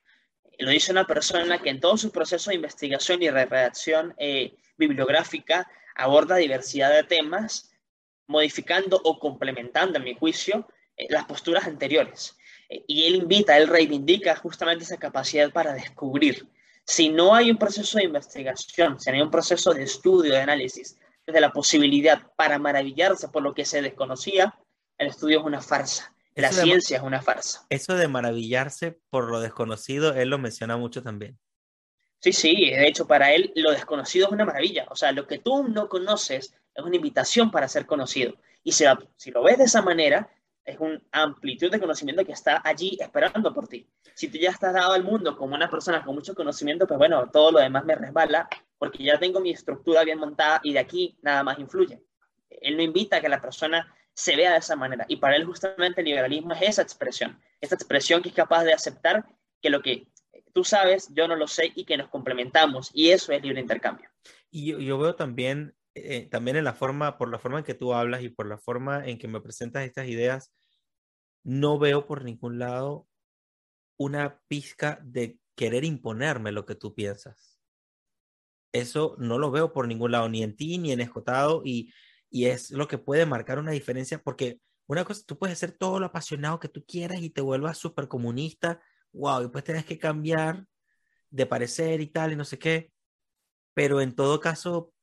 Lo 0.60 0.72
dice 0.72 0.91
una 0.91 1.06
persona 1.06 1.60
que 1.62 1.70
en 1.70 1.80
todo 1.80 1.98
su 1.98 2.12
proceso 2.12 2.50
de 2.50 2.56
investigación 2.56 3.22
y 3.22 3.30
redacción 3.30 4.13
eh, 4.17 4.56
bibliográfica 4.78 5.70
aborda 5.96 6.38
diversidad 6.38 6.91
de 6.91 7.04
temas, 7.04 7.72
modificando 8.28 9.00
o 9.04 9.20
complementando, 9.20 9.98
en 9.98 10.04
mi 10.04 10.15
juicio, 10.15 10.67
eh, 10.96 11.08
las 11.10 11.26
posturas 11.26 11.65
anteriores. 11.65 12.36
Eh, 12.70 12.84
y 12.88 13.06
él 13.06 13.15
invita, 13.15 13.58
él 13.58 13.67
reivindica 13.67 14.36
justamente 14.36 14.84
esa 14.84 14.98
capacidad 14.98 15.52
para 15.52 15.74
descubrir. 15.74 16.48
Si 16.84 17.10
no 17.10 17.36
hay 17.36 17.52
un 17.52 17.58
proceso 17.58 18.00
de 18.00 18.06
investigación, 18.06 19.00
si 19.00 19.10
no 19.10 19.15
hay 19.15 19.22
un 19.22 19.32
proceso 19.32 19.74
de 19.74 19.84
estudio, 19.84 20.34
de 20.34 20.41
análisis, 20.41 20.98
desde 21.26 21.41
la 21.41 21.52
posibilidad 21.52 22.32
para 22.36 22.58
maravillarse 22.58 23.28
por 23.28 23.43
lo 23.43 23.54
que 23.54 23.65
se 23.65 23.82
desconocía, 23.82 24.58
el 24.98 25.08
estudio 25.08 25.39
es 25.39 25.46
una 25.46 25.62
farsa. 25.62 26.13
La 26.38 26.52
ciencia 26.52 26.97
es 26.97 27.04
una 27.04 27.21
farsa. 27.21 27.65
Eso 27.69 27.95
de 27.95 28.08
maravillarse 28.08 29.00
por 29.10 29.32
lo 29.32 29.39
desconocido, 29.39 30.13
él 30.13 30.30
lo 30.30 30.38
menciona 30.38 30.78
mucho 30.78 31.02
también. 31.02 31.39
Sí, 32.19 32.34
sí, 32.34 32.71
de 32.71 32.88
hecho 32.88 33.08
para 33.08 33.34
él 33.34 33.52
lo 33.56 33.71
desconocido 33.71 34.28
es 34.28 34.34
una 34.34 34.45
maravilla. 34.45 34.86
O 34.89 34.95
sea, 34.95 35.12
lo 35.12 35.28
que 35.28 35.39
tú 35.39 35.67
no 35.67 35.89
conoces 35.89 36.54
es 36.73 36.84
una 36.84 36.95
invitación 36.95 37.52
para 37.52 37.67
ser 37.67 37.86
conocido. 37.86 38.36
Y 38.63 38.71
si, 38.71 38.86
si 39.15 39.32
lo 39.32 39.43
ves 39.43 39.58
de 39.58 39.63
esa 39.63 39.82
manera, 39.82 40.30
es 40.63 40.78
una 40.80 41.02
amplitud 41.12 41.71
de 41.71 41.80
conocimiento 41.80 42.26
que 42.26 42.34
está 42.34 42.62
allí 42.63 42.97
esperando 43.00 43.54
por 43.54 43.67
ti. 43.67 43.88
Si 44.13 44.28
tú 44.28 44.38
ya 44.38 44.50
estás 44.50 44.73
dado 44.73 44.93
al 44.93 45.04
mundo 45.04 45.38
como 45.38 45.56
una 45.56 45.69
persona 45.69 46.04
con 46.04 46.13
mucho 46.13 46.36
conocimiento, 46.36 46.86
pues 46.86 46.97
bueno, 46.97 47.30
todo 47.32 47.52
lo 47.52 47.60
demás 47.60 47.86
me 47.86 47.95
resbala 47.95 48.50
porque 48.78 49.04
ya 49.04 49.17
tengo 49.17 49.39
mi 49.39 49.52
estructura 49.52 50.04
bien 50.04 50.19
montada 50.19 50.60
y 50.63 50.73
de 50.73 50.80
aquí 50.80 51.17
nada 51.21 51.43
más 51.43 51.58
influye. 51.58 52.04
Él 52.50 52.76
no 52.76 52.84
invita 52.84 53.17
a 53.17 53.21
que 53.21 53.30
la 53.30 53.41
persona 53.41 53.95
se 54.18 54.36
vea 54.36 54.54
de 54.54 54.58
esa 54.58 54.76
manera. 54.76 55.06
Y 55.08 55.18
para 55.18 55.36
él 55.36 55.46
justamente 55.46 56.02
el 56.02 56.06
liberalismo 56.06 56.52
es 56.54 56.64
esa 56.64 56.82
expresión, 56.82 57.40
esa 57.62 57.76
expresión 57.76 58.24
que 58.24 58.30
es 58.30 58.36
capaz 58.36 58.64
de 58.64 58.74
aceptar 58.74 59.24
que 59.62 59.70
lo 59.70 59.84
que 59.84 60.08
tú 60.54 60.64
sabes, 60.64 61.14
yo 61.14 61.28
no 61.28 61.36
lo 61.36 61.48
sé 61.48 61.72
y 61.76 61.86
que 61.86 61.98
nos 61.98 62.10
complementamos. 62.10 62.90
Y 62.96 63.12
eso 63.12 63.32
es 63.32 63.44
libre 63.44 63.62
intercambio. 63.62 64.10
Y 64.50 64.84
yo, 64.84 64.98
veo 64.98 65.16
también, 65.16 65.76
eh, 65.94 66.28
también 66.32 66.58
en 66.58 66.64
la 66.64 66.74
forma, 66.74 67.20
por 67.20 67.30
la 67.30 67.38
forma 67.38 67.60
en 67.60 67.64
que 67.64 67.76
tú 67.76 67.94
hablas 67.94 68.24
y 68.24 68.30
por 68.30 68.48
la 68.48 68.58
forma 68.58 69.06
en 69.06 69.20
que 69.20 69.28
me 69.28 69.40
presentas 69.40 69.86
estas 69.86 70.08
ideas, 70.08 70.52
no 71.44 71.78
veo 71.78 72.08
por 72.08 72.24
ningún 72.24 72.58
lado 72.58 73.08
una 74.00 74.42
pizca 74.48 75.00
de 75.04 75.38
querer 75.56 75.86
imponerme 75.86 76.52
lo 76.52 76.66
que 76.66 76.74
tú 76.74 76.96
piensas. 76.96 77.62
Eso 78.74 79.16
no 79.20 79.38
lo 79.38 79.52
veo 79.52 79.74
por 79.74 79.88
ningún 79.88 80.12
lado, 80.12 80.28
ni 80.28 80.42
en 80.42 80.56
ti, 80.56 80.80
ni 80.80 80.92
en 80.92 81.02
Escotado, 81.02 81.62
y, 81.64 81.94
y 82.30 82.46
es 82.46 82.72
lo 82.72 82.88
que 82.88 82.98
puede 82.98 83.26
marcar 83.26 83.60
una 83.60 83.72
diferencia, 83.72 84.22
porque 84.22 84.60
una 84.88 85.04
cosa, 85.06 85.24
tú 85.26 85.38
puedes 85.38 85.60
ser 85.60 85.72
todo 85.72 86.00
lo 86.00 86.08
apasionado 86.08 86.60
que 86.60 86.70
tú 86.70 86.84
quieras 86.86 87.22
y 87.22 87.30
te 87.30 87.42
vuelvas 87.42 87.78
súper 87.78 88.08
comunista, 88.08 88.82
wow, 89.12 89.44
y 89.44 89.48
pues 89.50 89.63
tienes 89.63 89.86
que 89.86 89.98
cambiar 89.98 90.66
de 91.30 91.46
parecer 91.46 92.02
y 92.02 92.08
tal, 92.08 92.34
y 92.34 92.36
no 92.36 92.46
sé 92.46 92.58
qué. 92.58 92.92
Pero 93.74 94.02
en 94.02 94.16
todo 94.16 94.40
caso, 94.40 94.94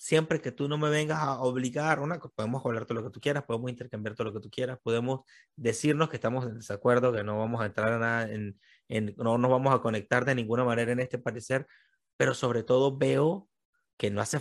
siempre 0.00 0.40
que 0.40 0.52
tú 0.52 0.68
no 0.68 0.78
me 0.78 0.88
vengas 0.88 1.18
a 1.20 1.40
obligar, 1.40 2.00
una, 2.00 2.18
podemos 2.18 2.64
hablar 2.64 2.86
todo 2.86 3.00
lo 3.00 3.04
que 3.04 3.12
tú 3.12 3.20
quieras, 3.20 3.44
podemos 3.44 3.70
intercambiar 3.70 4.14
todo 4.14 4.28
lo 4.28 4.32
que 4.32 4.40
tú 4.40 4.50
quieras, 4.50 4.78
podemos 4.82 5.20
decirnos 5.56 6.08
que 6.08 6.16
estamos 6.16 6.46
en 6.46 6.56
desacuerdo, 6.56 7.12
que 7.12 7.22
no 7.22 7.38
vamos 7.38 7.60
a 7.60 7.66
entrar 7.66 7.92
en 7.92 8.00
nada, 8.00 8.30
en, 8.30 8.58
en, 8.88 9.14
no 9.18 9.36
nos 9.36 9.50
vamos 9.50 9.74
a 9.74 9.80
conectar 9.80 10.24
de 10.24 10.34
ninguna 10.34 10.64
manera 10.64 10.92
en 10.92 11.00
este 11.00 11.18
parecer, 11.18 11.66
pero 12.16 12.32
sobre 12.32 12.62
todo 12.62 12.96
veo 12.96 13.48
que 13.98 14.10
no 14.10 14.22
hace, 14.22 14.40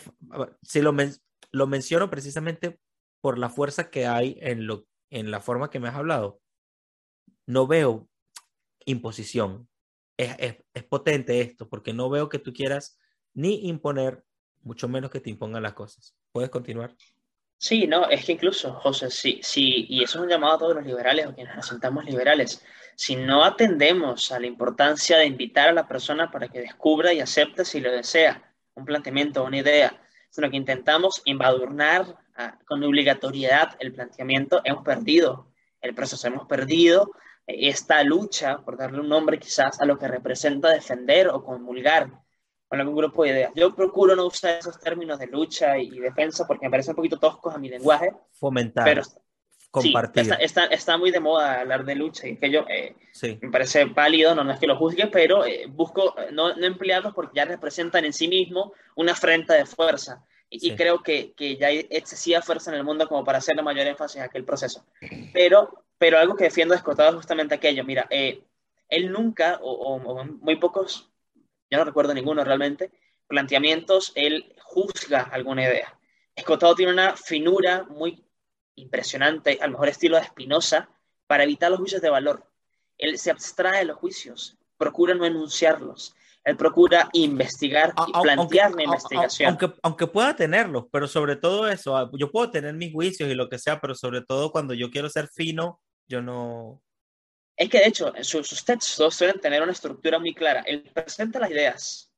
si 0.64 0.82
lo, 0.82 0.96
lo 1.52 1.68
menciono 1.68 2.10
precisamente 2.10 2.80
por 3.22 3.38
la 3.38 3.50
fuerza 3.50 3.90
que 3.90 4.08
hay 4.08 4.38
en, 4.42 4.68
lo, 4.68 4.86
en 5.10 5.32
la 5.32 5.42
forma 5.42 5.70
que 5.70 5.80
me 5.80 5.90
has 5.90 5.96
hablado, 5.96 6.42
no 7.46 7.68
veo 7.68 8.08
imposición. 8.86 9.68
Es, 10.18 10.36
es, 10.38 10.56
es, 10.74 10.84
potente 10.84 11.42
esto, 11.42 11.70
porque 11.70 11.94
no 11.94 12.10
veo 12.10 12.30
que 12.30 12.40
tú 12.40 12.54
quieras 12.54 12.98
ni 13.34 13.68
imponer, 13.68 14.24
mucho 14.62 14.88
menos 14.88 15.12
que 15.12 15.22
te 15.22 15.30
impongan 15.30 15.64
las 15.64 15.74
cosas. 15.74 16.16
¿Puedes 16.32 16.50
continuar? 16.50 16.96
Sí, 17.58 17.88
no, 17.88 18.10
es 18.10 18.26
que 18.26 18.34
incluso, 18.34 18.74
José, 18.74 19.10
sí, 19.10 19.40
sí, 19.44 19.86
y 19.90 20.04
eso 20.04 20.18
es 20.18 20.24
un 20.24 20.30
llamado 20.30 20.54
a 20.54 20.60
todos 20.60 20.76
los 20.76 20.86
liberales 20.86 21.28
o 21.28 21.36
quienes 21.36 21.56
nos 21.56 21.68
sentamos 21.68 22.06
liberales. 22.06 22.64
Si 22.96 23.18
no 23.18 23.44
atendemos 23.44 24.32
a 24.32 24.40
la 24.40 24.48
importancia 24.48 25.18
de 25.18 25.26
invitar 25.26 25.68
a 25.70 25.74
la 25.74 25.88
persona 25.88 26.32
para 26.32 26.48
que 26.48 26.62
descubra 26.62 27.12
y 27.14 27.20
acepte 27.20 27.66
si 27.66 27.82
lo 27.82 27.92
desea, 27.92 28.56
un 28.76 28.86
planteamiento, 28.86 29.44
una 29.44 29.58
idea, 29.58 30.02
sino 30.30 30.50
que 30.50 30.58
intentamos 30.58 31.22
embadurnar 31.26 32.18
ah, 32.36 32.58
con 32.66 32.84
obligatoriedad 32.84 33.76
el 33.80 33.94
planteamiento, 33.94 34.62
hemos 34.64 34.84
perdido 34.84 35.48
el 35.82 35.96
proceso, 35.96 36.28
hemos 36.28 36.48
perdido 36.48 37.12
esta 37.48 38.04
lucha, 38.04 38.60
por 38.60 38.78
darle 38.78 39.00
un 39.00 39.10
nombre 39.10 39.40
quizás 39.40 39.82
a 39.82 39.86
lo 39.86 39.98
que 39.98 40.08
representa 40.08 40.70
defender 40.70 41.30
o 41.30 41.44
comulgar 41.44 42.12
con 42.68 42.80
algún 42.80 42.96
grupo 42.96 43.24
de 43.24 43.30
ideas. 43.30 43.52
Yo 43.56 43.76
procuro 43.76 44.16
no 44.16 44.28
usar 44.28 44.60
esos 44.60 44.80
términos 44.80 45.18
de 45.18 45.26
lucha 45.26 45.78
y 45.78 46.00
defensa 46.00 46.46
porque 46.46 46.68
me 46.68 46.72
parecen 46.72 46.92
un 46.92 46.98
poquito 46.98 47.18
toscos 47.18 47.56
a 47.56 47.58
mi 47.58 47.68
lenguaje. 47.68 48.14
Fomentar. 48.34 48.86
Pero, 48.86 49.02
compartir. 49.72 50.26
Sí, 50.26 50.32
está, 50.40 50.66
está, 50.66 50.98
muy 50.98 51.12
de 51.12 51.20
moda 51.20 51.62
hablar 51.62 51.86
de 51.86 51.96
lucha 51.96 52.28
y 52.28 52.38
que 52.38 52.50
yo 52.50 52.66
eh, 52.68 52.96
me 53.42 53.52
parece 53.52 53.86
válido, 53.86 54.36
no, 54.36 54.52
es 54.52 54.60
que 54.60 54.68
lo 54.68 54.78
juzgue, 54.78 55.08
pero 55.08 55.46
eh, 55.46 55.66
busco 55.68 56.16
no, 56.32 56.56
no, 56.56 56.66
emplearlos 56.66 57.14
porque 57.14 57.38
ya 57.38 57.46
representan 57.46 58.06
en 58.06 58.14
sí 58.14 58.28
mismo 58.28 58.74
una 58.96 59.12
afrenta 59.14 59.54
de 59.54 59.66
fuerza. 59.66 60.26
Y, 60.52 60.76
creo 60.76 61.04
que, 61.04 61.34
que, 61.34 61.58
ya 61.58 61.68
hay 61.68 61.86
excesiva 61.92 62.42
fuerza 62.42 62.72
en 62.72 62.78
el 62.78 62.84
mundo 62.84 63.08
como 63.08 63.24
para 63.24 63.38
hacerle 63.38 63.62
mayor 63.62 63.86
énfasis 63.86 64.20
a 64.20 64.24
aquel 64.24 64.46
proceso. 64.46 64.84
Pero 65.32 65.86
pero 66.00 66.18
algo 66.18 66.36
que 66.36 66.46
defiendo 66.46 66.74
escotado 66.74 67.10
es 67.10 67.16
justamente 67.18 67.54
aquello. 67.54 67.84
Mira, 67.84 68.08
eh, 68.10 68.42
él 68.88 69.12
nunca, 69.12 69.60
o, 69.62 70.00
muy 70.24 70.56
pocos, 70.56 71.12
yo 71.70 71.78
no 71.78 71.84
recuerdo 71.84 72.14
ninguno 72.14 72.44
realmente, 72.44 72.90
planteamientos, 73.28 74.14
él 74.16 74.56
juzga 74.60 75.22
alguna 75.22 75.64
idea. 75.64 76.00
Escotado 76.34 76.74
tiene 76.74 76.94
una 76.94 77.16
finura 77.18 77.84
muy 77.84 78.24
impresionante, 78.82 79.60
al 79.62 79.72
mejor 79.72 79.90
estilo 79.90 80.18
de 80.18 80.26
Spinoza, 80.26 80.90
para 81.28 81.44
evitar 81.44 81.70
los 81.70 81.80
juicios 81.80 82.02
de 82.02 82.10
valor. 82.10 82.50
Él 82.98 83.18
se 83.18 83.32
abstrae 83.32 83.80
de 83.80 83.86
los 83.86 83.98
juicios, 83.98 84.58
procura 84.78 85.14
no 85.14 85.26
enunciarlos. 85.26 86.16
él 86.44 86.58
procura 86.58 87.10
investigar 87.14 87.94
y 88.08 88.12
plantear 88.12 88.74
la 88.74 88.84
investigación. 88.84 89.50
Aunque, 89.50 89.80
aunque 89.84 90.08
pueda 90.08 90.36
tenerlos, 90.36 90.86
pero 90.92 91.08
sobre 91.08 91.36
todo 91.36 91.68
eso, 91.68 91.96
ah, 91.96 92.10
yo 92.14 92.32
puedo 92.32 92.50
tener 92.50 92.74
mis 92.74 92.92
juicios 92.92 93.30
y 93.30 93.36
lo 93.36 93.48
que 93.50 93.60
sea, 93.60 93.80
pero 93.80 93.94
sobre 93.94 94.22
todo 94.22 94.52
cuando 94.52 94.74
yo 94.74 94.90
quiero 94.90 95.10
ser 95.10 95.28
fino, 95.28 95.80
yo 96.08 96.22
no... 96.22 96.82
Es 97.56 97.70
que 97.70 97.80
de 97.80 97.88
hecho, 97.88 98.14
sus, 98.22 98.66
textos 98.66 99.14
suelen 99.14 99.40
tener 99.40 99.62
una 99.62 99.74
estructura 99.74 100.18
muy 100.18 100.34
clara. 100.34 100.62
Él 100.66 100.90
presenta 100.94 101.40
las 101.40 101.52
ideas. 101.52 102.12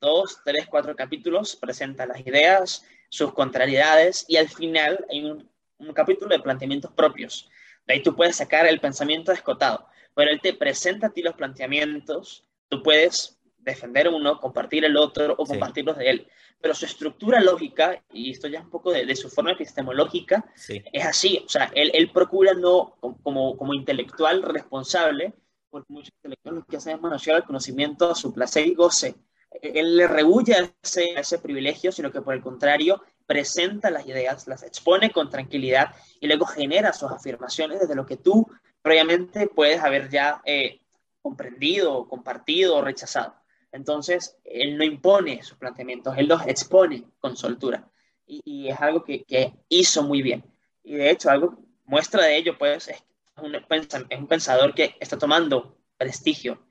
Dos, 0.00 0.38
tres, 0.44 0.66
cuatro 0.68 0.96
capítulos, 0.96 1.56
presenta 1.56 2.06
las 2.06 2.20
ideas, 2.20 2.84
sus 3.10 3.34
contrariedades 3.34 4.24
y 4.26 4.36
al 4.36 4.48
final 4.48 5.04
hay 5.10 5.24
un, 5.24 5.51
un 5.88 5.94
capítulo 5.94 6.34
de 6.34 6.42
planteamientos 6.42 6.92
propios. 6.92 7.48
De 7.86 7.94
ahí 7.94 8.02
tú 8.02 8.14
puedes 8.14 8.36
sacar 8.36 8.66
el 8.66 8.80
pensamiento 8.80 9.32
escotado, 9.32 9.86
pero 10.14 10.30
él 10.30 10.40
te 10.40 10.54
presenta 10.54 11.08
a 11.08 11.10
ti 11.10 11.22
los 11.22 11.34
planteamientos, 11.34 12.44
tú 12.68 12.82
puedes 12.82 13.38
defender 13.58 14.08
uno, 14.08 14.40
compartir 14.40 14.84
el 14.84 14.96
otro 14.96 15.34
o 15.38 15.46
compartirlos 15.46 15.96
de 15.96 16.10
él. 16.10 16.28
Pero 16.60 16.74
su 16.74 16.84
estructura 16.84 17.40
lógica, 17.40 18.02
y 18.12 18.30
esto 18.30 18.48
ya 18.48 18.60
es 18.60 18.64
un 18.64 18.70
poco 18.70 18.92
de, 18.92 19.16
su 19.16 19.28
forma 19.28 19.52
epistemológica, 19.52 20.44
es 20.68 21.04
así. 21.04 21.42
O 21.44 21.48
sea, 21.48 21.70
él, 21.74 21.90
él 21.94 22.10
procura 22.12 22.54
no, 22.54 22.96
como, 23.22 23.56
como 23.56 23.74
intelectual 23.74 24.42
responsable, 24.42 25.32
porque 25.70 25.92
muchos 25.92 26.12
intelectuales 26.16 26.64
que 26.68 26.76
hacen 26.76 26.96
es 26.96 27.00
manosear 27.00 27.38
el 27.38 27.44
conocimiento 27.44 28.10
a 28.10 28.14
su 28.14 28.32
placer 28.32 28.66
y 28.66 28.74
goce. 28.74 29.16
Él 29.62 29.96
le 29.96 30.08
rehuye 30.08 30.72
ese, 30.82 31.14
ese 31.16 31.38
privilegio, 31.38 31.92
sino 31.92 32.10
que 32.10 32.20
por 32.20 32.34
el 32.34 32.42
contrario, 32.42 33.02
presenta 33.26 33.90
las 33.90 34.06
ideas, 34.06 34.46
las 34.46 34.62
expone 34.62 35.10
con 35.10 35.30
tranquilidad 35.30 35.94
y 36.20 36.26
luego 36.26 36.44
genera 36.44 36.92
sus 36.92 37.10
afirmaciones 37.10 37.80
desde 37.80 37.94
lo 37.94 38.04
que 38.04 38.16
tú 38.16 38.46
previamente 38.82 39.46
puedes 39.46 39.80
haber 39.80 40.10
ya 40.10 40.42
eh, 40.44 40.80
comprendido, 41.22 42.08
compartido 42.08 42.76
o 42.76 42.82
rechazado. 42.82 43.34
Entonces, 43.70 44.36
él 44.44 44.76
no 44.76 44.84
impone 44.84 45.42
sus 45.42 45.56
planteamientos, 45.56 46.18
él 46.18 46.26
los 46.26 46.46
expone 46.46 47.04
con 47.20 47.36
soltura. 47.36 47.88
Y, 48.26 48.68
es 48.68 48.80
algo 48.80 49.04
que, 49.04 49.24
hizo 49.68 50.02
muy 50.02 50.22
bien. 50.22 50.44
Y 50.82 50.94
de 50.94 51.10
hecho, 51.10 51.30
algo 51.30 51.58
muestra 51.86 52.24
de 52.24 52.36
ello, 52.36 52.58
pues, 52.58 52.88
es 52.88 53.02
un 53.36 54.26
pensador 54.26 54.74
que 54.74 54.96
está 55.00 55.18
tomando 55.18 55.76
prestigio. 55.96 56.66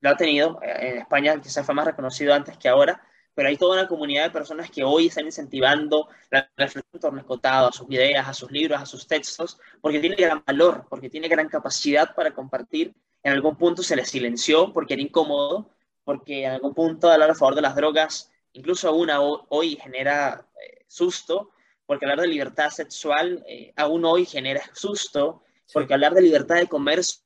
Lo 0.00 0.10
ha 0.10 0.16
tenido 0.16 0.60
eh, 0.62 0.90
en 0.90 0.98
España, 0.98 1.40
quizás 1.40 1.66
fue 1.66 1.74
más 1.74 1.86
reconocido 1.86 2.32
antes 2.32 2.56
que 2.56 2.68
ahora, 2.68 3.02
pero 3.34 3.48
hay 3.48 3.56
toda 3.56 3.80
una 3.80 3.88
comunidad 3.88 4.24
de 4.24 4.30
personas 4.30 4.70
que 4.70 4.84
hoy 4.84 5.08
están 5.08 5.26
incentivando 5.26 6.08
la 6.30 6.48
reflexión 6.56 6.84
en 6.92 7.00
torno 7.00 7.24
a 7.42 7.72
sus 7.72 7.90
ideas, 7.90 8.28
a 8.28 8.32
sus 8.32 8.50
libros, 8.52 8.80
a 8.80 8.86
sus 8.86 9.06
textos, 9.08 9.58
porque 9.80 9.98
tiene 9.98 10.14
gran 10.16 10.42
valor, 10.46 10.86
porque 10.88 11.10
tiene 11.10 11.28
gran 11.28 11.48
capacidad 11.48 12.14
para 12.14 12.32
compartir. 12.32 12.94
En 13.24 13.32
algún 13.32 13.56
punto 13.56 13.82
se 13.82 13.96
le 13.96 14.04
silenció 14.04 14.72
porque 14.72 14.94
era 14.94 15.02
incómodo, 15.02 15.70
porque 16.04 16.44
en 16.44 16.52
algún 16.52 16.74
punto 16.74 17.10
hablar 17.10 17.30
a 17.30 17.34
favor 17.34 17.56
de 17.56 17.62
las 17.62 17.74
drogas, 17.74 18.30
incluso 18.52 18.88
aún 18.88 19.10
hoy 19.48 19.76
genera 19.76 20.46
eh, 20.62 20.84
susto, 20.86 21.50
porque 21.86 22.04
hablar 22.04 22.20
de 22.20 22.28
libertad 22.28 22.70
sexual 22.70 23.42
eh, 23.48 23.72
aún 23.76 24.04
hoy 24.04 24.26
genera 24.26 24.62
susto, 24.74 25.42
porque 25.72 25.94
hablar 25.94 26.14
de 26.14 26.22
libertad 26.22 26.56
de 26.56 26.68
comercio 26.68 27.20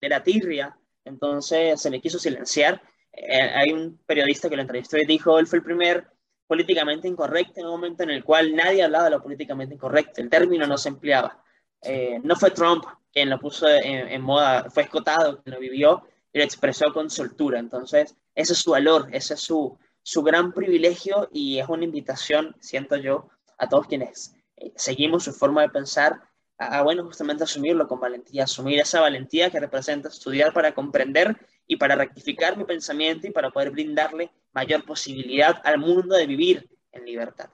era 0.00 0.22
tirria, 0.22 0.78
entonces 1.04 1.80
se 1.80 1.90
le 1.90 2.00
quiso 2.00 2.18
silenciar 2.18 2.80
eh, 3.16 3.50
hay 3.54 3.72
un 3.72 3.98
periodista 4.06 4.48
que 4.48 4.56
lo 4.56 4.62
entrevistó 4.62 4.98
y 4.98 5.06
dijo, 5.06 5.38
él 5.38 5.46
fue 5.46 5.58
el 5.58 5.64
primer 5.64 6.08
políticamente 6.46 7.08
incorrecto 7.08 7.60
en 7.60 7.66
un 7.66 7.72
momento 7.72 8.02
en 8.02 8.10
el 8.10 8.24
cual 8.24 8.54
nadie 8.54 8.82
hablaba 8.82 9.04
de 9.04 9.10
lo 9.10 9.22
políticamente 9.22 9.74
incorrecto, 9.74 10.20
el 10.20 10.28
término 10.28 10.66
no 10.66 10.76
se 10.76 10.88
empleaba. 10.88 11.42
Eh, 11.80 12.18
no 12.22 12.36
fue 12.36 12.50
Trump 12.50 12.84
quien 13.12 13.30
lo 13.30 13.38
puso 13.38 13.68
en, 13.68 14.20
moda, 14.22 14.68
fue 14.70 14.82
Escotado 14.82 15.40
quien 15.42 15.54
lo 15.54 15.60
vivió 15.60 16.02
y 16.32 16.38
lo 16.38 16.44
expresó 16.44 16.92
con 16.92 17.08
soltura. 17.08 17.60
Entonces, 17.60 18.16
ese 18.34 18.54
es 18.54 18.58
su 18.58 18.72
valor, 18.72 19.08
ese 19.12 19.34
es 19.34 19.40
su, 19.40 19.78
su 20.02 20.22
gran 20.22 20.52
privilegio 20.52 21.28
y 21.32 21.58
es 21.58 21.68
una 21.68 21.84
invitación, 21.84 22.56
siento 22.60 22.96
yo, 22.96 23.28
a 23.58 23.68
todos 23.68 23.86
quienes 23.86 24.34
eh, 24.56 24.72
seguimos 24.74 25.24
su 25.24 25.32
forma 25.32 25.62
de 25.62 25.68
pensar, 25.68 26.20
a, 26.58 26.82
bueno, 26.82 27.04
justamente 27.04 27.44
asumirlo 27.44 27.88
con 27.88 28.00
valentía, 28.00 28.44
asumir 28.44 28.80
esa 28.80 29.00
valentía 29.00 29.50
que 29.50 29.60
representa 29.60 30.08
estudiar 30.08 30.52
para 30.52 30.74
comprender 30.74 31.36
y 31.66 31.76
para 31.76 31.96
rectificar 31.96 32.56
mi 32.56 32.64
pensamiento 32.64 33.26
y 33.26 33.30
para 33.30 33.50
poder 33.50 33.70
brindarle 33.70 34.30
mayor 34.52 34.84
posibilidad 34.84 35.60
al 35.64 35.78
mundo 35.78 36.14
de 36.16 36.26
vivir 36.26 36.68
en 36.92 37.04
libertad. 37.04 37.50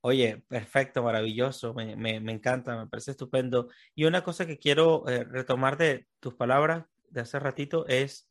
Oye, 0.00 0.44
perfecto, 0.48 1.02
maravilloso, 1.02 1.72
me, 1.72 1.96
me, 1.96 2.20
me 2.20 2.32
encanta, 2.32 2.76
me 2.76 2.86
parece 2.86 3.12
estupendo. 3.12 3.70
Y 3.94 4.04
una 4.04 4.22
cosa 4.22 4.44
que 4.44 4.58
quiero 4.58 5.08
eh, 5.08 5.24
retomar 5.24 5.78
de 5.78 6.06
tus 6.20 6.34
palabras 6.34 6.84
de 7.08 7.22
hace 7.22 7.38
ratito 7.38 7.86
es 7.86 8.28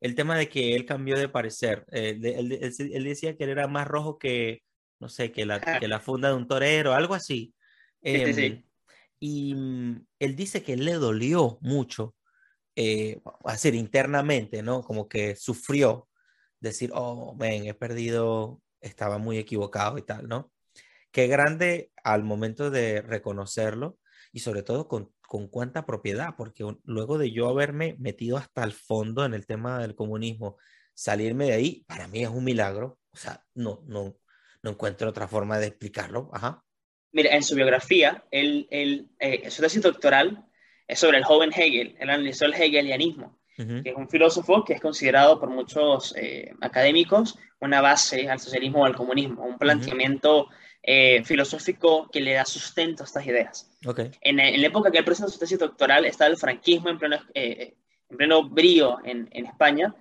el 0.00 0.14
tema 0.14 0.38
de 0.38 0.48
que 0.48 0.76
él 0.76 0.86
cambió 0.86 1.18
de 1.18 1.28
parecer. 1.28 1.84
Eh, 1.90 2.20
él, 2.22 2.52
él, 2.52 3.04
decía 3.04 3.36
que 3.36 3.44
él 3.44 3.50
era 3.50 3.66
más 3.66 3.88
rojo 3.88 4.16
que, 4.18 4.62
no 5.00 5.08
sé, 5.08 5.32
que 5.32 5.44
la, 5.44 5.60
que 5.60 5.88
la 5.88 5.98
funda 5.98 6.28
de 6.28 6.36
un 6.36 6.46
torero, 6.46 6.94
algo 6.94 7.14
así. 7.14 7.52
sí, 8.04 8.32
sí. 8.32 8.44
Em, 8.44 8.62
y 9.20 9.54
mm, 9.54 10.06
él 10.20 10.36
dice 10.36 10.62
que 10.62 10.76
le 10.76 10.94
dolió 10.94 11.58
mucho 11.60 12.14
eh, 12.76 13.20
decir, 13.44 13.74
internamente, 13.74 14.62
¿no? 14.62 14.82
Como 14.82 15.08
que 15.08 15.36
sufrió 15.36 16.08
decir, 16.60 16.90
oh, 16.94 17.34
ven, 17.36 17.66
he 17.66 17.74
perdido, 17.74 18.62
estaba 18.80 19.18
muy 19.18 19.38
equivocado 19.38 19.98
y 19.98 20.02
tal, 20.02 20.28
¿no? 20.28 20.52
Qué 21.10 21.26
grande 21.28 21.92
al 22.04 22.24
momento 22.24 22.70
de 22.70 23.02
reconocerlo 23.02 23.98
y 24.32 24.40
sobre 24.40 24.62
todo 24.62 24.88
con, 24.88 25.12
con 25.26 25.48
cuánta 25.48 25.86
propiedad, 25.86 26.34
porque 26.36 26.64
luego 26.84 27.18
de 27.18 27.32
yo 27.32 27.48
haberme 27.48 27.96
metido 27.98 28.36
hasta 28.36 28.64
el 28.64 28.72
fondo 28.72 29.24
en 29.24 29.34
el 29.34 29.46
tema 29.46 29.78
del 29.78 29.94
comunismo, 29.94 30.58
salirme 30.94 31.46
de 31.46 31.52
ahí, 31.54 31.84
para 31.88 32.08
mí 32.08 32.22
es 32.22 32.30
un 32.30 32.44
milagro. 32.44 32.98
O 33.12 33.16
sea, 33.16 33.44
no, 33.54 33.82
no, 33.86 34.16
no 34.62 34.70
encuentro 34.70 35.08
otra 35.08 35.28
forma 35.28 35.58
de 35.58 35.68
explicarlo. 35.68 36.30
Ajá. 36.34 36.65
Mira, 37.12 37.34
en 37.34 37.42
su 37.42 37.54
biografía, 37.54 38.24
él, 38.30 38.66
él 38.70 39.08
eh, 39.18 39.50
su 39.50 39.62
tesis 39.62 39.82
doctoral 39.82 40.44
es 40.86 40.98
sobre 40.98 41.18
el 41.18 41.24
joven 41.24 41.52
Hegel. 41.52 41.96
Él 41.98 42.10
analizó 42.10 42.46
el 42.46 42.54
hegelianismo, 42.54 43.38
que 43.56 43.90
es 43.90 43.96
un 43.96 44.08
filósofo 44.08 44.64
que 44.64 44.74
es 44.74 44.80
considerado 44.80 45.40
por 45.40 45.48
muchos 45.48 46.14
eh, 46.16 46.52
académicos 46.60 47.38
una 47.60 47.80
base 47.80 48.28
al 48.28 48.38
socialismo 48.38 48.80
o 48.80 48.84
al 48.84 48.94
comunismo, 48.94 49.44
un 49.44 49.58
planteamiento 49.58 50.48
eh, 50.82 51.24
filosófico 51.24 52.08
que 52.10 52.20
le 52.20 52.34
da 52.34 52.44
sustento 52.44 53.02
a 53.02 53.06
estas 53.06 53.26
ideas. 53.26 53.70
En, 54.20 54.38
en, 54.38 54.60
la 54.60 54.66
época 54.66 54.90
que 54.90 54.98
él 54.98 55.04
presentó 55.04 55.30
su 55.30 55.38
tesis 55.38 55.58
doctoral 55.58 56.04
estaba 56.04 56.30
el 56.30 56.36
franquismo 56.36 56.90
en 56.90 56.98
pleno, 56.98 57.16
eh, 57.34 57.74
en 58.08 58.16
pleno 58.16 58.48
brío 58.48 58.98
en, 59.04 59.28
en 59.32 59.46
España 59.46 59.94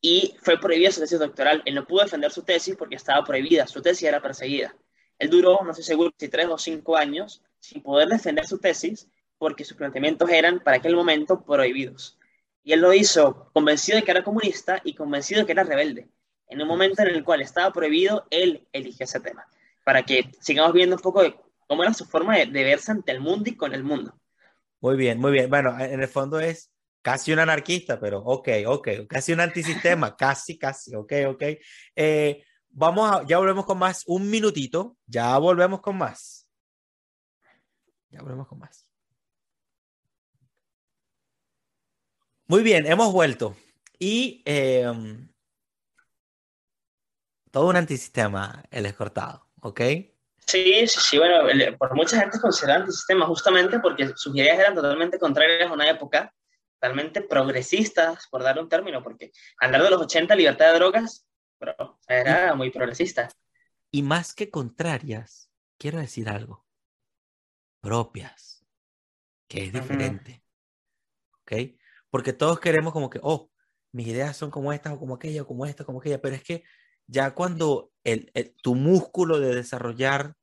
y 0.00 0.34
fue 0.40 0.60
prohibida 0.60 0.92
su 0.92 1.00
tesis 1.00 1.18
doctoral. 1.18 1.62
Él 1.64 1.74
no 1.74 1.86
pudo 1.86 2.04
defender 2.04 2.30
su 2.30 2.42
tesis 2.42 2.76
porque 2.76 2.96
estaba 2.96 3.24
prohibida, 3.24 3.66
su 3.66 3.82
tesis 3.82 4.06
era 4.06 4.20
perseguida. 4.20 4.74
Él 5.18 5.30
duró, 5.30 5.58
no 5.64 5.74
sé 5.74 5.82
seguro, 5.82 6.12
si 6.16 6.28
tres 6.28 6.46
o 6.46 6.58
cinco 6.58 6.96
años 6.96 7.42
sin 7.60 7.82
poder 7.82 8.08
defender 8.08 8.46
su 8.46 8.58
tesis 8.58 9.08
porque 9.38 9.64
sus 9.64 9.76
planteamientos 9.76 10.28
eran 10.30 10.60
para 10.60 10.78
aquel 10.78 10.96
momento 10.96 11.44
prohibidos. 11.44 12.18
Y 12.62 12.72
él 12.72 12.80
lo 12.80 12.92
hizo 12.92 13.50
convencido 13.52 13.96
de 13.96 14.04
que 14.04 14.10
era 14.10 14.24
comunista 14.24 14.80
y 14.84 14.94
convencido 14.94 15.40
de 15.40 15.46
que 15.46 15.52
era 15.52 15.64
rebelde. 15.64 16.08
En 16.48 16.60
un 16.60 16.68
momento 16.68 17.02
en 17.02 17.08
el 17.08 17.24
cual 17.24 17.40
estaba 17.40 17.72
prohibido, 17.72 18.26
él 18.30 18.66
eligió 18.72 19.04
ese 19.04 19.20
tema, 19.20 19.46
para 19.84 20.02
que 20.02 20.30
sigamos 20.40 20.72
viendo 20.72 20.96
un 20.96 21.02
poco 21.02 21.22
de 21.22 21.34
cómo 21.66 21.82
era 21.82 21.94
su 21.94 22.04
forma 22.04 22.36
de, 22.36 22.46
verse 22.46 22.90
ante 22.90 23.12
el 23.12 23.20
mundo 23.20 23.48
y 23.48 23.56
con 23.56 23.74
el 23.74 23.84
mundo. 23.84 24.18
Muy 24.80 24.96
bien, 24.96 25.18
muy 25.18 25.32
bien. 25.32 25.50
Bueno, 25.50 25.78
en 25.78 26.00
el 26.00 26.08
fondo 26.08 26.40
es 26.40 26.72
casi 27.02 27.32
un 27.32 27.38
anarquista, 27.38 28.00
pero 28.00 28.18
ok, 28.20 28.48
ok, 28.66 28.88
casi 29.08 29.32
un 29.32 29.40
antisistema, 29.40 30.16
casi, 30.16 30.58
casi, 30.58 30.94
ok, 30.94 31.12
ok. 31.28 31.42
Eh, 31.94 32.42
vamos 32.70 33.10
a, 33.10 33.26
ya 33.26 33.38
volvemos 33.38 33.64
con 33.64 33.78
más, 33.78 34.04
un 34.06 34.30
minutito, 34.30 34.96
ya 35.06 35.36
volvemos 35.38 35.80
con 35.80 35.96
más. 35.98 36.48
Ya 38.10 38.22
volvemos 38.22 38.48
con 38.48 38.58
más. 38.58 38.88
Muy 42.46 42.62
bien, 42.62 42.86
hemos 42.86 43.12
vuelto. 43.12 43.56
Y 43.98 44.42
em, 44.46 45.28
todo 47.50 47.68
un 47.68 47.76
antisistema, 47.76 48.64
el 48.70 48.86
escortado, 48.86 49.46
¿ok? 49.60 49.80
Sí, 50.46 50.86
sí, 50.86 51.00
sí, 51.00 51.18
bueno, 51.18 51.42
por 51.76 51.94
mucha 51.94 52.18
gente 52.18 52.36
es 52.36 52.42
considerado 52.42 52.80
antisistema 52.80 53.26
justamente 53.26 53.80
porque 53.80 54.12
sus 54.16 54.34
ideas 54.34 54.58
eran 54.58 54.74
totalmente 54.74 55.18
contrarias 55.18 55.70
a 55.70 55.74
una 55.74 55.90
época 55.90 56.32
totalmente 56.80 57.20
progresistas, 57.20 58.28
por 58.28 58.42
darle 58.42 58.62
un 58.62 58.68
término, 58.68 59.02
porque 59.02 59.32
hablar 59.60 59.82
de 59.82 59.90
los 59.90 60.00
80, 60.00 60.34
libertad 60.36 60.72
de 60.72 60.78
drogas, 60.78 61.27
pero 61.58 61.98
era 62.06 62.54
muy 62.54 62.70
progresista. 62.70 63.28
Y 63.90 64.02
más 64.02 64.34
que 64.34 64.50
contrarias, 64.50 65.50
quiero 65.78 65.98
decir 65.98 66.28
algo, 66.28 66.66
propias, 67.80 68.66
que 69.48 69.64
es 69.64 69.72
diferente, 69.72 70.44
¿ok? 71.42 71.52
porque 72.10 72.32
todos 72.32 72.60
queremos 72.60 72.92
como 72.92 73.10
que, 73.10 73.20
oh, 73.22 73.50
mis 73.92 74.08
ideas 74.08 74.36
son 74.36 74.50
como 74.50 74.72
estas 74.72 74.92
o 74.94 74.98
como 74.98 75.14
aquella 75.14 75.42
o 75.42 75.46
como 75.46 75.66
esta, 75.66 75.84
como 75.84 76.00
aquella, 76.00 76.20
pero 76.20 76.34
es 76.34 76.42
que 76.42 76.64
ya 77.06 77.34
cuando 77.34 77.90
el, 78.04 78.30
tu 78.62 78.74
músculo 78.74 79.40
de 79.40 79.54
desarrollar, 79.54 80.34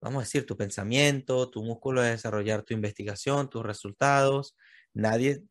vamos 0.00 0.18
a 0.22 0.24
decir, 0.24 0.46
tu 0.46 0.56
pensamiento, 0.56 1.50
tu 1.50 1.62
músculo 1.62 2.02
de 2.02 2.10
desarrollar 2.10 2.62
tu 2.62 2.74
investigación, 2.74 3.48
tus 3.48 3.64
resultados, 3.64 4.56
nadie, 4.92 5.44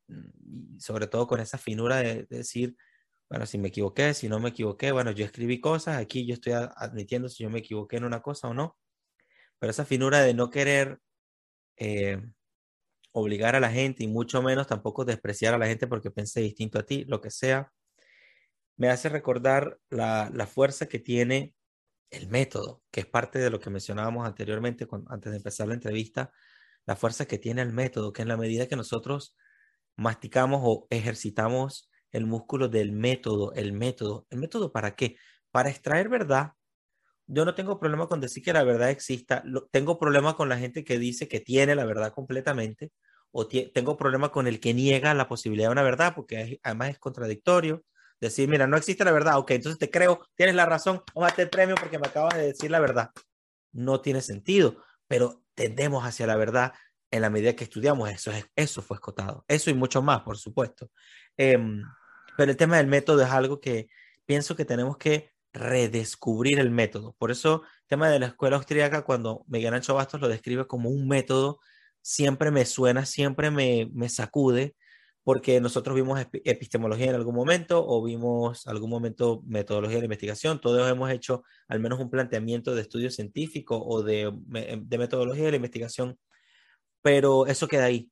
sobre 0.79 1.07
todo 1.07 1.27
con 1.27 1.39
esa 1.39 1.57
finura 1.57 1.97
de, 1.97 2.25
decir, 2.29 2.75
bueno, 3.33 3.47
si 3.47 3.57
me 3.57 3.69
equivoqué, 3.69 4.13
si 4.13 4.29
no 4.29 4.39
me 4.39 4.49
equivoqué, 4.49 4.91
bueno, 4.91 5.09
yo 5.09 5.25
escribí 5.25 5.59
cosas, 5.59 5.97
aquí 5.97 6.27
yo 6.27 6.35
estoy 6.35 6.53
admitiendo 6.53 7.27
si 7.29 7.41
yo 7.41 7.49
me 7.49 7.59
equivoqué 7.59 7.97
en 7.97 8.03
una 8.03 8.21
cosa 8.21 8.49
o 8.49 8.53
no, 8.53 8.77
pero 9.57 9.71
esa 9.71 9.85
finura 9.85 10.21
de 10.21 10.35
no 10.35 10.51
querer 10.51 10.99
eh, 11.77 12.21
obligar 13.11 13.55
a 13.55 13.59
la 13.59 13.71
gente 13.71 14.03
y 14.03 14.07
mucho 14.07 14.43
menos 14.43 14.67
tampoco 14.67 15.03
despreciar 15.03 15.55
a 15.55 15.57
la 15.57 15.65
gente 15.65 15.87
porque 15.87 16.11
pensé 16.11 16.41
distinto 16.41 16.77
a 16.77 16.83
ti, 16.85 17.05
lo 17.05 17.21
que 17.21 17.31
sea, 17.31 17.71
me 18.77 18.89
hace 18.89 19.09
recordar 19.09 19.79
la, 19.89 20.29
la 20.31 20.45
fuerza 20.45 20.85
que 20.85 20.99
tiene 20.99 21.55
el 22.11 22.27
método, 22.27 22.83
que 22.91 22.99
es 22.99 23.07
parte 23.07 23.39
de 23.39 23.49
lo 23.49 23.59
que 23.59 23.71
mencionábamos 23.71 24.27
anteriormente 24.27 24.87
antes 25.07 25.31
de 25.31 25.37
empezar 25.37 25.67
la 25.67 25.73
entrevista, 25.73 26.31
la 26.85 26.95
fuerza 26.95 27.25
que 27.25 27.39
tiene 27.39 27.63
el 27.63 27.73
método, 27.73 28.13
que 28.13 28.21
en 28.21 28.27
la 28.27 28.37
medida 28.37 28.67
que 28.67 28.75
nosotros 28.75 29.35
masticamos 29.95 30.61
o 30.63 30.85
ejercitamos 30.91 31.89
el 32.13 32.25
músculo 32.25 32.69
del 32.69 32.93
método, 32.93 33.53
el 33.53 33.73
método, 33.73 34.25
el 34.29 34.39
método 34.39 34.71
para 34.71 34.95
qué? 34.95 35.17
Para 35.51 35.69
extraer 35.69 36.07
verdad. 36.07 36.53
Yo 37.27 37.43
no 37.45 37.55
tengo 37.55 37.79
problema 37.79 38.07
con 38.07 38.21
decir 38.21 38.43
que 38.43 38.53
la 38.53 38.63
verdad 38.63 38.89
exista, 38.91 39.43
tengo 39.71 39.99
problema 39.99 40.35
con 40.35 40.49
la 40.49 40.57
gente 40.57 40.83
que 40.83 40.99
dice 40.99 41.27
que 41.27 41.39
tiene 41.39 41.75
la 41.75 41.85
verdad 41.85 42.13
completamente, 42.13 42.91
o 43.31 43.47
tengo 43.47 43.97
problema 43.97 44.31
con 44.31 44.47
el 44.47 44.59
que 44.59 44.73
niega 44.73 45.13
la 45.15 45.27
posibilidad 45.27 45.69
de 45.69 45.71
una 45.71 45.83
verdad, 45.83 46.13
porque 46.15 46.59
además 46.63 46.91
es 46.91 46.99
contradictorio. 46.99 47.83
Decir, 48.21 48.47
mira, 48.47 48.67
no 48.67 48.77
existe 48.77 49.03
la 49.03 49.11
verdad, 49.11 49.39
ok, 49.39 49.51
entonces 49.51 49.79
te 49.79 49.89
creo, 49.89 50.21
tienes 50.35 50.55
la 50.55 50.65
razón, 50.65 51.01
tómate 51.13 51.41
el 51.41 51.49
premio 51.49 51.75
porque 51.75 51.97
me 51.97 52.07
acabas 52.07 52.35
de 52.35 52.43
decir 52.43 52.69
la 52.69 52.79
verdad. 52.79 53.09
No 53.71 54.01
tiene 54.01 54.21
sentido, 54.21 54.77
pero 55.07 55.43
tendemos 55.55 56.05
hacia 56.05 56.27
la 56.27 56.35
verdad 56.35 56.73
en 57.09 57.21
la 57.21 57.29
medida 57.31 57.55
que 57.55 57.63
estudiamos. 57.63 58.09
Eso, 58.11 58.31
eso 58.55 58.81
fue 58.83 58.97
escotado, 58.97 59.43
eso 59.47 59.71
y 59.71 59.73
mucho 59.73 60.01
más, 60.03 60.21
por 60.21 60.37
supuesto. 60.37 60.91
Em, 61.35 61.81
pero 62.37 62.51
el 62.51 62.57
tema 62.57 62.77
del 62.77 62.87
método 62.87 63.21
es 63.21 63.29
algo 63.29 63.59
que 63.59 63.87
pienso 64.25 64.55
que 64.55 64.65
tenemos 64.65 64.97
que 64.97 65.31
redescubrir 65.53 66.59
el 66.59 66.71
método. 66.71 67.15
Por 67.17 67.31
eso, 67.31 67.63
el 67.63 67.87
tema 67.87 68.09
de 68.09 68.19
la 68.19 68.27
escuela 68.27 68.57
austríaca, 68.57 69.03
cuando 69.03 69.43
Miguel 69.47 69.73
Ancho 69.73 69.93
Bastos 69.93 70.21
lo 70.21 70.27
describe 70.27 70.67
como 70.67 70.89
un 70.89 71.07
método, 71.07 71.59
siempre 72.01 72.51
me 72.51 72.65
suena, 72.65 73.05
siempre 73.05 73.51
me, 73.51 73.89
me 73.93 74.09
sacude, 74.09 74.75
porque 75.23 75.61
nosotros 75.61 75.95
vimos 75.95 76.19
epistemología 76.33 77.07
en 77.09 77.15
algún 77.15 77.35
momento 77.35 77.85
o 77.87 78.03
vimos 78.03 78.67
algún 78.67 78.89
momento 78.89 79.41
metodología 79.45 79.99
de 79.99 80.05
investigación, 80.05 80.59
todos 80.59 80.89
hemos 80.89 81.09
hecho 81.11 81.43
al 81.67 81.79
menos 81.79 81.99
un 81.99 82.09
planteamiento 82.09 82.75
de 82.75 82.81
estudio 82.81 83.09
científico 83.09 83.81
o 83.81 84.03
de, 84.03 84.31
de 84.35 84.97
metodología 84.97 85.45
de 85.45 85.51
la 85.51 85.57
investigación, 85.57 86.19
pero 87.01 87.47
eso 87.47 87.67
queda 87.67 87.85
ahí. 87.85 88.11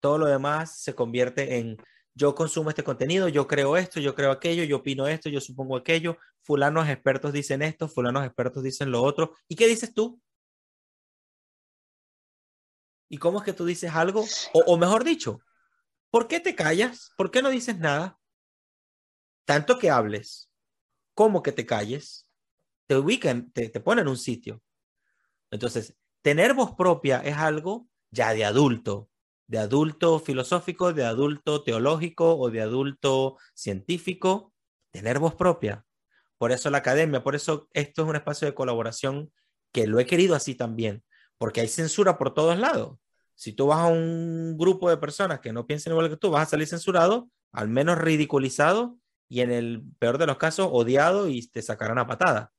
Todo 0.00 0.18
lo 0.18 0.26
demás 0.26 0.80
se 0.82 0.94
convierte 0.94 1.58
en 1.58 1.78
yo 2.16 2.34
consumo 2.34 2.70
este 2.70 2.82
contenido, 2.82 3.28
yo 3.28 3.46
creo 3.46 3.76
esto, 3.76 4.00
yo 4.00 4.14
creo 4.14 4.30
aquello, 4.30 4.64
yo 4.64 4.78
opino 4.78 5.06
esto, 5.06 5.28
yo 5.28 5.38
supongo 5.38 5.76
aquello, 5.76 6.16
fulanos 6.40 6.88
expertos 6.88 7.30
dicen 7.30 7.60
esto, 7.60 7.88
fulanos 7.88 8.24
expertos 8.24 8.62
dicen 8.62 8.90
lo 8.90 9.02
otro. 9.02 9.34
¿Y 9.48 9.54
qué 9.54 9.68
dices 9.68 9.92
tú? 9.92 10.18
¿Y 13.10 13.18
cómo 13.18 13.38
es 13.38 13.44
que 13.44 13.52
tú 13.52 13.66
dices 13.66 13.92
algo? 13.94 14.24
O, 14.54 14.78
mejor 14.78 15.04
dicho, 15.04 15.40
¿por 16.10 16.26
qué 16.26 16.40
te 16.40 16.54
callas? 16.54 17.12
¿Por 17.18 17.30
qué 17.30 17.42
no 17.42 17.50
dices 17.50 17.78
nada? 17.78 18.18
Tanto 19.44 19.78
que 19.78 19.90
hables, 19.90 20.50
como 21.14 21.42
que 21.42 21.52
te 21.52 21.66
calles, 21.66 22.26
te 22.86 22.96
ubican, 22.96 23.50
te, 23.52 23.68
te 23.68 23.80
ponen 23.80 24.04
en 24.06 24.08
un 24.08 24.16
sitio. 24.16 24.62
Entonces, 25.50 25.94
tener 26.22 26.54
voz 26.54 26.74
propia 26.76 27.18
es 27.18 27.36
algo 27.36 27.86
ya 28.10 28.32
de 28.32 28.46
adulto, 28.46 29.10
de 29.46 29.58
adulto 29.58 30.18
filosófico, 30.18 30.92
de 30.92 31.04
adulto 31.04 31.62
teológico 31.62 32.36
o 32.36 32.50
de 32.50 32.62
adulto 32.62 33.36
científico, 33.54 34.52
tener 34.90 35.18
voz 35.18 35.34
propia. 35.34 35.84
Por 36.38 36.52
eso 36.52 36.70
la 36.70 36.78
academia, 36.78 37.22
por 37.22 37.34
eso 37.34 37.68
esto 37.72 38.02
es 38.02 38.08
un 38.08 38.16
espacio 38.16 38.46
de 38.46 38.54
colaboración 38.54 39.32
que 39.72 39.86
lo 39.86 39.98
he 40.00 40.06
querido 40.06 40.34
así 40.34 40.54
también, 40.54 41.04
porque 41.38 41.60
hay 41.60 41.68
censura 41.68 42.18
por 42.18 42.34
todos 42.34 42.58
lados. 42.58 42.98
Si 43.34 43.52
tú 43.52 43.66
vas 43.66 43.80
a 43.80 43.86
un 43.86 44.56
grupo 44.56 44.88
de 44.88 44.96
personas 44.96 45.40
que 45.40 45.52
no 45.52 45.66
piensen 45.66 45.92
igual 45.92 46.08
que 46.08 46.16
tú, 46.16 46.30
vas 46.30 46.48
a 46.48 46.50
salir 46.50 46.66
censurado, 46.66 47.28
al 47.52 47.68
menos 47.68 47.98
ridiculizado 47.98 48.98
y 49.28 49.40
en 49.40 49.50
el 49.50 49.82
peor 49.98 50.18
de 50.18 50.26
los 50.26 50.38
casos 50.38 50.68
odiado 50.70 51.28
y 51.28 51.46
te 51.48 51.62
sacarán 51.62 51.98
a 51.98 52.06
patada. 52.06 52.52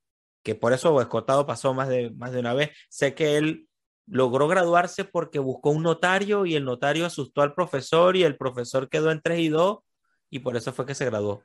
Que 0.43 0.55
por 0.55 0.73
eso 0.73 1.01
Escotado 1.01 1.45
pasó 1.45 1.73
más 1.73 1.89
de, 1.89 2.11
más 2.11 2.31
de 2.31 2.39
una 2.39 2.53
vez. 2.53 2.71
Sé 2.89 3.15
que 3.15 3.37
él 3.37 3.66
logró 4.07 4.47
graduarse 4.47 5.03
porque 5.03 5.39
buscó 5.39 5.69
un 5.69 5.83
notario 5.83 6.45
y 6.45 6.55
el 6.55 6.65
notario 6.65 7.05
asustó 7.05 7.41
al 7.41 7.53
profesor 7.53 8.15
y 8.15 8.23
el 8.23 8.37
profesor 8.37 8.89
quedó 8.89 9.11
en 9.11 9.21
3 9.21 9.39
y 9.39 9.49
2 9.49 9.79
y 10.29 10.39
por 10.39 10.55
eso 10.55 10.73
fue 10.73 10.85
que 10.85 10.95
se 10.95 11.05
graduó. 11.05 11.43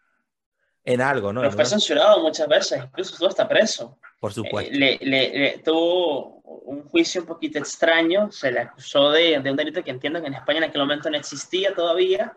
En 0.84 1.00
algo, 1.00 1.32
¿no? 1.32 1.42
Pero 1.42 1.52
fue 1.52 1.64
censurado 1.64 2.20
muchas 2.20 2.48
veces, 2.48 2.82
incluso 2.82 3.12
estuvo 3.12 3.28
hasta 3.28 3.48
preso. 3.48 3.98
Por 4.18 4.32
supuesto. 4.32 4.74
Eh, 4.74 4.98
le, 5.00 5.58
tuvo 5.64 6.40
un 6.42 6.88
juicio 6.88 7.20
un 7.20 7.28
poquito 7.28 7.58
extraño, 7.60 8.32
se 8.32 8.50
le 8.50 8.60
acusó 8.60 9.10
de, 9.10 9.38
de 9.38 9.50
un 9.50 9.56
delito 9.56 9.84
que 9.84 9.92
entiendo 9.92 10.20
que 10.20 10.26
en 10.26 10.34
España 10.34 10.58
en 10.58 10.64
aquel 10.64 10.80
momento 10.80 11.08
no 11.08 11.16
existía 11.16 11.72
todavía, 11.72 12.34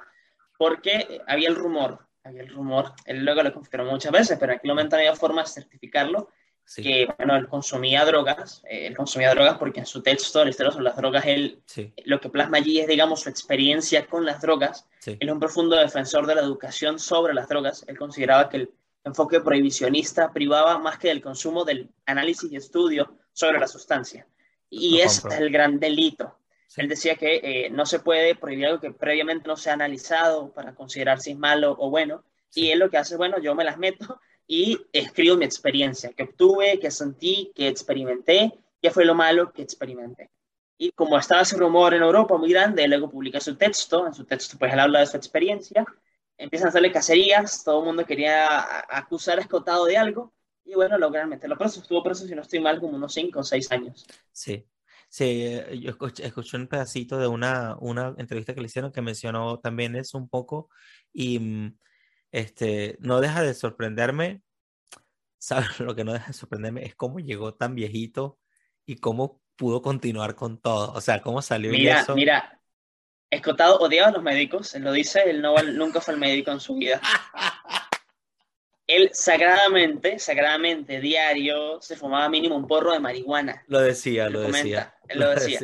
porque 0.60 1.22
había 1.28 1.50
el 1.50 1.56
rumor, 1.56 2.08
había 2.24 2.44
el 2.44 2.50
rumor, 2.50 2.94
él 3.06 3.26
luego 3.26 3.42
lo 3.42 3.52
confirmó 3.52 3.92
muchas 3.92 4.12
veces, 4.12 4.38
pero 4.40 4.52
en 4.52 4.60
aquel 4.60 4.70
momento 4.70 4.96
no 4.96 5.00
había 5.00 5.16
forma 5.16 5.42
de 5.42 5.50
certificarlo, 5.50 6.30
que, 6.76 7.08
bueno, 7.18 7.36
él 7.36 7.48
consumía 7.48 8.04
drogas, 8.06 8.64
eh, 8.70 8.88
él 8.88 8.98
consumía 8.98 9.30
drogas 9.32 9.58
porque 9.58 9.82
en 9.82 9.86
su 9.86 10.02
texto, 10.02 10.44
la 10.44 10.50
historia 10.50 10.72
sobre 10.72 10.86
las 10.86 10.98
drogas, 10.98 11.26
él, 11.26 11.62
lo 12.06 12.20
que 12.20 12.30
plasma 12.30 12.58
allí 12.58 12.80
es, 12.80 12.88
digamos, 12.88 13.22
su 13.22 13.30
experiencia 13.30 14.08
con 14.08 14.26
las 14.26 14.42
drogas. 14.42 14.88
Él 15.06 15.18
es 15.20 15.32
un 15.32 15.40
profundo 15.40 15.76
defensor 15.76 16.26
de 16.26 16.36
la 16.36 16.42
educación 16.42 16.98
sobre 16.98 17.34
las 17.34 17.48
drogas. 17.48 17.86
Él 17.88 17.98
consideraba 17.98 18.50
que 18.50 18.58
el 18.58 18.72
enfoque 19.04 19.42
prohibicionista 19.42 20.32
privaba 20.32 20.80
más 20.80 20.98
que 20.98 21.10
del 21.10 21.22
consumo 21.22 21.64
del 21.64 21.90
análisis 22.06 22.52
y 22.52 22.56
estudio 22.56 23.16
sobre 23.32 23.60
la 23.60 23.68
sustancia. 23.68 24.28
Y 24.70 25.00
es 25.00 25.24
el 25.26 25.52
gran 25.52 25.80
delito. 25.80 26.38
Él 26.76 26.90
decía 26.90 27.16
que 27.16 27.40
eh, 27.44 27.70
no 27.70 27.86
se 27.86 28.00
puede 28.00 28.36
prohibir 28.36 28.66
algo 28.66 28.82
que 28.82 28.92
previamente 28.92 29.48
no 29.48 29.56
se 29.56 29.70
ha 29.70 29.74
analizado 29.74 30.52
para 30.52 30.74
considerar 30.74 31.22
si 31.22 31.32
es 31.32 31.38
malo 31.38 31.76
o 31.80 31.90
bueno. 31.90 32.24
Y 32.54 32.72
él 32.72 32.80
lo 32.80 32.90
que 32.90 32.98
hace, 32.98 33.16
bueno, 33.16 33.40
yo 33.40 33.54
me 33.56 33.64
las 33.64 33.78
meto 33.78 34.20
y 34.48 34.80
escribo 34.94 35.38
mi 35.38 35.46
experiencia, 35.46 36.12
que 36.14 36.24
obtuve, 36.24 36.80
que 36.80 36.92
sentí, 36.92 37.52
que 37.56 37.68
experimenté, 37.68 38.54
qué 38.82 38.92
fue 38.92 39.06
lo 39.06 39.16
malo 39.16 39.52
que 39.52 39.64
experimenté. 39.64 40.30
Y 40.78 40.92
como 40.92 41.18
estaba 41.18 41.42
ese 41.42 41.58
rumor 41.58 41.94
en 41.94 42.04
Europa 42.04 42.38
muy 42.38 42.52
grande, 42.52 42.88
luego 42.88 43.10
publica 43.10 43.40
su 43.40 43.56
texto, 43.56 44.06
en 44.06 44.14
su 44.14 44.26
texto 44.26 44.58
pues 44.58 44.74
él 44.74 44.80
habla 44.80 45.00
de 45.00 45.08
su 45.08 45.18
experiencia, 45.18 45.86
empiezan 46.38 46.68
a 46.68 46.70
hacerle 46.70 46.92
cacerías, 46.92 47.64
todo 47.64 47.80
el 47.80 47.86
mundo 47.86 48.06
quería 48.06 48.86
acusar 48.90 49.38
a 49.38 49.42
Escotado 49.42 49.86
de 49.86 49.98
algo, 49.98 50.34
y 50.66 50.74
bueno, 50.76 50.98
lograron 50.98 51.30
meterlo 51.30 51.58
preso, 51.58 51.80
estuvo 51.80 52.04
preso, 52.04 52.26
si 52.28 52.36
no 52.36 52.42
estoy 52.42 52.60
mal, 52.60 52.80
como 52.80 52.96
unos 52.96 53.14
5 53.14 53.40
o 53.40 53.44
6 53.44 53.72
años. 53.72 54.06
Sí, 54.32 54.68
sí, 55.08 55.60
yo 55.80 55.92
escuché, 55.92 56.26
escuché, 56.26 56.58
un 56.58 56.68
pedacito 56.68 57.18
de 57.18 57.28
una, 57.28 57.78
una 57.80 58.14
entrevista 58.18 58.54
que 58.54 58.62
le 58.62 58.66
hicieron 58.66 58.92
que 58.92 59.02
mencionó 59.02 59.60
también 59.60 59.96
eso 59.96 60.18
un 60.18 60.28
poco, 60.28 60.70
y 61.14 61.40
mm, 61.40 61.78
este, 62.32 62.98
no 63.00 63.22
deja 63.22 63.42
de 63.42 63.54
sorprenderme, 63.54 64.42
¿sabes? 65.38 65.80
Lo 65.80 65.96
que 65.96 66.04
no 66.04 66.14
deja 66.14 66.28
de 66.28 66.34
sorprenderme 66.34 66.86
es 66.86 66.96
cómo 66.96 67.20
llegó 67.20 67.54
tan 67.54 67.76
viejito 67.76 68.40
y 68.86 68.98
cómo 68.98 69.42
pudo 69.56 69.82
continuar 69.82 70.36
con 70.36 70.60
todo, 70.60 70.92
o 70.94 71.02
sea, 71.02 71.22
cómo 71.22 71.42
salió 71.42 71.72
mira, 71.72 72.02
eso. 72.02 72.16
Mira, 72.16 72.56
Escotado 73.30 73.80
odiaba 73.80 74.10
a 74.10 74.12
los 74.12 74.24
médicos, 74.24 74.76
lo 74.76 74.92
dice, 74.92 75.24
él 75.30 75.42
no, 75.42 75.56
nunca 75.64 76.00
fue 76.00 76.14
el 76.14 76.20
médico 76.20 76.52
en 76.52 76.60
su 76.60 76.76
vida. 76.76 77.02
él 78.88 79.10
sagradamente, 79.14 80.20
sagradamente, 80.20 81.00
diario, 81.00 81.82
se 81.82 81.96
fumaba 81.96 82.30
mínimo 82.30 82.56
un 82.56 82.68
porro 82.68 82.94
de 82.94 83.00
marihuana. 83.00 83.64
Lo 83.68 83.80
decía, 83.82 84.30
lo, 84.30 84.42
decía. 84.42 84.96
Él 85.08 85.20
lo, 85.20 85.30
decía. 85.32 85.60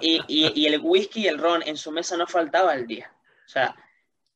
Y, 0.00 0.20
y, 0.28 0.52
y, 0.54 0.66
el 0.66 0.80
whisky 0.82 1.22
y 1.22 1.26
el 1.28 1.38
ron 1.38 1.62
en 1.64 1.78
su 1.78 1.90
mesa 1.90 2.16
no 2.16 2.26
faltaba 2.26 2.72
al 2.72 2.86
día. 2.86 3.10
O 3.46 3.48
sea, 3.48 3.74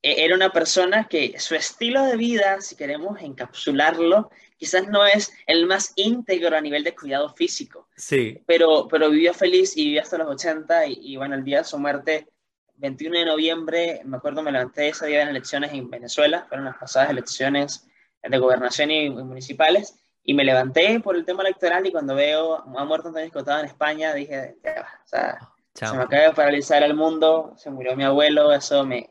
era 0.03 0.35
una 0.35 0.51
persona 0.51 1.07
que 1.09 1.39
su 1.39 1.55
estilo 1.55 2.05
de 2.05 2.17
vida, 2.17 2.61
si 2.61 2.75
queremos 2.75 3.21
encapsularlo, 3.21 4.31
quizás 4.57 4.89
no 4.89 5.07
es 5.07 5.33
el 5.47 5.67
más 5.67 5.93
íntegro 5.95 6.57
a 6.57 6.61
nivel 6.61 6.83
de 6.83 6.95
cuidado 6.95 7.33
físico. 7.35 7.89
Sí. 7.97 8.43
Pero, 8.47 8.89
pero 8.89 9.11
vivió 9.11 9.33
feliz 9.33 9.77
y 9.77 9.85
vivió 9.85 10.03
hasta 10.03 10.19
los 10.19 10.29
80 10.29 10.87
y, 10.87 11.17
bueno, 11.17 11.37
el 11.37 11.45
día 11.45 11.59
de 11.59 11.65
su 11.65 11.79
muerte, 11.79 12.29
21 12.77 13.19
de 13.21 13.25
noviembre, 13.27 14.03
me 14.05 14.17
acuerdo, 14.17 14.43
me 14.43 14.51
levanté 14.51 14.89
ese 14.89 15.07
día 15.07 15.23
en 15.23 15.29
elecciones 15.29 15.73
en 15.73 15.89
Venezuela, 15.89 16.47
fueron 16.49 16.67
las 16.67 16.77
pasadas 16.79 17.11
elecciones 17.11 17.89
de 18.23 18.39
gobernación 18.39 18.91
y, 18.91 19.09
municipales, 19.09 20.01
y 20.25 20.35
me 20.35 20.45
levanté 20.45 20.99
por 21.01 21.15
el 21.15 21.25
tema 21.25 21.43
electoral 21.43 21.87
y 21.87 21.93
cuando 21.93 22.15
veo 22.15 22.57
ha 22.57 22.85
muerto 22.85 23.09
Antonio 23.09 23.27
Escotado 23.27 23.61
en 23.61 23.67
España, 23.67 24.15
dije, 24.15 24.57
o 24.65 25.09
sea, 25.09 25.39
se 25.75 25.93
me 25.97 26.03
acaba 26.03 26.25
de 26.25 26.33
paralizar 26.33 26.83
el 26.83 26.95
mundo, 26.95 27.55
se 27.57 27.71
murió 27.71 27.97
mi 27.97 28.05
abuelo, 28.05 28.53
eso 28.53 28.85
me, 28.85 29.11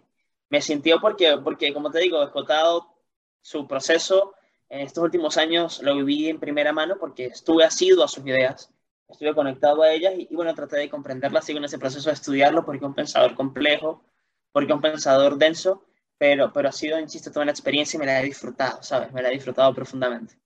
me 0.51 0.61
sintió 0.61 0.99
porque, 0.99 1.37
porque, 1.43 1.73
como 1.73 1.89
te 1.89 1.99
digo, 1.99 2.21
escotado 2.21 2.93
su 3.41 3.67
proceso 3.67 4.35
en 4.69 4.81
estos 4.81 5.03
últimos 5.03 5.37
años 5.37 5.81
lo 5.81 5.95
viví 5.95 6.29
en 6.29 6.39
primera 6.39 6.73
mano 6.73 6.97
porque 6.99 7.25
estuve 7.25 7.63
asiduo 7.63 8.03
a 8.03 8.09
sus 8.09 8.25
ideas, 8.25 8.69
estuve 9.07 9.33
conectado 9.33 9.81
a 9.81 9.91
ellas 9.91 10.13
y, 10.15 10.27
bueno, 10.35 10.53
traté 10.53 10.77
de 10.77 10.89
comprenderlas, 10.89 11.45
sigo 11.45 11.57
en 11.59 11.65
ese 11.65 11.79
proceso 11.79 12.09
de 12.09 12.13
estudiarlo 12.13 12.65
porque 12.65 12.85
un 12.85 12.93
pensador 12.93 13.33
complejo, 13.33 14.03
porque 14.51 14.73
un 14.73 14.81
pensador 14.81 15.37
denso, 15.37 15.85
pero, 16.17 16.51
pero 16.51 16.67
ha 16.67 16.73
sido, 16.73 16.99
insisto, 16.99 17.31
toda 17.31 17.43
una 17.43 17.51
experiencia 17.51 17.97
y 17.97 18.01
me 18.01 18.05
la 18.05 18.21
he 18.21 18.25
disfrutado, 18.25 18.83
¿sabes? 18.83 19.11
Me 19.13 19.21
la 19.21 19.29
he 19.29 19.33
disfrutado 19.33 19.73
profundamente. 19.73 20.37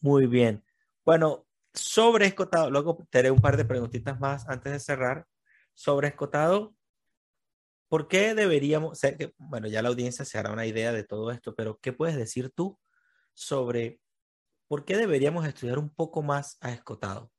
Muy 0.00 0.26
bien. 0.26 0.64
Bueno, 1.04 1.46
sobre 1.74 2.24
escotado, 2.24 2.70
luego 2.70 3.06
te 3.10 3.18
haré 3.18 3.30
un 3.30 3.40
par 3.40 3.58
de 3.58 3.66
preguntitas 3.66 4.18
más 4.18 4.48
antes 4.48 4.72
de 4.72 4.80
cerrar. 4.80 5.26
Sobre 5.74 6.08
escotado, 6.08 6.74
¿por 7.88 8.08
qué 8.08 8.34
deberíamos, 8.34 8.98
ser 8.98 9.16
que, 9.16 9.32
bueno, 9.38 9.66
ya 9.68 9.82
la 9.82 9.88
audiencia 9.88 10.24
se 10.24 10.38
hará 10.38 10.52
una 10.52 10.66
idea 10.66 10.92
de 10.92 11.04
todo 11.04 11.30
esto, 11.30 11.54
pero 11.54 11.78
¿qué 11.80 11.92
puedes 11.92 12.16
decir 12.16 12.50
tú 12.50 12.78
sobre 13.34 14.00
por 14.66 14.84
qué 14.84 14.96
deberíamos 14.96 15.46
estudiar 15.46 15.78
un 15.78 15.90
poco 15.90 16.22
más 16.22 16.58
a 16.60 16.70
escotado? 16.70 17.30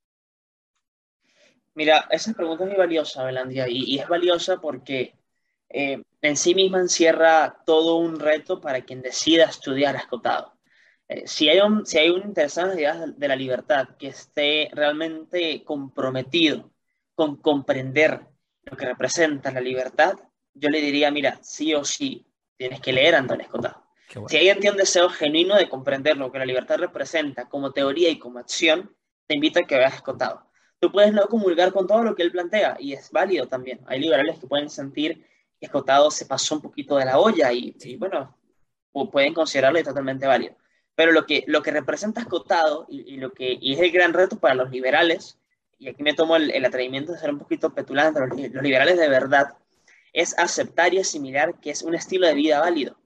Mira, 1.75 2.07
esa 2.09 2.33
pregunta 2.33 2.63
es 2.63 2.69
muy 2.71 2.77
valiosa, 2.77 3.23
Belandia, 3.23 3.67
y, 3.69 3.99
es 3.99 4.07
valiosa 4.07 4.59
porque 4.59 5.15
eh, 5.69 6.03
en 6.21 6.35
sí 6.35 6.55
misma 6.55 6.79
encierra 6.79 7.61
todo 7.65 7.97
un 7.97 8.19
reto 8.19 8.59
para 8.59 8.81
quien 8.81 9.01
decida 9.01 9.45
estudiar 9.45 9.95
escotado. 9.95 10.59
Eh, 11.07 11.27
si, 11.27 11.47
hay 11.47 11.59
un, 11.59 11.85
si 11.85 11.97
hay 11.97 12.09
un 12.09 12.23
interesado 12.23 12.73
en 12.73 13.15
de 13.17 13.27
la 13.27 13.35
libertad 13.35 13.89
que 13.97 14.07
esté 14.07 14.69
realmente 14.73 15.63
comprometido 15.63 16.71
con 17.15 17.37
comprender 17.37 18.27
lo 18.63 18.77
que 18.77 18.85
representa 18.85 19.51
la 19.51 19.61
libertad, 19.61 20.17
yo 20.53 20.69
le 20.69 20.81
diría, 20.81 21.11
mira, 21.11 21.39
sí 21.41 21.73
o 21.73 21.83
sí, 21.83 22.25
tienes 22.57 22.81
que 22.81 22.93
leer 22.93 23.15
a 23.15 23.19
Antonio 23.19 23.45
Escotado. 23.45 23.83
Si 24.27 24.37
alguien 24.37 24.59
tiene 24.59 24.71
un 24.71 24.77
deseo 24.77 25.07
genuino 25.09 25.55
de 25.55 25.69
comprender 25.69 26.17
lo 26.17 26.31
que 26.31 26.39
la 26.39 26.45
libertad 26.45 26.77
representa 26.77 27.47
como 27.47 27.71
teoría 27.71 28.09
y 28.09 28.17
como 28.17 28.39
acción, 28.39 28.95
te 29.27 29.35
invito 29.35 29.59
a 29.59 29.63
que 29.63 29.77
veas 29.77 29.93
Escotado. 29.93 30.49
Tú 30.79 30.91
puedes 30.91 31.13
no 31.13 31.27
comulgar 31.27 31.71
con 31.71 31.85
todo 31.85 32.03
lo 32.03 32.15
que 32.15 32.23
él 32.23 32.31
plantea 32.31 32.77
y 32.79 32.93
es 32.93 33.11
válido 33.11 33.47
también. 33.47 33.81
Hay 33.85 33.99
liberales 33.99 34.39
que 34.39 34.47
pueden 34.47 34.69
sentir 34.69 35.25
Escotado 35.61 36.09
se 36.09 36.25
pasó 36.25 36.55
un 36.55 36.61
poquito 36.61 36.95
de 36.95 37.05
la 37.05 37.19
olla 37.19 37.51
y, 37.51 37.75
bueno, 37.97 38.37
pueden 39.11 39.33
considerarlo 39.33 39.83
totalmente 39.83 40.25
válido. 40.25 40.55
Pero 40.95 41.11
lo 41.11 41.25
que, 41.25 41.43
lo 41.47 41.61
que 41.61 41.71
representa 41.71 42.21
Escotado 42.21 42.85
y, 42.89 43.17
lo 43.17 43.33
que, 43.33 43.57
y 43.59 43.73
es 43.73 43.79
el 43.79 43.91
gran 43.91 44.13
reto 44.13 44.39
para 44.39 44.55
los 44.55 44.71
liberales, 44.71 45.37
y 45.77 45.89
aquí 45.89 46.01
me 46.01 46.13
tomo 46.13 46.35
el, 46.37 46.65
atrevimiento 46.65 47.11
de 47.11 47.19
ser 47.19 47.31
un 47.31 47.39
poquito 47.39 47.73
petulante, 47.73 48.19
los, 48.19 48.29
los, 48.29 48.63
liberales 48.63 48.97
de 48.97 49.09
verdad, 49.09 49.57
es 50.13 50.37
aceptar 50.37 50.93
y 50.93 50.99
asimilar 50.99 51.59
que 51.59 51.71
es 51.71 51.81
un 51.81 51.95
estilo 51.95 52.27
de 52.27 52.33
vida 52.33 52.59
válido. 52.59 52.97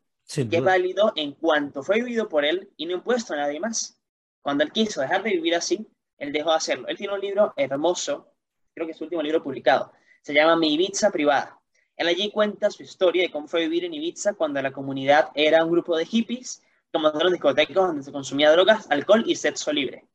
que 0.50 0.58
es 0.58 0.64
válido 0.64 1.14
en 1.16 1.34
cuanto 1.34 1.84
fue 1.84 1.98
vivido 1.98 2.30
por 2.30 2.46
él 2.46 2.72
y 2.78 2.86
no 2.86 2.94
impuesto 2.94 3.34
a 3.34 3.38
nadie 3.38 3.60
más. 3.60 4.00
Cuando 4.42 4.64
él 4.64 4.72
quiso 4.72 5.02
dejar 5.02 5.24
de 5.24 5.32
vivir 5.32 5.56
así, 5.56 5.88
él 6.18 6.32
dejó 6.32 6.52
de 6.52 6.58
hacerlo. 6.58 6.88
Él 6.88 6.98
tiene 6.98 7.14
un 7.14 7.22
libro 7.22 7.54
hermoso, 7.58 8.34
creo 8.74 8.88
que 8.88 8.92
es 8.92 8.98
su 8.98 9.04
último 9.04 9.22
libro 9.22 9.44
publicado, 9.44 9.92
se 10.22 10.34
llama 10.34 10.56
Mi 10.56 10.74
Ibiza 10.74 11.12
Privada. 11.12 11.60
Él 11.96 12.08
allí 12.08 12.32
cuenta 12.32 12.72
su 12.72 12.84
historia 12.84 13.24
de 13.24 13.32
cómo 13.32 13.48
fue 13.48 13.62
vivir 13.62 13.86
en 13.86 13.94
Ibiza 13.94 14.34
cuando 14.34 14.62
la 14.62 14.72
comunidad 14.72 15.30
era 15.36 15.64
un 15.64 15.72
grupo 15.72 15.96
de 15.96 16.06
hippies 16.06 16.64
que 16.92 17.00
montaron 17.00 17.32
discotecas 17.32 17.76
donde 17.76 18.04
se 18.04 18.12
consumía 18.12 18.52
drogas, 18.52 18.90
alcohol 18.90 19.24
y 19.28 19.36
sexo 19.36 19.72
libre. 19.72 20.06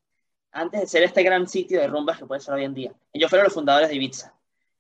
Antes 0.51 0.81
de 0.81 0.87
ser 0.87 1.03
este 1.03 1.23
gran 1.23 1.47
sitio 1.47 1.81
de 1.81 1.87
rumbas 1.87 2.19
que 2.19 2.27
puede 2.27 2.41
ser 2.41 2.55
hoy 2.55 2.65
en 2.65 2.75
día. 2.75 2.93
Ellos 3.13 3.29
fueron 3.29 3.45
los 3.45 3.55
fundadores 3.55 3.89
de 3.89 3.97
Ibiza. 3.97 4.38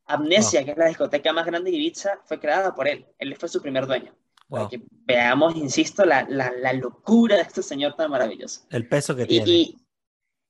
Amnesia, 0.09 0.65
que 0.65 0.73
es 0.73 0.79
la 0.79 0.87
discoteca 0.87 1.33
más 1.33 1.47
grande 1.47 1.71
de 1.71 1.77
Ibiza, 1.77 2.21
fue 2.25 2.41
creada 2.41 2.75
por 2.75 2.89
él. 2.89 3.07
Él 3.19 3.37
fue 3.37 3.49
su 3.49 3.61
primer 3.61 3.87
dueño. 3.87 4.15
Para 4.49 4.69
que 4.69 4.81
veamos, 4.91 5.55
insisto, 5.57 6.07
la, 6.07 6.27
la, 6.29 6.73
locura 6.73 7.37
de 7.37 7.43
este 7.43 7.63
señor 7.63 7.95
tan 7.95 8.11
maravilloso. 8.11 8.63
El 8.71 8.89
peso 8.89 9.15
que 9.15 9.27
tiene. 9.27 9.47
Y, 9.47 9.77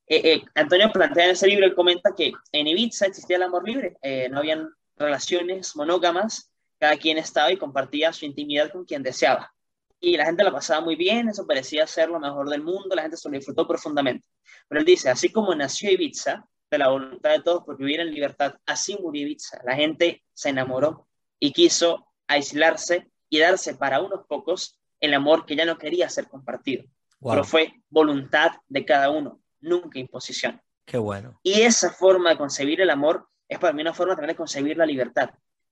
eh, 0.07 0.21
eh, 0.23 0.43
Antonio 0.55 0.89
plantea 0.91 1.25
en 1.25 1.31
ese 1.31 1.47
libro, 1.47 1.65
él 1.65 1.75
comenta 1.75 2.15
que 2.15 2.31
en 2.53 2.67
Ibiza 2.67 3.07
existía 3.07 3.35
el 3.35 3.43
amor 3.43 3.67
libre. 3.67 3.97
Eh, 4.01 4.29
no 4.29 4.39
habían 4.39 4.69
relaciones 4.95 5.75
monógamas, 5.75 6.49
cada 6.79 6.95
quien 6.95 7.17
estaba 7.17 7.51
y 7.51 7.57
compartía 7.57 8.13
su 8.13 8.25
intimidad 8.25 8.71
con 8.71 8.85
quien 8.85 9.03
deseaba. 9.03 9.53
Y 9.99 10.15
la 10.15 10.25
gente 10.25 10.45
la 10.45 10.53
pasaba 10.53 10.79
muy 10.79 10.95
bien, 10.95 11.27
eso 11.27 11.45
parecía 11.45 11.85
ser 11.85 12.07
lo 12.07 12.21
mejor 12.21 12.49
del 12.49 12.63
mundo, 12.63 12.95
la 12.95 13.01
gente 13.01 13.17
se 13.17 13.27
lo 13.27 13.35
disfrutó 13.35 13.67
profundamente. 13.67 14.25
Pero 14.69 14.79
él 14.79 14.85
dice, 14.85 15.09
así 15.09 15.29
como 15.29 15.53
nació 15.53 15.91
Ibiza, 15.91 16.47
de 16.69 16.77
la 16.77 16.89
voluntad 16.89 17.31
de 17.31 17.41
todos 17.41 17.63
por 17.63 17.77
vivir 17.77 17.99
en 17.99 18.11
libertad, 18.13 18.55
así 18.65 18.97
murió 19.01 19.23
Ibiza. 19.23 19.59
La 19.63 19.75
gente 19.75 20.23
se 20.33 20.49
enamoró 20.49 21.07
y 21.39 21.51
quiso 21.51 22.07
aislarse 22.27 23.09
y 23.29 23.39
darse 23.39 23.75
para 23.75 24.01
unos 24.01 24.25
pocos 24.27 24.79
el 24.99 25.13
amor 25.13 25.45
que 25.45 25.55
ya 25.55 25.65
no 25.65 25.77
quería 25.77 26.09
ser 26.09 26.27
compartido. 26.27 26.83
Pero 27.21 27.43
fue 27.43 27.73
voluntad 27.89 28.51
de 28.67 28.85
cada 28.85 29.09
uno, 29.09 29.41
nunca 29.59 29.99
imposición. 29.99 30.61
Qué 30.85 30.97
bueno. 30.97 31.39
Y 31.43 31.61
esa 31.61 31.91
forma 31.91 32.31
de 32.31 32.37
concebir 32.37 32.81
el 32.81 32.89
amor 32.89 33.27
es 33.47 33.59
para 33.59 33.73
mí 33.73 33.81
una 33.81 33.93
forma 33.93 34.15
también 34.15 34.29
de 34.29 34.37
concebir 34.37 34.77
la 34.77 34.85
libertad. 34.85 35.31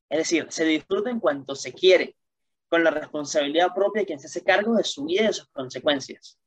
Es 0.09 0.19
decir, 0.19 0.47
se 0.49 0.65
disfruta 0.65 1.09
en 1.09 1.19
cuanto 1.19 1.55
se 1.55 1.73
quiere, 1.73 2.15
con 2.67 2.83
la 2.83 2.91
responsabilidad 2.91 3.73
propia 3.73 4.01
de 4.01 4.05
quien 4.05 4.19
se 4.19 4.27
hace 4.27 4.43
cargo 4.43 4.75
de 4.75 4.83
su 4.83 5.05
vida 5.05 5.23
y 5.23 5.27
de 5.27 5.33
sus 5.33 5.47
consecuencias. 5.47 6.37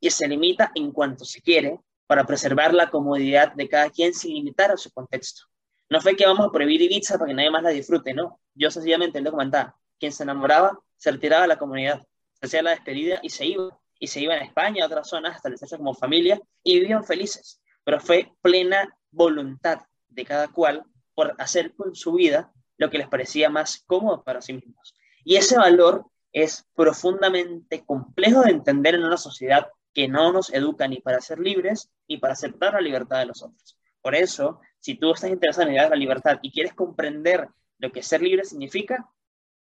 Y 0.00 0.10
se 0.10 0.26
limita 0.26 0.72
en 0.74 0.92
cuanto 0.92 1.24
se 1.24 1.42
quiere 1.42 1.80
para 2.08 2.24
preservar 2.24 2.74
la 2.74 2.90
comodidad 2.90 3.52
de 3.52 3.68
cada 3.68 3.90
quien 3.90 4.14
sin 4.14 4.34
limitar 4.34 4.72
a 4.72 4.76
su 4.76 4.90
contexto. 4.90 5.42
No 5.90 6.00
fue 6.00 6.16
que 6.16 6.26
vamos 6.26 6.46
a 6.46 6.50
prohibir 6.50 6.82
Ibiza 6.82 7.18
para 7.18 7.28
que 7.28 7.34
nadie 7.34 7.50
más 7.50 7.62
la 7.62 7.70
disfrute, 7.70 8.14
no. 8.14 8.40
Yo 8.54 8.70
sencillamente 8.70 9.20
le 9.20 9.30
comentaba, 9.30 9.76
quien 10.00 10.10
se 10.10 10.22
enamoraba 10.22 10.78
se 10.96 11.12
retiraba 11.12 11.42
de 11.42 11.48
la 11.48 11.58
comunidad, 11.58 12.00
se 12.32 12.46
hacía 12.46 12.62
la 12.62 12.70
despedida 12.70 13.20
y 13.22 13.30
se 13.30 13.46
iba. 13.46 13.78
Y 14.00 14.06
se 14.06 14.20
iba 14.20 14.36
en 14.36 14.44
España, 14.44 14.84
a 14.84 14.86
otras 14.86 15.08
zonas, 15.08 15.36
establecerse 15.36 15.76
como 15.76 15.92
familia 15.92 16.40
y 16.62 16.78
vivían 16.78 17.04
felices. 17.04 17.60
Pero 17.82 18.00
fue 18.00 18.32
plena 18.42 18.96
voluntad 19.10 19.80
de 20.08 20.24
cada 20.24 20.48
cual 20.48 20.84
por 21.16 21.34
hacer 21.38 21.74
con 21.74 21.96
su 21.96 22.12
vida 22.12 22.52
lo 22.76 22.90
que 22.90 22.98
les 22.98 23.08
parecía 23.08 23.50
más 23.50 23.82
cómodo 23.86 24.22
para 24.22 24.40
sí 24.40 24.52
mismos. 24.52 24.94
Y 25.24 25.34
ese 25.34 25.58
valor 25.58 26.06
es 26.32 26.64
profundamente 26.76 27.84
complejo 27.84 28.42
de 28.42 28.52
entender 28.52 28.94
en 28.94 29.04
una 29.04 29.16
sociedad 29.16 29.68
que 29.94 30.08
no 30.08 30.32
nos 30.32 30.52
educa 30.52 30.86
ni 30.86 31.00
para 31.00 31.20
ser 31.20 31.38
libres 31.38 31.90
ni 32.08 32.18
para 32.18 32.34
aceptar 32.34 32.74
la 32.74 32.80
libertad 32.80 33.18
de 33.18 33.26
los 33.26 33.42
otros. 33.42 33.78
Por 34.00 34.14
eso, 34.14 34.60
si 34.80 34.94
tú 34.94 35.12
estás 35.12 35.30
interesado 35.30 35.68
en 35.68 35.76
la 35.76 35.96
libertad 35.96 36.38
y 36.42 36.52
quieres 36.52 36.72
comprender 36.74 37.48
lo 37.78 37.92
que 37.92 38.02
ser 38.02 38.22
libre 38.22 38.44
significa, 38.44 39.10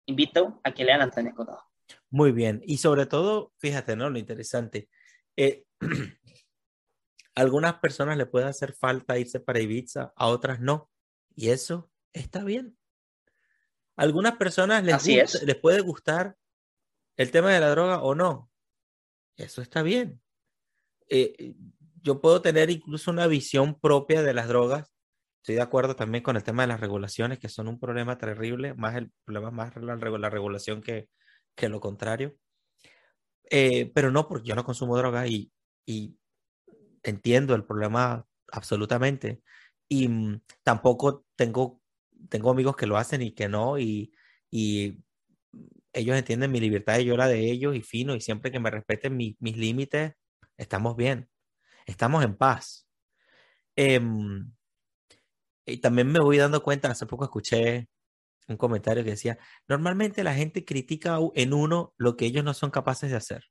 invito 0.05 0.59
a 0.63 0.74
que 0.74 0.84
lean 0.84 1.01
Antonio 1.01 1.32
Escotado. 1.32 1.63
Muy 2.09 2.32
bien. 2.32 2.61
Y 2.66 2.78
sobre 2.78 3.05
todo, 3.05 3.53
fíjate, 3.57 3.95
¿no? 3.95 4.09
Lo 4.09 4.18
interesante. 4.18 4.89
Eh, 5.36 5.66
algunas 7.36 7.76
personas 7.76 8.18
le 8.18 8.26
puede 8.26 8.45
hacer 8.45 8.74
falta 8.74 9.18
irse 9.18 9.39
para 9.39 9.59
Ibiza, 9.59 10.13
a 10.16 10.28
otras 10.28 10.59
no. 10.59 10.89
Y 11.36 11.49
eso 11.49 11.89
está 12.13 12.43
bien. 12.43 12.78
algunas 13.95 14.38
personas 14.38 14.84
les, 14.84 15.43
les 15.43 15.55
puede 15.57 15.82
gustar 15.82 16.38
el 17.18 17.32
tema 17.32 17.51
de 17.53 17.59
la 17.59 17.70
droga 17.70 18.01
o 18.01 18.16
no. 18.16 18.49
Eso 19.38 19.61
está 19.61 19.81
bien. 19.81 20.21
Eh, 21.09 21.55
yo 22.01 22.21
puedo 22.21 22.41
tener 22.41 22.69
incluso 22.69 23.11
una 23.11 23.27
visión 23.27 23.79
propia 23.79 24.23
de 24.23 24.33
las 24.33 24.47
drogas. 24.47 24.91
Estoy 25.41 25.55
de 25.55 25.61
acuerdo 25.61 25.95
también 25.95 26.23
con 26.23 26.36
el 26.36 26.43
tema 26.43 26.63
de 26.63 26.67
las 26.67 26.79
regulaciones, 26.79 27.39
que 27.39 27.49
son 27.49 27.67
un 27.67 27.79
problema 27.79 28.17
terrible, 28.17 28.73
más 28.73 28.95
el 28.95 29.11
problema 29.25 29.51
más 29.51 29.75
la, 29.75 29.95
la 29.95 30.29
regulación 30.29 30.81
que, 30.81 31.09
que 31.55 31.69
lo 31.69 31.79
contrario. 31.79 32.36
Eh, 33.49 33.91
pero 33.93 34.11
no, 34.11 34.27
porque 34.27 34.47
yo 34.47 34.55
no 34.55 34.63
consumo 34.65 34.97
droga 34.97 35.27
y, 35.27 35.51
y 35.86 36.17
entiendo 37.03 37.55
el 37.55 37.65
problema 37.65 38.25
absolutamente. 38.51 39.43
Y 39.88 40.07
mm, 40.07 40.41
tampoco 40.63 41.25
tengo, 41.36 41.81
tengo 42.29 42.51
amigos 42.51 42.75
que 42.75 42.88
lo 42.88 42.97
hacen 42.97 43.21
y 43.21 43.33
que 43.33 43.47
no, 43.47 43.77
y, 43.77 44.11
y 44.49 45.03
ellos 45.96 46.18
entienden 46.18 46.52
mi 46.52 46.60
libertad 46.60 47.00
y 47.00 47.06
yo 47.06 47.18
la 47.18 47.28
de 47.28 47.39
ellos, 47.50 47.76
y 47.76 47.82
fino, 47.82 48.16
y 48.16 48.22
siempre 48.22 48.52
que 48.52 48.60
me 48.60 48.70
respeten 48.70 49.16
mis 49.18 49.58
límites, 49.58 50.14
estamos 50.58 50.96
bien, 50.96 51.30
estamos 51.86 52.24
en 52.24 52.36
paz. 52.36 52.88
Em, 53.76 54.52
y 55.66 55.78
también 55.78 56.12
me 56.12 56.20
voy 56.20 56.38
dando 56.38 56.62
cuenta, 56.62 56.91
hace 56.91 57.06
poco 57.06 57.26
escuché 57.26 57.88
un 58.48 58.58
comentario 58.58 59.04
que 59.04 59.12
decía, 59.12 59.39
normalmente 59.68 60.24
la 60.24 60.36
gente 60.36 60.66
critica 60.66 61.18
en 61.34 61.54
uno 61.54 61.93
lo 61.98 62.16
que 62.16 62.26
ellos 62.26 62.43
no 62.43 62.54
son 62.54 62.70
capaces 62.70 63.10
de 63.10 63.18
hacer. 63.18 63.46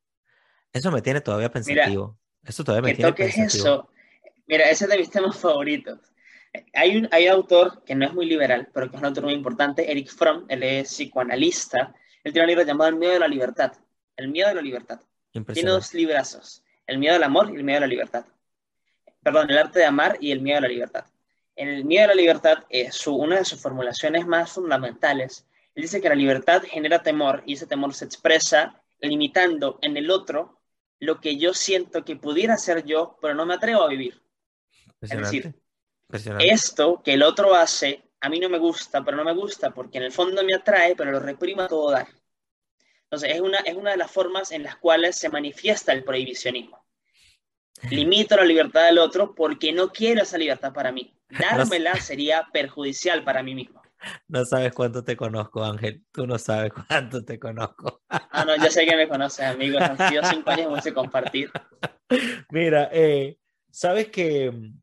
Eso 0.72 0.92
me 0.92 1.02
tiene 1.02 1.20
todavía 1.20 1.50
pensativo. 1.50 2.18
Eso 2.44 2.62
todavía 2.62 2.90
me 2.90 2.94
tiene 2.94 3.14
es 3.16 3.38
eso. 3.38 3.90
Mira, 4.46 4.68
ese 4.68 4.84
es 4.84 4.90
de 4.90 4.98
mis 4.98 5.10
temas 5.10 5.38
favoritos. 5.38 5.98
Hay 6.74 6.96
un 6.96 7.08
hay 7.10 7.26
autor 7.26 7.82
que 7.84 7.94
no 7.94 8.06
es 8.06 8.14
muy 8.14 8.26
liberal, 8.26 8.68
pero 8.72 8.88
que 8.88 8.96
es 8.96 9.02
un 9.02 9.06
autor 9.06 9.24
muy 9.24 9.32
importante, 9.32 9.90
Eric 9.90 10.08
Fromm, 10.08 10.44
él 10.48 10.62
es 10.62 10.88
psicoanalista. 10.88 11.94
Él 12.24 12.32
tiene 12.32 12.44
un 12.44 12.48
libro 12.48 12.64
llamado 12.64 12.90
El 12.90 12.96
miedo 12.96 13.12
de 13.12 13.20
la 13.20 13.28
libertad. 13.28 13.72
El 14.16 14.28
miedo 14.28 14.48
de 14.48 14.54
la 14.56 14.62
libertad. 14.62 15.00
Tiene 15.52 15.70
dos 15.70 15.94
librazos. 15.94 16.62
El 16.86 16.98
miedo 16.98 17.14
al 17.14 17.22
amor 17.22 17.50
y 17.50 17.56
el 17.56 17.64
miedo 17.64 17.78
a 17.78 17.80
la 17.82 17.86
libertad. 17.86 18.24
Perdón, 19.22 19.50
el 19.50 19.58
arte 19.58 19.78
de 19.78 19.84
amar 19.84 20.18
y 20.20 20.32
el 20.32 20.40
miedo 20.40 20.58
a 20.58 20.62
la 20.62 20.68
libertad. 20.68 21.04
En 21.56 21.68
el 21.68 21.84
miedo 21.84 22.04
a 22.04 22.08
la 22.08 22.14
libertad, 22.14 22.64
es 22.68 23.06
una 23.06 23.38
de 23.38 23.44
sus 23.44 23.60
formulaciones 23.60 24.26
más 24.26 24.52
fundamentales, 24.52 25.46
él 25.74 25.82
dice 25.82 26.00
que 26.00 26.08
la 26.08 26.14
libertad 26.14 26.62
genera 26.62 27.02
temor 27.02 27.42
y 27.46 27.54
ese 27.54 27.66
temor 27.66 27.94
se 27.94 28.04
expresa 28.04 28.80
limitando 29.00 29.78
en 29.82 29.96
el 29.96 30.10
otro 30.10 30.60
lo 31.00 31.20
que 31.20 31.36
yo 31.36 31.52
siento 31.52 32.04
que 32.04 32.16
pudiera 32.16 32.56
ser 32.56 32.84
yo, 32.84 33.18
pero 33.20 33.34
no 33.34 33.44
me 33.44 33.54
atrevo 33.54 33.82
a 33.82 33.88
vivir. 33.88 34.22
Es 35.00 35.10
decir, 35.10 35.54
esto 36.38 37.02
que 37.04 37.14
el 37.14 37.22
otro 37.22 37.54
hace, 37.54 38.03
a 38.24 38.28
mí 38.30 38.40
no 38.40 38.48
me 38.48 38.56
gusta, 38.56 39.04
pero 39.04 39.18
no 39.18 39.24
me 39.24 39.34
gusta 39.34 39.70
porque 39.70 39.98
en 39.98 40.04
el 40.04 40.12
fondo 40.12 40.42
me 40.42 40.54
atrae, 40.54 40.96
pero 40.96 41.12
lo 41.12 41.20
reprima 41.20 41.68
todo 41.68 41.90
dar. 41.90 42.08
Entonces, 43.02 43.34
es 43.34 43.40
una, 43.42 43.58
es 43.58 43.74
una 43.74 43.90
de 43.90 43.98
las 43.98 44.10
formas 44.10 44.50
en 44.50 44.62
las 44.62 44.76
cuales 44.76 45.16
se 45.16 45.28
manifiesta 45.28 45.92
el 45.92 46.04
prohibicionismo. 46.04 46.82
Limito 47.90 48.34
la 48.36 48.46
libertad 48.46 48.86
del 48.86 48.96
otro 48.96 49.34
porque 49.34 49.74
no 49.74 49.92
quiero 49.92 50.22
esa 50.22 50.38
libertad 50.38 50.72
para 50.72 50.90
mí. 50.90 51.14
Dármela 51.38 51.96
sería 51.96 52.48
perjudicial 52.50 53.22
para 53.24 53.42
mí 53.42 53.54
mismo. 53.54 53.82
No 54.26 54.42
sabes 54.46 54.72
cuánto 54.72 55.04
te 55.04 55.16
conozco, 55.16 55.62
Ángel. 55.62 56.02
Tú 56.10 56.26
no 56.26 56.38
sabes 56.38 56.72
cuánto 56.72 57.22
te 57.26 57.38
conozco. 57.38 58.00
Ah, 58.08 58.44
no, 58.46 58.56
yo 58.56 58.70
sé 58.70 58.86
que 58.86 58.96
me 58.96 59.06
conoces, 59.14 59.44
amigos. 59.44 59.82
Han 59.82 60.08
sido 60.08 60.22
cinco 60.24 60.50
años 60.50 60.70
mucho 60.70 60.94
compartir. 60.94 61.50
Mira, 62.50 62.88
eh, 62.90 63.36
sabes 63.70 64.08
que 64.08 64.50
mm, 64.50 64.80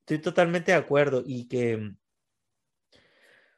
estoy 0.00 0.18
totalmente 0.18 0.72
de 0.72 0.78
acuerdo 0.78 1.22
y 1.24 1.48
que 1.48 1.78
mm, 1.78 1.96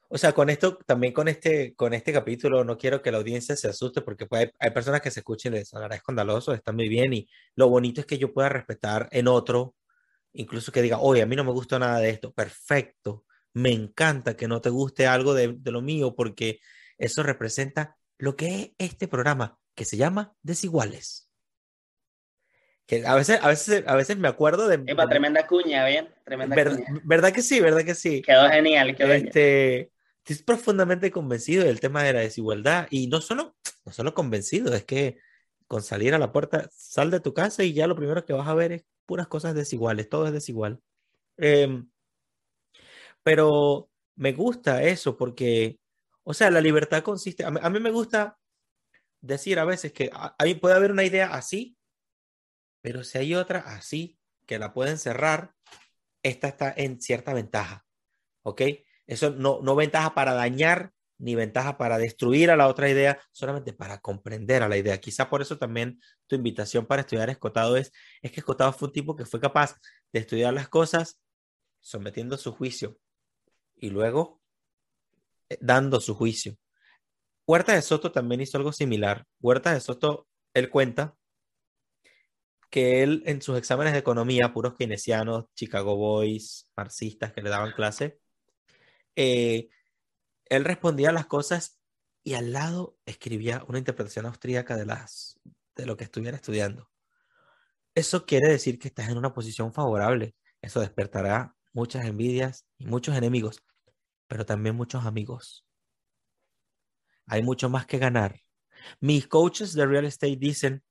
o 0.09 0.19
sea, 0.19 0.33
con 0.33 0.51
esto, 0.51 0.79
también 0.87 1.13
con 1.13 1.29
este, 1.29 1.75
con 1.75 1.93
este 1.95 2.13
capítulo, 2.13 2.65
no 2.65 2.79
quiero 2.79 3.03
que 3.03 3.11
la 3.11 3.19
audiencia 3.19 3.57
se 3.57 3.69
asuste 3.69 4.03
porque 4.03 4.27
pues, 4.27 4.51
hay, 4.59 4.71
personas 4.71 5.01
que 5.01 5.11
se 5.11 5.21
escuchen 5.21 5.55
y 5.55 5.59
les 5.59 5.69
sonará 5.69 5.97
escandaloso, 5.97 6.53
está 6.53 6.73
muy 6.73 6.89
bien 6.89 7.13
y 7.13 7.29
lo 7.55 7.69
bonito 7.69 8.01
es 8.01 8.07
que 8.07 8.19
yo 8.19 8.33
pueda 8.33 8.49
respetar 8.49 9.09
en 9.13 9.29
otro, 9.29 9.75
incluso 10.33 10.71
que 10.73 10.83
diga, 10.83 10.99
oye, 11.01 11.23
a 11.23 11.27
mí 11.27 11.35
no 11.35 11.45
me 11.45 11.53
gusta 11.53 11.79
nada 11.79 11.99
de 11.99 12.11
esto, 12.11 12.33
perfecto, 12.33 13.25
me 13.55 13.73
encanta 13.73 14.37
que 14.37 14.49
no 14.49 14.61
te 14.61 14.71
guste 14.71 15.07
algo 15.07 15.35
de, 15.35 15.55
de 15.59 15.71
lo 15.71 15.83
mío 15.83 16.15
porque 16.15 16.61
eso 16.99 17.23
representa 17.23 17.97
lo 18.19 18.37
que 18.37 18.61
es 18.61 18.71
este 18.79 19.09
programa 19.09 19.59
que 19.75 19.85
se 19.85 19.97
llama 19.97 20.35
Desiguales. 20.43 21.27
Que 22.87 23.05
a 23.05 23.17
veces, 23.17 23.41
a 23.43 23.49
veces, 23.49 23.85
a 23.87 23.97
veces 23.97 24.17
me 24.17 24.29
acuerdo 24.29 24.69
de. 24.69 24.81
Epa, 24.87 25.09
tremenda 25.09 25.45
cuña, 25.47 25.85
bien. 25.87 26.09
Tremenda 26.25 26.55
cuña. 26.55 27.01
¿Verdad 27.03 27.33
que 27.33 27.43
sí? 27.43 27.59
¿Verdad 27.61 27.85
que 27.85 27.97
sí? 27.97 28.23
Quedó 28.23 28.49
genial, 28.49 28.95
quedó 28.95 29.13
este, 29.13 29.91
estoy 30.27 30.45
profundamente 30.45 31.11
convencido 31.11 31.65
del 31.65 31.81
tema 31.81 32.03
de 32.03 32.13
la 32.13 32.21
desigualdad 32.21 32.89
y 32.91 33.07
no 33.07 33.21
solo, 33.21 33.57
no 33.85 33.93
solo 33.93 34.15
convencido, 34.15 34.75
es 34.75 34.85
que 34.85 35.19
con 35.69 35.83
salir 35.83 36.15
a 36.15 36.19
la 36.19 36.33
puerta, 36.33 36.69
sal 36.73 37.11
de 37.11 37.21
tu 37.21 37.33
casa 37.35 37.63
y 37.65 37.73
ya 37.73 37.87
lo 37.87 37.97
primero 37.97 38.25
que 38.25 38.33
vas 38.33 38.49
a 38.49 38.55
ver 38.55 38.73
es 38.73 38.85
puras 39.05 39.29
cosas 39.29 39.55
desiguales, 39.55 40.09
todo 40.09 40.27
es 40.27 40.33
desigual. 40.33 40.81
Em, 41.37 41.89
pero 43.23 43.91
me 44.17 44.33
gusta 44.33 44.83
eso 44.83 45.17
porque, 45.17 45.79
o 46.25 46.35
sea, 46.35 46.51
la 46.51 46.61
libertad 46.61 47.03
consiste, 47.03 47.45
a 47.45 47.51
mí, 47.51 47.81
me 47.81 47.91
gusta 47.91 48.39
decir 49.21 49.59
a 49.59 49.65
veces 49.65 49.93
que 49.93 50.11
ahí 50.39 50.55
puede 50.55 50.77
haber 50.77 50.93
una 50.93 51.05
idea 51.05 51.35
así, 51.35 51.77
pero 52.81 53.05
si 53.05 53.19
hay 53.19 53.35
otra 53.35 53.61
así 53.61 54.19
que 54.47 54.59
la 54.59 54.73
pueden 54.73 54.99
cerrar, 54.99 55.55
esta 56.23 56.49
está 56.49 56.75
en 56.77 57.01
cierta 57.01 57.35
ventaja, 57.35 57.85
¿ok? 58.43 58.63
Eso 59.07 59.31
no, 59.31 59.61
no 59.63 59.77
ventaja 59.77 60.15
para 60.15 60.35
dañar 60.35 60.93
ni 61.19 61.35
ventaja 61.35 61.79
para 61.79 61.99
destruir 61.99 62.51
a 62.51 62.57
la 62.57 62.69
otra 62.69 62.91
idea, 62.91 63.19
solamente 63.33 63.73
para 63.73 64.01
comprender 64.01 64.63
a 64.63 64.69
la 64.69 64.77
idea. 64.77 65.01
Quizá 65.01 65.31
por 65.31 65.43
eso 65.43 65.59
también 65.59 66.01
tu 66.27 66.37
invitación 66.37 66.87
para 66.87 67.03
estudiar 67.03 67.31
Escotado 67.31 67.77
es, 67.77 67.93
es 68.23 68.33
que 68.33 68.41
Escotado 68.41 68.73
fue 68.73 68.89
un 68.89 68.93
tipo 68.93 69.17
que 69.17 69.25
fue 69.25 69.41
capaz 69.41 69.77
de 70.13 70.21
estudiar 70.21 70.53
las 70.53 70.69
cosas 70.69 71.21
sometiendo 71.81 72.37
su 72.37 72.53
juicio 72.53 72.99
y 73.77 73.91
luego 73.91 74.43
eh, 75.49 75.59
dando 75.61 76.01
su 76.01 76.15
juicio. 76.15 76.57
Huerta 77.47 77.75
de 77.75 77.83
Soto 77.83 78.13
también 78.13 78.41
hizo 78.41 78.59
algo 78.59 78.73
similar. 78.73 79.25
Huerta 79.41 79.73
de 79.73 79.81
Soto, 79.81 80.27
él 80.53 80.69
cuenta 80.69 81.17
que 82.71 83.03
él 83.03 83.23
en 83.27 83.41
sus 83.41 83.57
exámenes 83.57 83.93
de 83.93 84.01
economía, 84.01 84.53
puros 84.53 84.75
keynesianos, 84.75 85.47
Chicago 85.55 85.97
Boys, 85.97 86.69
marxistas 86.77 87.33
que 87.33 87.43
le 87.43 87.51
daban 87.51 87.73
clase, 87.73 88.19
eh, 89.17 89.69
él 90.45 90.65
respondía 90.65 91.11
las 91.13 91.27
cosas 91.27 91.81
y 92.23 92.35
al 92.35 92.53
lado 92.53 92.99
escribía 93.07 93.65
una 93.69 93.79
interpretación 93.79 94.27
austríaca 94.27 94.77
de, 94.77 94.87
las, 94.87 95.41
de 95.75 95.87
lo 95.87 95.97
que 95.97 96.05
estuviera 96.05 96.37
estudiando. 96.37 96.91
Eso 97.95 98.27
quiere 98.27 98.49
decir 98.49 98.79
que 98.79 98.89
estás 98.89 99.09
en 99.09 99.17
una 99.17 99.33
posición 99.33 99.73
favorable. 99.73 100.35
Eso 100.61 100.81
despertará 100.81 101.57
muchas 101.73 102.05
envidias 102.05 102.67
y 102.79 102.87
muchos 102.87 103.17
enemigos, 103.17 103.65
pero 104.27 104.45
también 104.45 104.77
muchos 104.77 105.05
amigos. 105.05 105.67
Hay 107.27 107.43
mucho 107.43 107.69
más 107.69 107.87
que 107.87 107.99
ganar. 107.99 108.41
Mis 109.01 109.27
coaches 109.27 109.73
de 109.73 109.87
real 109.87 110.05
estate 110.05 110.37
dicen, 110.37 110.85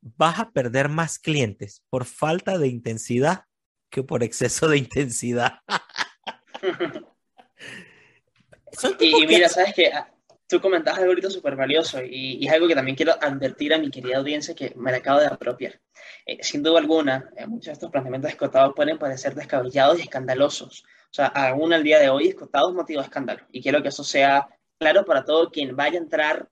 vas 0.00 0.38
a 0.38 0.50
perder 0.50 0.88
más 0.88 1.18
clientes 1.18 1.82
por 1.90 2.04
falta 2.04 2.58
de 2.58 2.68
intensidad 2.68 3.44
que 3.90 4.02
por 4.02 4.22
exceso 4.22 4.68
de 4.68 4.78
intensidad. 4.78 5.60
y, 9.00 9.26
mira, 9.26 9.48
sabes 9.48 9.74
que 9.74 9.86
ah, 9.88 10.10
tú 10.46 10.60
comentabas 10.60 10.98
algo 10.98 11.10
ahorita 11.10 11.30
súper 11.30 11.56
valioso 11.56 12.02
y, 12.02 12.46
es 12.46 12.52
algo 12.52 12.68
que 12.68 12.74
también 12.74 12.96
quiero 12.96 13.14
advertir 13.20 13.74
a 13.74 13.78
mi 13.78 13.90
querida 13.90 14.18
audiencia 14.18 14.54
que 14.54 14.72
me 14.76 14.90
la 14.90 14.98
acabo 14.98 15.20
de 15.20 15.26
apropiar. 15.26 15.80
Eh, 16.24 16.38
sin 16.42 16.62
duda 16.62 16.78
alguna, 16.78 17.30
eh, 17.36 17.46
muchos 17.46 17.66
de 17.66 17.72
estos 17.72 17.90
planteamientos 17.90 18.30
escotados 18.30 18.74
pueden 18.74 18.98
parecer 18.98 19.34
descabellados 19.34 19.98
y 19.98 20.02
escandalosos. 20.02 20.84
O 21.10 21.14
sea, 21.16 21.26
aún 21.26 21.72
al 21.72 21.82
día 21.82 21.98
de 21.98 22.10
hoy, 22.10 22.28
escotados 22.28 22.74
motivo 22.74 23.00
de 23.00 23.06
escándalo. 23.06 23.44
Y 23.50 23.62
quiero 23.62 23.82
que 23.82 23.88
eso 23.88 24.04
sea 24.04 24.48
claro 24.78 25.04
para 25.04 25.24
todo 25.24 25.50
quien 25.50 25.74
vaya 25.74 25.98
a 25.98 26.02
entrar 26.02 26.48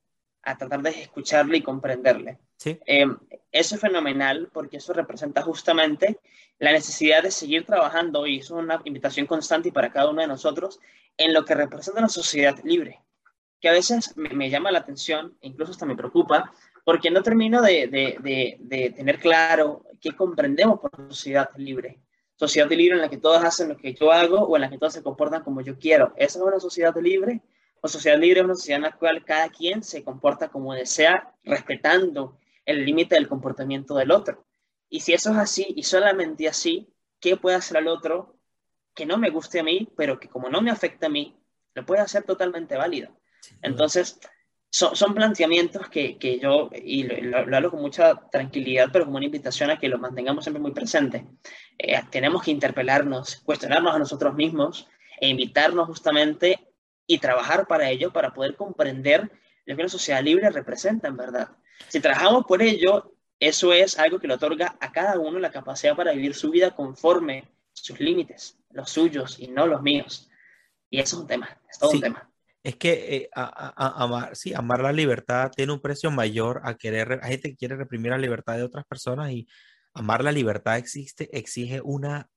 a 0.47 0.59
tratar 0.59 0.83
de 0.83 0.91
escucharle 0.91 1.59
y 1.59 1.62
comprenderle. 1.62 2.39
¿Sí? 2.57 2.79
Eh, 2.87 3.07
eso 3.51 3.75
es 3.75 3.81
fenomenal 3.81 4.51
porque 4.53 4.77
eso 4.77 4.93
representa 4.93 5.43
justamente 5.43 6.18
la 6.59 6.72
necesidad 6.72 7.22
de 7.22 7.31
seguir 7.31 7.64
trabajando, 7.64 8.27
y 8.27 8.39
eso 8.39 8.59
es 8.59 8.64
una 8.64 8.81
invitación 8.85 9.27
constante 9.27 9.68
y 9.68 9.72
para 9.72 9.91
cada 9.91 10.11
uno 10.11 10.22
de 10.22 10.29
nosotros, 10.29 10.81
en 11.17 11.33
lo 11.33 11.45
que 11.45 11.55
representa 11.55 12.01
una 12.01 12.09
sociedad 12.09 12.57
libre, 12.65 13.01
que 13.61 13.69
a 13.69 13.73
veces 13.73 14.17
me, 14.17 14.51
llama 14.51 14.71
la 14.71 14.81
atención 14.81 15.37
e 15.41 15.49
incluso 15.49 15.73
hasta 15.73 15.87
me 15.87 15.97
preocupa, 15.97 16.53
porque 16.85 17.11
no 17.11 17.23
termino 17.23 17.62
de, 17.62 17.87
de, 17.89 18.57
de, 18.61 18.91
tener 18.91 19.19
claro 19.19 19.85
qué 20.01 20.12
comprendemos 20.12 20.81
por 20.81 20.91
sociedad 21.09 21.49
libre. 21.57 22.01
Sociedad 22.37 22.69
libre 22.71 22.97
en 22.97 23.01
la 23.01 23.09
que 23.09 23.17
todos 23.17 23.43
hacen 23.43 23.69
lo 23.69 23.77
que 23.77 23.95
yo 23.95 24.12
hago 24.12 24.41
o 24.41 24.57
en 24.57 24.62
la 24.62 24.71
que 24.71 24.77
todos 24.77 24.93
se 24.93 25.03
comportan 25.03 25.43
como 25.43 25.61
yo 25.62 25.79
quiero. 25.79 26.12
¿Esa 26.17 26.39
es 26.39 26.45
una 26.45 26.61
sociedad 26.61 26.95
libre? 27.01 27.41
O 27.81 27.89
sociedad 27.89 28.19
libre 28.19 28.41
es 28.41 28.45
una 28.45 28.55
sociedad 28.55 28.79
en 28.79 28.83
la 28.83 28.97
cual 28.97 29.25
cada 29.25 29.49
quien 29.49 29.83
se 29.83 30.03
comporta 30.03 30.49
como 30.49 30.75
desea, 30.75 31.33
respetando 31.45 32.39
el 32.67 32.85
límite 32.85 33.15
del 33.15 33.29
comportamiento 33.29 33.95
del 33.95 34.11
otro. 34.11 34.45
Y 34.91 35.01
si 35.01 35.12
eso 35.12 35.31
es 35.31 35.37
así 35.37 35.67
y 35.77 35.85
solamente 35.85 36.49
así, 36.49 36.93
¿qué 37.21 37.37
puede 37.37 37.57
hacer 37.57 37.79
el 37.79 37.89
otro 37.89 38.34
que 38.95 39.07
no 39.07 39.18
me 39.18 39.30
guste 39.30 39.61
a 39.61 39.64
mí, 39.64 39.88
pero 39.97 40.18
que 40.18 40.28
como 40.28 40.49
no 40.49 40.61
me 40.61 40.70
afecta 40.70 41.07
a 41.07 41.11
mí, 41.11 41.36
lo 41.74 41.84
puede 41.84 42.03
hacer 42.03 42.22
totalmente 42.24 42.76
válido? 42.76 43.16
Entonces, 43.62 44.20
son, 44.70 45.14
planteamientos 45.14 45.88
que, 45.88 46.18
que 46.18 46.40
yo, 46.40 46.68
y 46.74 47.05
lo, 47.05 47.38
hablo 47.38 47.70
con 47.70 47.80
mucha 47.80 48.16
tranquilidad, 48.30 48.88
pero 48.92 49.05
como 49.05 49.18
una 49.18 49.26
invitación 49.26 49.70
a 49.70 49.78
que 49.78 49.88
lo 49.88 49.99
mantengamos 49.99 50.45
siempre 50.45 50.61
muy 50.61 50.72
presente. 50.72 51.26
Eh, 51.78 52.01
tenemos 52.11 52.42
que 52.42 52.51
interpelarnos, 52.51 53.36
cuestionarnos 53.45 53.95
a 53.95 54.01
nosotros 54.01 54.34
mismos 54.34 54.88
e 55.20 55.28
invitarnos 55.28 55.86
justamente 55.86 56.66
y 57.07 57.18
trabajar 57.18 57.68
para 57.68 57.88
ello, 57.88 58.12
para 58.12 58.34
poder 58.34 58.57
comprender 58.57 59.30
lo 59.64 59.76
que 59.76 59.82
una 59.82 59.88
sociedad 59.88 60.22
libre 60.22 60.51
representa 60.51 61.07
en 61.07 61.16
verdad. 61.16 61.51
Si 61.88 62.01
trabajamos 62.01 62.45
por 62.45 62.61
ello, 62.61 63.14
eso 63.38 63.72
es 63.72 63.97
algo 63.97 64.18
que 64.18 64.26
le 64.26 64.34
otorga 64.34 64.76
a 64.80 64.90
cada 64.90 65.20
uno 65.20 65.38
la 65.38 65.53
capacidad 65.53 65.95
para 65.95 66.12
vivir 66.12 66.34
su 66.34 66.51
vida 66.51 66.74
conforme 66.74 67.45
sus 67.75 68.01
límites, 68.01 68.59
los 68.70 68.91
suyos 68.91 69.39
y 69.39 69.49
no 69.49 69.66
los 69.66 69.83
míos. 69.83 70.31
Y 70.91 71.01
eso 71.01 71.16
es 71.16 71.22
un 71.22 71.29
tema, 71.29 71.61
es 71.70 71.79
todo 71.79 71.91
un 71.91 72.01
tema. 72.01 72.31
Es 72.62 72.77
que 72.77 73.16
eh, 73.16 73.31
amar, 73.35 74.35
sí, 74.35 74.55
amar 74.55 74.81
la 74.81 74.93
libertad 74.93 75.51
tiene 75.55 75.72
un 75.72 75.81
precio 75.81 76.11
mayor 76.11 76.62
a 76.64 76.75
querer, 76.77 77.20
hay 77.22 77.33
gente 77.33 77.51
que 77.51 77.57
quiere 77.57 77.77
reprimir 77.77 78.12
la 78.12 78.18
libertad 78.18 78.57
de 78.57 78.62
otras 78.62 78.87
personas 78.87 79.31
y 79.33 79.47
amar 79.93 80.25
la 80.25 80.33
libertad 80.33 80.79
existe, 80.79 81.29
exige 81.37 81.83
una, 81.83 82.31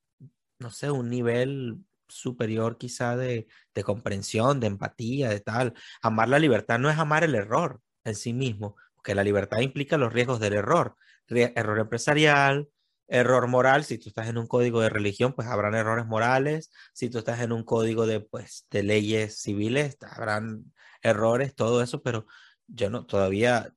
no 0.60 0.70
sé, 0.72 0.92
un 0.92 1.10
nivel 1.10 1.78
superior 2.10 2.78
quizá 2.78 3.16
de, 3.16 3.48
de 3.74 3.84
comprensión, 3.84 4.60
de 4.60 4.68
empatía, 4.68 5.30
de 5.30 5.40
tal. 5.40 5.74
Amar 6.02 6.28
la 6.28 6.40
libertad 6.40 6.78
no 6.80 6.90
es 6.90 6.98
amar 6.98 7.24
el 7.24 7.36
error 7.36 7.82
en 8.04 8.16
sí 8.16 8.34
mismo, 8.34 8.76
que 9.04 9.16
la 9.16 9.24
libertad 9.24 9.60
implica 9.60 9.98
los 9.98 10.12
riesgos 10.12 10.40
del 10.40 10.54
error. 10.54 10.96
Error 11.30 11.80
empresarial, 11.80 12.70
error 13.08 13.48
moral, 13.48 13.84
si 13.86 13.98
tú 13.98 14.10
estás 14.10 14.28
en 14.28 14.38
un 14.38 14.48
código 14.48 14.82
de 14.82 14.90
religión, 14.90 15.34
pues 15.34 15.48
habrán 15.48 15.76
errores 15.76 16.06
morales, 16.06 16.72
si 16.94 17.10
tú 17.10 17.20
estás 17.20 17.42
en 17.42 17.52
un 17.52 17.64
código 17.64 18.06
de, 18.06 18.20
pues, 18.20 18.68
de 18.72 18.84
leyes 18.84 19.42
civiles, 19.42 19.98
habrán 20.02 20.74
errores, 21.02 21.56
todo 21.56 21.82
eso, 21.82 22.02
pero 22.04 22.26
yo 22.68 22.90
no, 22.90 23.06
todavía, 23.06 23.74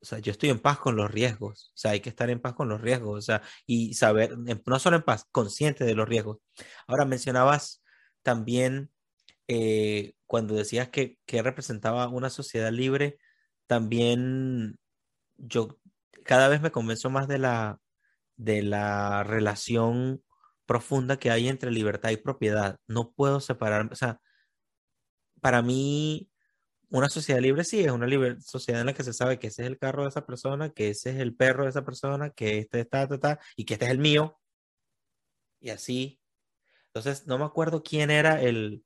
o 0.00 0.04
sea, 0.04 0.18
yo 0.18 0.32
estoy 0.32 0.50
en 0.50 0.60
paz 0.60 0.78
con 0.78 0.96
los 0.96 1.10
riesgos, 1.10 1.70
o 1.74 1.76
sea, 1.76 1.92
hay 1.92 2.00
que 2.00 2.08
estar 2.10 2.30
en 2.30 2.40
paz 2.40 2.54
con 2.54 2.68
los 2.68 2.80
riesgos, 2.80 3.18
o 3.18 3.22
sea, 3.22 3.42
y 3.66 3.94
saber, 3.94 4.36
no 4.38 4.78
solo 4.78 4.96
en 4.96 5.02
paz, 5.02 5.26
consciente 5.30 5.84
de 5.84 5.94
los 5.94 6.08
riesgos. 6.08 6.38
Ahora 6.86 7.04
mencionabas 7.04 7.82
también 8.22 8.90
eh, 9.48 10.14
cuando 10.26 10.54
decías 10.54 10.88
que, 10.88 11.18
que 11.26 11.42
representaba 11.42 12.08
una 12.08 12.30
sociedad 12.30 12.72
libre, 12.72 13.18
también 13.66 14.78
yo 15.36 15.78
cada 16.24 16.48
vez 16.48 16.60
me 16.60 16.72
convenzo 16.72 17.10
más 17.10 17.28
de 17.28 17.38
la, 17.38 17.80
de 18.36 18.62
la 18.62 19.24
relación 19.24 20.22
profunda 20.66 21.18
que 21.18 21.30
hay 21.30 21.48
entre 21.48 21.70
libertad 21.70 22.10
y 22.10 22.16
propiedad. 22.16 22.78
No 22.86 23.12
puedo 23.12 23.40
separar, 23.40 23.88
o 23.92 23.96
sea, 23.96 24.20
para 25.40 25.62
mí 25.62 26.30
una 26.90 27.08
sociedad 27.08 27.40
libre 27.40 27.64
sí, 27.64 27.80
es 27.80 27.90
una 27.90 28.06
sociedad 28.40 28.80
en 28.80 28.86
la 28.86 28.94
que 28.94 29.04
se 29.04 29.12
sabe 29.12 29.38
que 29.38 29.48
ese 29.48 29.62
es 29.62 29.68
el 29.68 29.78
carro 29.78 30.02
de 30.04 30.10
esa 30.10 30.24
persona, 30.26 30.70
que 30.70 30.90
ese 30.90 31.10
es 31.10 31.16
el 31.16 31.34
perro 31.34 31.64
de 31.64 31.70
esa 31.70 31.84
persona, 31.84 32.30
que 32.30 32.58
este 32.58 32.80
está, 32.80 33.02
está, 33.02 33.14
está, 33.16 33.40
y 33.56 33.64
que 33.64 33.74
este 33.74 33.86
es 33.86 33.90
el 33.90 33.98
mío. 33.98 34.38
Y 35.60 35.70
así. 35.70 36.20
Entonces, 36.86 37.26
no 37.26 37.38
me 37.38 37.44
acuerdo 37.44 37.82
quién 37.82 38.10
era 38.10 38.40
el, 38.40 38.84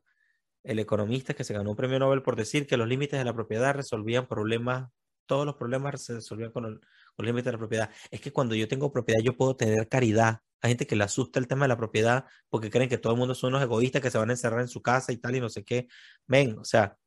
el 0.65 0.79
economista 0.79 1.35
que 1.35 1.45
se 1.45 1.55
ganó 1.55 1.71
un 1.71 1.77
premio 1.77 1.99
Nobel 1.99 2.23
por 2.23 2.37
decir 2.37 2.67
que 2.67 2.77
los 2.77 2.89
límites 2.89 3.19
de 3.19 3.25
la 3.25 3.35
propiedad 3.35 3.75
resolvían 3.75 4.27
problemas, 4.27 4.91
todos 5.29 5.47
los 5.47 5.57
problemas 5.57 6.03
se 6.03 6.15
resolvían 6.15 6.51
con, 6.53 6.65
el, 6.67 6.81
límites 7.19 7.47
de 7.47 7.53
la 7.53 7.59
propiedad. 7.59 7.91
Es 8.11 8.21
que 8.21 8.33
cuando 8.33 8.55
yo 8.57 8.69
tengo 8.69 8.93
propiedad, 8.93 9.21
yo 9.23 9.37
puedo 9.37 9.57
tener 9.57 9.89
caridad. 9.89 10.41
Hay 10.61 10.71
gente 10.71 10.87
que 10.89 10.97
le 10.97 11.05
asusta 11.05 11.39
el 11.39 11.47
tema 11.49 11.65
de 11.67 11.69
la 11.69 11.77
propiedad 11.77 12.27
porque 12.49 12.71
creen 12.71 12.89
que 12.89 12.99
todo 12.99 13.13
el 13.13 13.19
mundo 13.19 13.35
son 13.35 13.51
unos 13.51 13.63
egoístas 13.63 14.03
que 14.03 14.11
se 14.11 14.19
van 14.19 14.31
a 14.31 14.33
encerrar 14.33 14.61
en 14.61 14.69
su 14.69 14.83
casa 14.83 15.13
y 15.13 15.19
tal 15.19 15.37
y 15.37 15.41
no 15.41 15.49
sé 15.49 15.65
qué. 15.65 15.89
Ven, 16.27 16.59
o 16.59 16.65
sea, 16.65 16.99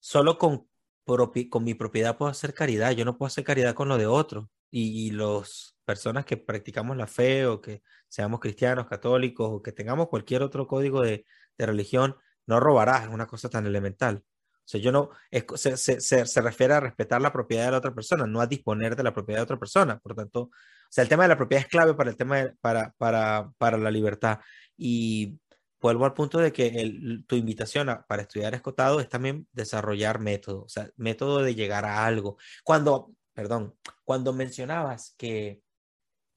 solo 0.00 0.38
con, 0.38 0.68
con 1.50 1.64
mi 1.64 1.74
propiedad 1.74 2.16
puedo 2.16 2.30
hacer 2.30 2.54
caridad. 2.54 2.92
Yo 2.92 3.04
no 3.04 3.16
puedo 3.18 3.28
hacer 3.28 3.44
caridad 3.44 3.74
con 3.74 3.88
lo 3.88 3.98
de 3.98 4.06
otro. 4.06 4.50
Y, 4.70 5.08
y 5.08 5.10
las 5.10 5.76
personas 5.84 6.24
que 6.24 6.36
practicamos 6.38 6.96
la 6.96 7.06
fe 7.06 7.46
o 7.46 7.60
que 7.60 7.82
seamos 8.08 8.40
cristianos, 8.40 8.86
católicos 8.86 9.48
o 9.50 9.62
que 9.62 9.72
tengamos 9.72 10.08
cualquier 10.08 10.42
otro 10.42 10.66
código 10.66 11.02
de, 11.02 11.26
de 11.58 11.66
religión, 11.66 12.16
no 12.46 12.60
robarás, 12.60 13.04
es 13.04 13.08
una 13.10 13.26
cosa 13.26 13.48
tan 13.50 13.66
elemental. 13.66 14.24
O 14.64 14.68
sea, 14.72 14.80
yo 14.80 14.92
no, 14.92 15.10
se, 15.56 15.76
se, 15.76 16.00
se, 16.00 16.40
refiere 16.40 16.74
a 16.74 16.80
respetar 16.80 17.20
la 17.20 17.32
propiedad 17.32 17.66
de 17.66 17.72
la 17.72 17.78
otra 17.78 17.94
persona, 17.94 18.26
no 18.26 18.40
a 18.40 18.46
disponer 18.46 18.94
de 18.96 19.02
la 19.02 19.12
propiedad 19.12 19.40
de 19.40 19.44
otra 19.44 19.58
persona. 19.58 19.98
Por 19.98 20.14
tanto, 20.14 20.42
o 20.42 20.50
sea, 20.88 21.02
el 21.02 21.08
tema 21.08 21.24
de 21.24 21.30
la 21.30 21.36
propiedad 21.36 21.64
es 21.64 21.70
clave 21.70 21.94
para 21.94 22.10
el 22.10 22.16
tema 22.16 22.52
para, 22.60 22.92
para, 22.96 23.50
para 23.58 23.76
la 23.76 23.90
libertad. 23.90 24.38
Y 24.76 25.38
vuelvo 25.80 26.04
al 26.04 26.14
punto 26.14 26.38
de 26.38 26.52
que 26.52 26.68
el, 26.68 27.24
tu 27.26 27.36
invitación 27.36 27.88
para 28.08 28.22
estudiar 28.22 28.54
escotado 28.54 29.00
es 29.00 29.08
también 29.08 29.48
desarrollar 29.52 30.20
método, 30.20 30.62
o 30.64 30.68
sea, 30.68 30.88
método 30.96 31.42
de 31.42 31.54
llegar 31.54 31.84
a 31.84 32.06
algo. 32.06 32.38
Cuando, 32.64 33.12
perdón, 33.34 33.74
cuando 34.04 34.32
mencionabas 34.32 35.14
que, 35.18 35.60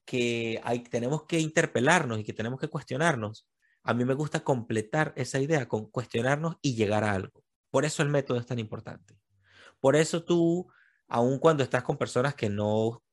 que 0.04 0.60
hay, 0.64 0.80
tenemos 0.80 1.24
que 1.26 1.38
interpelarnos 1.40 2.18
y 2.18 2.24
que 2.24 2.32
tenemos 2.32 2.60
que 2.60 2.68
cuestionarnos, 2.68 3.48
a 3.84 3.94
mí 3.94 4.04
me 4.04 4.14
gusta 4.14 4.42
completar 4.42 5.12
esa 5.16 5.38
idea 5.40 5.68
con 5.68 5.90
cuestionarnos 5.90 6.56
y 6.60 6.74
llegar 6.74 7.04
a 7.04 7.12
algo. 7.12 7.45
Por 7.76 7.84
eso 7.84 8.02
el 8.02 8.08
método 8.08 8.40
es 8.40 8.46
tan 8.46 8.58
importante. 8.58 9.18
Por 9.80 9.96
eso 9.96 10.24
tú, 10.24 10.66
aun 11.08 11.38
cuando 11.38 11.62
estás 11.62 11.82
con 11.82 11.98
personas 11.98 12.34
que 12.34 12.48
no, 12.48 13.04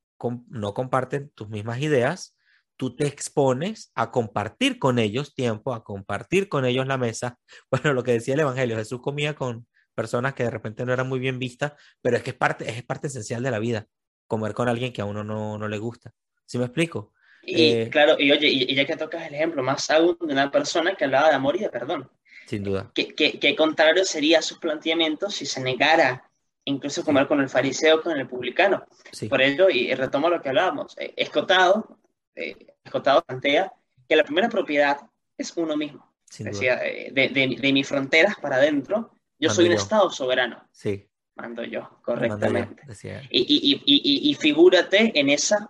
no 0.48 0.72
comparten 0.72 1.28
tus 1.34 1.50
mismas 1.50 1.82
ideas, 1.82 2.34
tú 2.78 2.96
te 2.96 3.06
expones 3.06 3.92
a 3.94 4.10
compartir 4.10 4.78
con 4.78 4.98
ellos 4.98 5.34
tiempo, 5.34 5.74
a 5.74 5.84
compartir 5.84 6.48
con 6.48 6.64
ellos 6.64 6.86
la 6.86 6.96
mesa. 6.96 7.38
Bueno, 7.70 7.92
lo 7.92 8.02
que 8.02 8.12
decía 8.12 8.32
el 8.32 8.40
Evangelio, 8.40 8.78
Jesús 8.78 9.02
comía 9.02 9.34
con 9.34 9.66
personas 9.94 10.32
que 10.32 10.44
de 10.44 10.50
repente 10.50 10.86
no 10.86 10.94
eran 10.94 11.10
muy 11.10 11.18
bien 11.18 11.38
vistas, 11.38 11.74
pero 12.00 12.16
es 12.16 12.22
que 12.22 12.30
es 12.30 12.36
parte, 12.36 12.66
es 12.66 12.82
parte 12.84 13.08
esencial 13.08 13.42
de 13.42 13.50
la 13.50 13.58
vida, 13.58 13.86
comer 14.26 14.54
con 14.54 14.70
alguien 14.70 14.94
que 14.94 15.02
a 15.02 15.04
uno 15.04 15.22
no, 15.22 15.58
no 15.58 15.68
le 15.68 15.76
gusta. 15.76 16.14
¿Sí 16.46 16.56
me 16.56 16.64
explico? 16.64 17.12
Y 17.42 17.70
eh, 17.70 17.90
claro, 17.90 18.16
y 18.18 18.32
oye, 18.32 18.48
y, 18.48 18.74
ya 18.74 18.86
que 18.86 18.96
tocas 18.96 19.26
el 19.26 19.34
ejemplo 19.34 19.62
más 19.62 19.90
aún 19.90 20.16
de 20.22 20.32
una 20.32 20.50
persona 20.50 20.94
que 20.94 21.04
hablaba 21.04 21.28
de 21.28 21.34
amor 21.34 21.54
y 21.56 21.58
de 21.58 21.68
perdón. 21.68 22.10
Sin 22.46 22.62
duda. 22.62 22.90
Que, 22.94 23.14
que, 23.14 23.56
contrario 23.56 24.04
sería 24.04 24.42
sus 24.42 24.58
planteamientos 24.58 25.34
si 25.34 25.46
se 25.46 25.60
negara 25.60 26.30
incluso 26.66 27.04
comer 27.04 27.26
con 27.26 27.40
el 27.40 27.48
fariseo, 27.48 28.02
con 28.02 28.18
el 28.18 28.26
publicano. 28.26 28.86
Por 29.28 29.42
ello, 29.42 29.68
y 29.68 29.94
retomo 29.94 30.30
lo 30.30 30.40
que 30.40 30.48
hablábamos, 30.48 30.96
eh, 30.98 31.12
Escotado, 31.16 31.98
eh, 32.34 32.74
Escotado 32.82 33.22
plantea 33.22 33.72
que 34.08 34.16
la 34.16 34.24
primera 34.24 34.48
propiedad 34.48 34.98
es 35.36 35.54
uno 35.56 35.76
mismo. 35.76 36.10
Decía, 36.38 36.76
de, 36.76 37.10
de, 37.12 37.56
de, 37.60 37.72
mis 37.72 37.86
fronteras 37.86 38.36
para 38.40 38.56
adentro, 38.56 39.12
yo 39.38 39.50
soy 39.50 39.66
un 39.66 39.72
Estado 39.72 40.10
soberano. 40.10 40.66
Sí. 40.72 41.06
Mando 41.36 41.64
yo, 41.64 42.00
correctamente. 42.02 42.82
y, 43.30 43.40
y, 43.40 43.82
y, 43.84 44.30
y, 44.30 44.34
figúrate 44.34 45.18
en 45.18 45.30
esa 45.30 45.68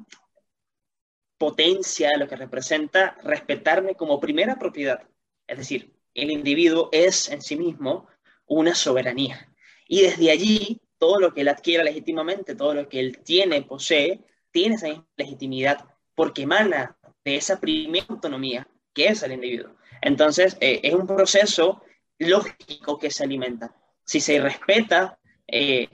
potencia, 1.39 2.17
lo 2.19 2.29
que 2.29 2.37
representa 2.37 3.17
respetarme 3.23 3.95
como 3.95 4.21
primera 4.21 4.57
propiedad. 4.57 5.03
Es 5.47 5.59
decir, 5.59 5.94
el 6.15 6.31
individuo 6.31 6.89
es 6.93 7.29
en 7.29 7.43
sí 7.43 7.57
mismo 7.57 8.07
una 8.47 8.75
soberanía. 8.75 9.49
Y 9.87 10.03
desde 10.03 10.31
allí, 10.31 10.81
todo 10.99 11.21
lo 11.21 11.35
que 11.35 11.43
él 11.43 11.49
adquiera 11.49 11.85
legítimamente, 11.85 12.55
todo 12.55 12.75
lo 12.75 12.89
que 12.89 13.01
él 13.01 13.19
tiene, 13.23 13.63
posee, 13.63 14.21
tiene 14.51 14.77
esa 14.77 15.05
legitimidad 15.17 15.85
porque 16.15 16.43
emana 16.43 16.97
de 17.25 17.37
esa 17.37 17.61
primera 17.61 18.07
autonomía 18.09 18.69
que 18.93 19.09
es 19.09 19.23
el 19.23 19.33
individuo. 19.33 19.75
Entonces, 20.01 20.57
eh, 20.61 20.81
es 20.83 20.95
un 20.95 21.07
proceso 21.07 21.83
lógico 22.19 22.99
que 22.99 23.11
se 23.11 23.25
alimenta. 23.25 23.75
Si 24.05 24.21
se 24.21 24.39
respeta 24.41 25.19
eh, 25.47 25.89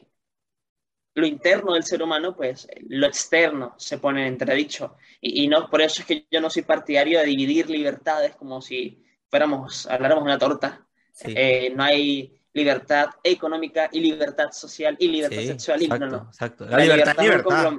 lo 1.14 1.26
interno 1.26 1.74
del 1.74 1.84
ser 1.84 2.02
humano, 2.02 2.36
pues 2.36 2.68
lo 2.88 3.06
externo 3.06 3.74
se 3.78 3.98
pone 3.98 4.22
en 4.22 4.28
entredicho. 4.28 4.96
Y, 5.20 5.48
no, 5.48 5.68
por 5.70 5.80
eso 5.80 6.02
es 6.02 6.06
que 6.06 6.26
yo 6.30 6.40
no 6.40 6.50
soy 6.50 6.62
partidario 6.62 7.20
de 7.20 7.26
dividir 7.26 7.70
libertades 7.70 8.36
como 8.36 8.60
si 8.60 9.02
fuéramos, 9.30 9.86
habláramos 9.86 10.24
de 10.24 10.30
una 10.30 10.38
torta. 10.38 10.86
Eh, 11.22 11.72
no 11.74 11.82
hay 11.84 12.40
libertad 12.52 13.10
económica 13.22 13.88
y 13.92 14.00
libertad 14.00 14.50
social 14.52 14.96
y 14.98 15.08
libertad 15.08 15.42
sexual. 15.42 15.82
Exacto, 15.82 16.06
no, 16.06 16.16
exacto. 16.28 16.66
La, 16.66 16.78
libertad, 16.78 17.10
es 17.10 17.24
libertad. 17.24 17.72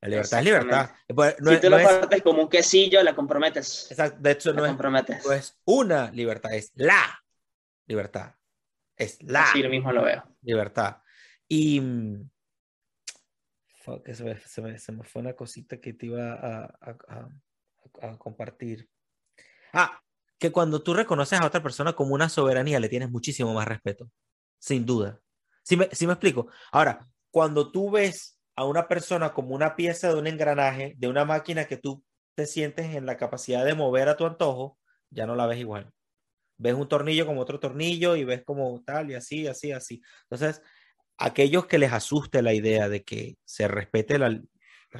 La 0.00 0.08
libertad 0.08 0.38
es 0.38 0.44
libertad. 0.44 0.90
Pues, 1.14 1.36
si 1.38 1.60
tú 1.60 1.70
lo 1.70 1.82
partes 1.82 2.22
como 2.22 2.42
un 2.42 2.48
quesillo, 2.48 3.02
la 3.02 3.14
comprometes. 3.14 3.90
Exacto. 3.90 4.18
De 4.20 4.30
hecho, 4.32 4.52
no 4.52 4.66
es, 4.66 4.76
no 5.24 5.32
es 5.32 5.58
una 5.64 6.10
libertad, 6.10 6.52
es 6.52 6.72
la 6.74 7.24
libertad. 7.86 8.34
Es 8.96 9.22
la. 9.22 9.46
Sí, 9.52 9.62
lo 9.62 9.70
mismo 9.70 9.92
lo 9.92 10.02
veo. 10.02 10.24
Libertad. 10.42 10.98
Y 11.48 11.80
que 14.04 14.14
se 14.14 14.24
me, 14.24 14.78
se, 14.78 14.92
me, 14.92 15.04
fue 15.04 15.22
una 15.22 15.34
cosita 15.34 15.80
que 15.80 15.92
te 15.92 16.06
iba 16.06 16.34
a, 16.34 16.64
a, 16.80 17.28
a, 18.00 18.18
compartir. 18.18 18.88
Ah, 19.72 20.00
que 20.42 20.50
cuando 20.50 20.82
tú 20.82 20.92
reconoces 20.92 21.40
a 21.40 21.46
otra 21.46 21.62
persona 21.62 21.92
como 21.92 22.14
una 22.14 22.28
soberanía, 22.28 22.80
le 22.80 22.88
tienes 22.88 23.08
muchísimo 23.08 23.54
más 23.54 23.68
respeto, 23.68 24.10
sin 24.58 24.84
duda. 24.84 25.20
¿Sí 25.62 25.76
me, 25.76 25.88
me 25.88 26.12
explico? 26.12 26.48
Ahora, 26.72 27.08
cuando 27.30 27.70
tú 27.70 27.92
ves 27.92 28.40
a 28.56 28.64
una 28.64 28.88
persona 28.88 29.32
como 29.32 29.54
una 29.54 29.76
pieza 29.76 30.08
de 30.12 30.18
un 30.18 30.26
engranaje, 30.26 30.94
de 30.98 31.06
una 31.06 31.24
máquina 31.24 31.66
que 31.66 31.76
tú 31.76 32.02
te 32.34 32.46
sientes 32.46 32.92
en 32.96 33.06
la 33.06 33.16
capacidad 33.16 33.64
de 33.64 33.76
mover 33.76 34.08
a 34.08 34.16
tu 34.16 34.26
antojo, 34.26 34.80
ya 35.10 35.26
no 35.26 35.36
la 35.36 35.46
ves 35.46 35.60
igual. 35.60 35.92
Ves 36.56 36.74
un 36.74 36.88
tornillo 36.88 37.24
como 37.24 37.40
otro 37.40 37.60
tornillo 37.60 38.16
y 38.16 38.24
ves 38.24 38.42
como 38.44 38.82
tal 38.84 39.12
y 39.12 39.14
así, 39.14 39.46
así, 39.46 39.70
así. 39.70 40.02
Entonces, 40.28 40.60
aquellos 41.18 41.66
que 41.66 41.78
les 41.78 41.92
asuste 41.92 42.42
la 42.42 42.52
idea 42.52 42.88
de 42.88 43.04
que 43.04 43.36
se 43.44 43.68
respete 43.68 44.18
la, 44.18 44.42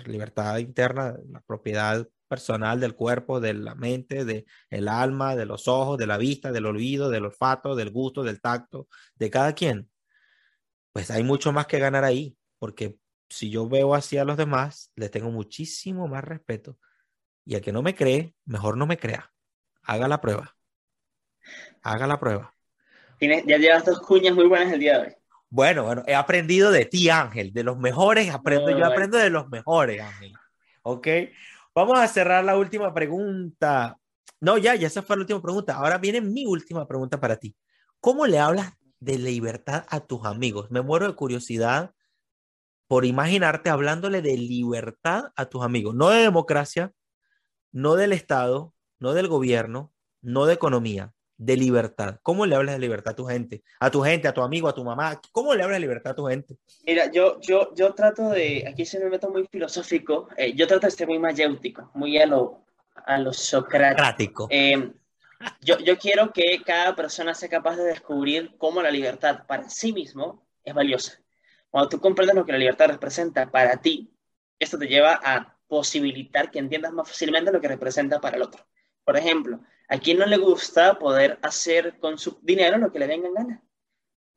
libertad 0.07 0.59
interna, 0.59 1.17
la 1.29 1.41
propiedad 1.41 2.07
personal 2.33 2.81
del 2.81 2.95
cuerpo, 2.95 3.41
de 3.41 3.53
la 3.53 3.75
mente, 3.75 4.25
del 4.25 4.47
el 4.71 4.89
alma, 4.89 5.37
de 5.37 5.45
los 5.45 5.69
ojos, 5.69 5.99
de 5.99 6.07
la 6.07 6.17
vista, 6.17 6.51
del 6.51 6.65
oído, 6.65 7.11
del 7.11 7.27
olfato, 7.27 7.77
del 7.77 7.91
gusto, 7.91 8.23
del 8.23 8.41
tacto, 8.41 8.89
de 9.17 9.29
cada 9.29 9.53
quien, 9.53 9.91
pues 10.95 11.11
hay 11.11 11.23
mucho 11.25 11.53
más 11.53 11.67
que 11.67 11.79
ganar 11.79 12.05
ahí, 12.05 12.35
porque 12.59 12.97
si 13.29 13.51
yo 13.51 13.69
veo 13.69 13.95
así 13.95 14.17
a 14.17 14.25
los 14.25 14.39
demás, 14.39 14.93
les 14.97 15.11
tengo 15.11 15.31
muchísimo 15.31 16.09
más 16.09 16.25
respeto. 16.25 16.79
Y 17.45 17.55
el 17.55 17.61
que 17.61 17.71
no 17.71 17.83
me 17.83 17.95
cree, 17.95 18.35
mejor 18.47 18.79
no 18.79 18.87
me 18.87 18.97
crea. 18.97 19.31
Haga 19.83 20.09
la 20.09 20.23
prueba. 20.23 20.57
Haga 21.83 22.07
la 22.07 22.19
prueba. 22.19 22.55
Tienes, 23.19 23.45
ya 23.45 23.59
llevas 23.59 23.85
dos 23.85 24.01
cuñas 24.01 24.35
muy 24.35 24.47
buenas 24.47 24.73
el 24.73 24.81
día 24.81 24.99
de 24.99 25.07
hoy. 25.09 25.15
Bueno, 25.51 25.85
bueno, 25.85 26.03
he 26.07 26.15
aprendido 26.15 26.71
de 26.71 26.87
ti, 26.87 27.11
Ángel, 27.11 27.53
de 27.53 27.63
los 27.63 27.77
mejores 27.77 28.31
aprendo, 28.31 28.71
yo 28.71 28.87
aprendo 28.87 29.19
de 29.19 29.29
los 29.29 29.51
mejores, 29.51 30.01
Ángel. 30.01 30.33
¿Ok? 30.81 31.09
Vamos 31.75 31.99
a 31.99 32.07
cerrar 32.09 32.45
la 32.45 32.57
última 32.57 32.93
pregunta. 32.93 33.99
No, 34.41 34.59
ya, 34.59 34.75
ya 34.75 34.89
esa 34.89 35.03
fue 35.03 35.17
la 35.17 35.23
última 35.23 35.41
pregunta. 35.41 35.77
Ahora 35.77 35.99
viene 35.99 36.21
mi 36.21 36.45
última 36.47 36.87
pregunta 36.87 37.19
para 37.19 37.37
ti. 37.37 37.57
¿Cómo 38.01 38.27
le 38.27 38.39
hablas 38.39 38.73
de 39.01 39.19
libertad 39.19 39.85
a 39.89 40.01
tus 40.01 40.25
amigos? 40.27 40.71
Me 40.71 40.83
muero 40.83 41.07
de 41.07 41.15
curiosidad 41.15 41.93
por 42.89 43.07
imaginarte 43.07 43.71
hablándole 43.71 44.21
de 44.21 44.37
libertad 44.37 45.33
a 45.35 45.47
tus 45.47 45.63
amigos, 45.63 45.95
no 45.95 46.11
de 46.11 46.21
democracia, 46.21 46.93
no 47.73 47.95
del 47.95 48.13
Estado, 48.13 48.75
no 48.99 49.15
del 49.15 49.29
gobierno, 49.29 49.95
no 50.21 50.45
de 50.45 50.53
economía, 50.53 51.15
de 51.45 51.57
libertad? 51.57 52.21
¿Cómo 52.23 52.47
le 52.47 52.55
hablas 52.55 52.77
de 52.77 52.81
libertad 52.81 53.13
a 53.13 53.17
tu 53.17 53.25
gente? 53.25 53.63
A 53.81 53.91
tu 53.91 54.03
gente, 54.03 54.29
a 54.29 54.35
tu 54.35 54.43
amigo, 54.43 54.69
a 54.69 54.75
tu 54.75 54.85
mamá. 54.85 55.21
¿Cómo 55.33 55.55
le 55.55 55.63
hablas 55.63 55.77
de 55.77 55.81
libertad 55.81 56.13
a 56.13 56.17
tu 56.17 56.27
gente? 56.27 56.57
Mira, 56.87 57.11
yo, 57.11 57.41
yo, 57.41 57.75
yo 57.75 57.95
trato 57.95 58.31
de, 58.31 58.65
aquí 58.69 58.85
se 58.87 59.01
me 59.01 59.11
meto 59.11 59.29
muy 59.31 59.47
filosófico, 59.51 60.29
eh, 60.37 60.53
yo 60.55 60.67
trato 60.67 60.87
de 60.87 60.93
ser 60.93 61.09
muy 61.09 61.19
mayéutico, 61.19 61.91
muy 61.95 62.19
a 62.19 62.27
lo, 62.27 62.65
a 62.95 63.19
lo 63.19 63.33
socrático. 63.33 64.47
Eh, 64.51 64.93
yo, 65.61 65.79
yo 65.79 65.99
quiero 65.99 66.33
que 66.33 66.63
cada 66.65 66.95
persona 66.95 67.35
sea 67.35 67.49
capaz 67.49 67.77
de 67.77 67.85
descubrir 67.85 68.55
cómo 68.59 68.81
la 68.81 68.91
libertad 68.91 69.45
para 69.47 69.69
sí 69.69 69.93
mismo 69.93 70.47
es 70.65 70.75
valiosa. 70.75 71.19
Cuando 71.71 71.89
tú 71.89 72.01
comprendes 72.01 72.37
lo 72.37 72.45
que 72.45 72.53
la 72.53 72.59
libertad 72.59 72.87
representa 72.87 73.51
para 73.51 73.79
ti, 73.79 74.13
esto 74.59 74.79
te 74.79 74.87
lleva 74.87 75.19
a 75.25 75.57
posibilitar 75.67 76.51
que 76.51 76.59
entiendas 76.59 76.93
más 76.93 77.09
fácilmente 77.09 77.51
lo 77.51 77.61
que 77.61 77.69
representa 77.69 78.21
para 78.21 78.37
el 78.37 78.43
otro. 78.43 78.65
Por 79.05 79.17
ejemplo, 79.17 79.61
¿a 79.93 79.99
quién 79.99 80.19
no 80.19 80.25
le 80.25 80.39
gusta 80.39 80.99
poder 80.99 81.39
hacer 81.43 81.99
con 82.01 82.17
su 82.17 82.39
dinero 82.41 82.79
lo 82.79 82.91
que 82.91 82.99
le 82.99 83.07
venga 83.07 83.29
en 83.29 83.35
gana? 83.35 83.63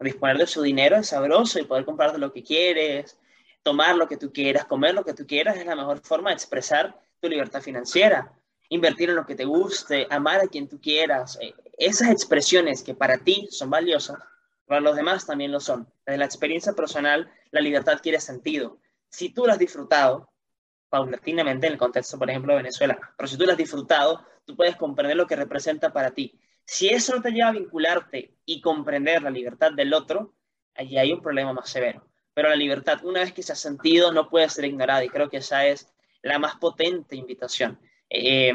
Disponer 0.02 0.38
de 0.38 0.48
su 0.48 0.62
dinero 0.62 0.98
es 0.98 1.08
sabroso 1.08 1.60
y 1.60 1.64
poder 1.64 1.86
comprarte 1.86 2.18
lo 2.18 2.34
que 2.34 2.44
quieres, 2.44 3.18
tomar 3.64 3.96
lo 3.96 4.06
que 4.06 4.18
tú 4.18 4.34
quieras, 4.34 4.66
comer 4.66 4.94
lo 4.94 5.06
que 5.06 5.14
tú 5.14 5.26
quieras, 5.26 5.56
es 5.56 5.66
la 5.66 5.78
mejor 5.78 6.02
forma 6.02 6.32
de 6.32 6.34
expresar 6.34 7.00
tu 7.22 7.30
libertad 7.30 7.62
financiera. 7.62 8.34
Invertir 8.68 9.10
en 9.10 9.16
lo 9.16 9.26
que 9.26 9.36
te 9.36 9.46
guste, 9.46 10.06
amar 10.10 10.42
a 10.42 10.48
quien 10.48 10.68
tú 10.68 10.82
quieras. 10.82 11.38
Eh, 11.40 11.54
esas 11.78 12.10
expresiones 12.10 12.84
que 12.84 12.94
para 12.94 13.18
ti 13.20 13.48
son 13.50 13.70
valiosas, 13.70 14.18
para 14.66 14.82
los 14.82 14.98
demás 14.98 15.26
también 15.26 15.54
lo 15.54 15.62
son. 15.62 15.88
Desde 16.06 16.18
la 16.18 16.26
experiencia 16.26 16.74
personal, 16.74 17.32
la 17.52 17.62
libertad 17.62 17.94
adquiere 17.94 18.20
sentido. 18.20 18.78
Si 19.10 19.30
tú 19.30 19.46
lo 19.46 19.54
has 19.54 19.60
disfrutado, 19.60 20.30
paulatinamente 20.90 21.68
en 21.68 21.74
el 21.74 21.80
contexto, 21.80 22.20
por 22.20 22.30
ejemplo, 22.30 22.52
de 22.52 22.58
Venezuela, 22.58 23.00
pero 23.16 23.28
si 23.28 23.38
tú 23.38 23.46
lo 23.46 23.54
has 23.54 23.58
disfrutado, 23.58 24.26
tú 24.46 24.56
puedes 24.56 24.76
comprender 24.76 25.18
lo 25.18 25.28
que 25.28 25.36
representa 25.36 25.92
para 25.92 26.12
ti. 26.12 26.40
Si 26.66 26.90
eso 26.90 27.16
no 27.16 27.22
te 27.22 27.32
lleva 27.32 27.50
a 27.50 27.54
vincularte 27.54 28.36
y 28.46 28.62
comprender 28.62 29.22
la 29.22 29.30
libertad 29.30 29.72
del 29.74 29.94
otro, 29.94 30.34
allí 30.74 30.98
hay 30.98 31.12
un 31.12 31.22
problema 31.22 31.54
más 31.54 31.70
severo. 31.70 32.08
Pero 32.34 32.50
la 32.50 32.56
libertad, 32.56 33.04
una 33.04 33.22
vez 33.22 33.34
que 33.34 33.44
se 33.44 33.54
ha 33.54 33.56
sentido, 33.56 34.12
no 34.12 34.30
puede 34.30 34.50
ser 34.50 34.66
ignorada 34.66 35.04
y 35.04 35.10
creo 35.10 35.30
que 35.30 35.38
esa 35.38 35.66
es 35.66 35.94
la 36.22 36.40
más 36.40 36.56
potente 36.56 37.16
invitación. 37.16 37.80
Eh, 38.10 38.54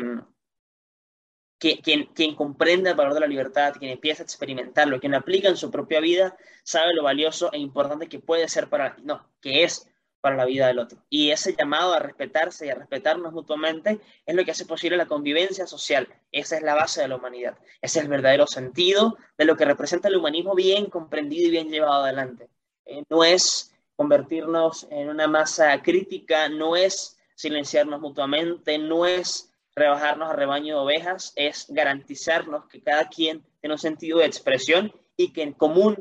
quien, 1.61 2.07
quien, 2.07 2.35
comprende 2.35 2.91
el 2.91 2.97
valor 2.97 3.13
de 3.13 3.21
la 3.21 3.27
libertad, 3.27 3.75
quien 3.79 3.93
empieza 3.93 4.23
a 4.23 4.25
experimentarlo, 4.25 4.99
quien 4.99 5.15
aplica 5.15 5.49
en 5.49 5.59
su 5.59 5.71
propia 5.71 6.01
vida, 6.01 6.37
sabe 6.65 6.95
lo 6.95 7.03
valioso 7.03 7.53
e 7.53 7.59
importante 7.59 8.09
que 8.09 8.19
puede 8.19 8.49
ser 8.49 8.69
para, 8.69 8.97
no, 9.03 9.31
que 9.43 9.65
es 9.65 9.87
para 10.21 10.37
la 10.37 10.45
vida 10.45 10.67
del 10.67 10.79
otro. 10.79 10.99
Y 11.09 11.31
ese 11.31 11.55
llamado 11.57 11.95
a 11.95 11.99
respetarse 11.99 12.67
y 12.67 12.71
a 12.71 12.75
respetarnos 12.75 13.33
mutuamente 13.33 14.01
es 14.27 14.35
lo 14.35 14.45
que 14.45 14.51
hace 14.51 14.67
posible 14.67 14.97
la 14.97 15.07
convivencia 15.07 15.67
social. 15.67 16.09
Esa 16.33 16.57
es 16.57 16.63
la 16.63 16.75
base 16.75 17.03
de 17.03 17.09
la 17.09 17.17
humanidad. 17.17 17.59
Ese 17.81 17.99
es 17.99 18.05
el 18.05 18.11
verdadero 18.11 18.47
sentido 18.47 19.17
de 19.39 19.45
lo 19.45 19.57
que 19.57 19.65
representa 19.65 20.09
el 20.09 20.17
humanismo 20.17 20.55
bien 20.55 20.87
comprendido 20.87 21.49
y 21.49 21.51
bien 21.51 21.71
llevado 21.71 22.05
adelante. 22.05 22.49
Eh, 22.87 23.03
no 23.09 23.25
es 23.25 23.75
convertirnos 23.97 24.87
en 24.91 25.09
una 25.09 25.27
masa 25.27 25.81
crítica, 25.83 26.49
no 26.49 26.77
es 26.77 27.19
silenciarnos 27.35 28.01
mutuamente, 28.01 28.79
no 28.79 29.07
es 29.07 29.53
rebajarnos 29.75 30.31
a 30.31 30.35
rebaño 30.35 30.77
de 30.77 30.81
ovejas, 30.83 31.33
es 31.37 31.67
garantizarnos 31.69 32.67
que 32.67 32.83
cada 32.83 33.09
quien 33.09 33.45
tiene 33.61 33.75
un 33.75 33.79
sentido 33.79 34.19
de 34.19 34.27
expresión 34.27 34.93
y 35.17 35.33
que 35.33 35.43
en 35.43 35.53
común 35.53 35.97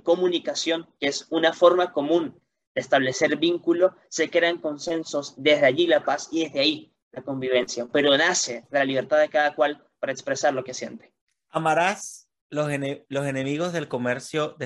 comunicación, 0.00 0.88
que 0.98 1.08
es 1.08 1.26
una 1.30 1.52
forma 1.52 1.92
común 1.92 2.40
establecer 2.74 3.36
vínculo, 3.36 3.94
se 4.08 4.30
crean 4.30 4.58
consensos, 4.58 5.34
desde 5.36 5.66
allí 5.66 5.86
la 5.86 6.04
paz 6.04 6.28
y 6.30 6.44
desde 6.44 6.60
ahí 6.60 6.92
la 7.12 7.22
convivencia, 7.22 7.86
pero 7.92 8.16
nace 8.16 8.66
de 8.70 8.78
la 8.78 8.84
libertad 8.84 9.20
de 9.20 9.28
cada 9.28 9.54
cual 9.54 9.86
para 9.98 10.12
expresar 10.12 10.54
lo 10.54 10.64
que 10.64 10.74
siente. 10.74 11.12
¿Amarás 11.50 12.28
los, 12.48 12.68
los 13.08 13.26
enemigos 13.26 13.72
del 13.72 13.88
comercio 13.88 14.56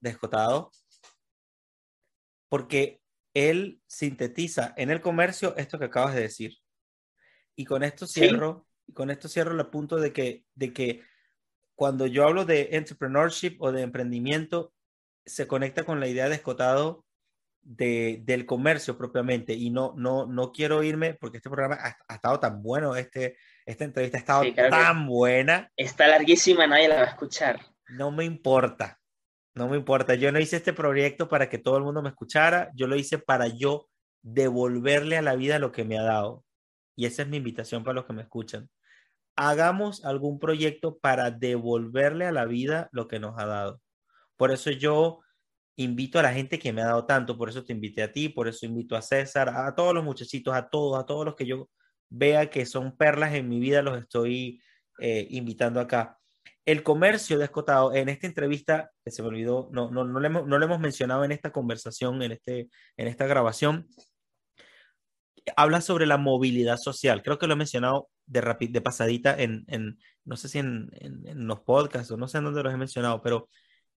descotado? 0.00 0.70
Porque 2.48 3.00
él 3.34 3.80
sintetiza 3.86 4.74
en 4.76 4.90
el 4.90 5.00
comercio 5.00 5.56
esto 5.56 5.78
que 5.78 5.86
acabas 5.86 6.14
de 6.14 6.22
decir. 6.22 6.58
Y 7.54 7.64
con 7.64 7.82
esto 7.84 8.06
cierro, 8.06 8.66
y 8.86 8.92
con 8.92 9.10
esto 9.10 9.28
cierro 9.28 9.58
el 9.58 9.66
punto 9.68 9.96
de 9.96 10.12
que, 10.12 10.44
de 10.54 10.72
que 10.72 11.02
cuando 11.74 12.06
yo 12.06 12.24
hablo 12.24 12.44
de 12.44 12.70
entrepreneurship 12.72 13.56
o 13.60 13.72
de 13.72 13.82
emprendimiento, 13.82 14.74
se 15.24 15.46
conecta 15.46 15.84
con 15.84 16.00
la 16.00 16.08
idea 16.08 16.28
de 16.28 16.34
escotado 16.34 17.04
de, 17.62 18.20
del 18.24 18.44
comercio 18.44 18.98
propiamente 18.98 19.54
y 19.54 19.70
no, 19.70 19.94
no, 19.96 20.26
no 20.26 20.52
quiero 20.52 20.82
irme 20.82 21.14
porque 21.14 21.38
este 21.38 21.50
programa 21.50 21.78
ha, 22.08 22.14
estado 22.14 22.40
tan 22.40 22.62
bueno, 22.62 22.96
este, 22.96 23.36
esta 23.64 23.84
entrevista 23.84 24.18
ha 24.18 24.20
estado 24.20 24.44
tan 24.70 25.06
buena. 25.06 25.70
Está 25.76 26.08
larguísima, 26.08 26.66
nadie 26.66 26.88
la 26.88 26.96
va 26.96 27.02
a 27.02 27.06
escuchar. 27.06 27.60
No 27.88 28.10
me 28.10 28.24
importa, 28.24 29.00
no 29.54 29.68
me 29.68 29.76
importa. 29.76 30.14
Yo 30.14 30.32
no 30.32 30.40
hice 30.40 30.56
este 30.56 30.72
proyecto 30.72 31.28
para 31.28 31.48
que 31.48 31.58
todo 31.58 31.76
el 31.76 31.84
mundo 31.84 32.02
me 32.02 32.08
escuchara, 32.08 32.70
yo 32.74 32.86
lo 32.86 32.96
hice 32.96 33.18
para 33.18 33.46
yo 33.46 33.88
devolverle 34.22 35.16
a 35.16 35.22
la 35.22 35.36
vida 35.36 35.58
lo 35.58 35.72
que 35.72 35.84
me 35.84 35.98
ha 35.98 36.02
dado. 36.02 36.44
Y 36.96 37.06
esa 37.06 37.22
es 37.22 37.28
mi 37.28 37.38
invitación 37.38 37.84
para 37.84 37.94
los 37.94 38.04
que 38.04 38.12
me 38.12 38.22
escuchan. 38.22 38.68
Hagamos 39.34 40.04
algún 40.04 40.38
proyecto 40.38 40.98
para 40.98 41.30
devolverle 41.30 42.26
a 42.26 42.32
la 42.32 42.44
vida 42.44 42.88
lo 42.92 43.08
que 43.08 43.18
nos 43.18 43.38
ha 43.38 43.46
dado. 43.46 43.80
Por 44.36 44.50
eso 44.50 44.70
yo 44.70 45.21
invito 45.82 46.18
a 46.18 46.22
la 46.22 46.32
gente 46.32 46.58
que 46.58 46.72
me 46.72 46.82
ha 46.82 46.86
dado 46.86 47.06
tanto, 47.06 47.36
por 47.36 47.48
eso 47.48 47.64
te 47.64 47.72
invité 47.72 48.02
a 48.02 48.12
ti, 48.12 48.28
por 48.28 48.48
eso 48.48 48.66
invito 48.66 48.96
a 48.96 49.02
César, 49.02 49.48
a 49.50 49.74
todos 49.74 49.94
los 49.94 50.04
muchachitos, 50.04 50.54
a 50.54 50.68
todos, 50.68 50.98
a 50.98 51.06
todos 51.06 51.24
los 51.24 51.34
que 51.34 51.46
yo 51.46 51.68
vea 52.08 52.50
que 52.50 52.66
son 52.66 52.96
perlas 52.96 53.34
en 53.34 53.48
mi 53.48 53.58
vida, 53.58 53.82
los 53.82 53.98
estoy 53.98 54.62
eh, 54.98 55.26
invitando 55.30 55.80
acá. 55.80 56.18
El 56.64 56.82
comercio 56.82 57.38
descotado, 57.38 57.94
en 57.94 58.08
esta 58.08 58.26
entrevista, 58.26 58.90
que 59.04 59.10
se 59.10 59.22
me 59.22 59.28
olvidó, 59.28 59.68
no, 59.72 59.90
no, 59.90 60.04
no, 60.04 60.20
le 60.20 60.26
hemos, 60.28 60.46
no 60.46 60.58
le 60.58 60.66
hemos 60.66 60.78
mencionado 60.78 61.24
en 61.24 61.32
esta 61.32 61.50
conversación, 61.50 62.22
en, 62.22 62.32
este, 62.32 62.68
en 62.96 63.08
esta 63.08 63.26
grabación, 63.26 63.88
habla 65.56 65.80
sobre 65.80 66.06
la 66.06 66.18
movilidad 66.18 66.76
social. 66.76 67.22
Creo 67.22 67.38
que 67.38 67.46
lo 67.46 67.54
he 67.54 67.56
mencionado 67.56 68.08
de, 68.26 68.68
de 68.70 68.80
pasadita 68.80 69.34
en, 69.36 69.64
en, 69.68 69.98
no 70.24 70.36
sé 70.36 70.48
si 70.48 70.58
en, 70.58 70.90
en, 71.00 71.26
en 71.26 71.46
los 71.46 71.60
podcasts 71.60 72.10
o 72.12 72.16
no 72.16 72.28
sé 72.28 72.38
en 72.38 72.44
dónde 72.44 72.62
los 72.62 72.72
he 72.72 72.76
mencionado, 72.76 73.22
pero 73.22 73.48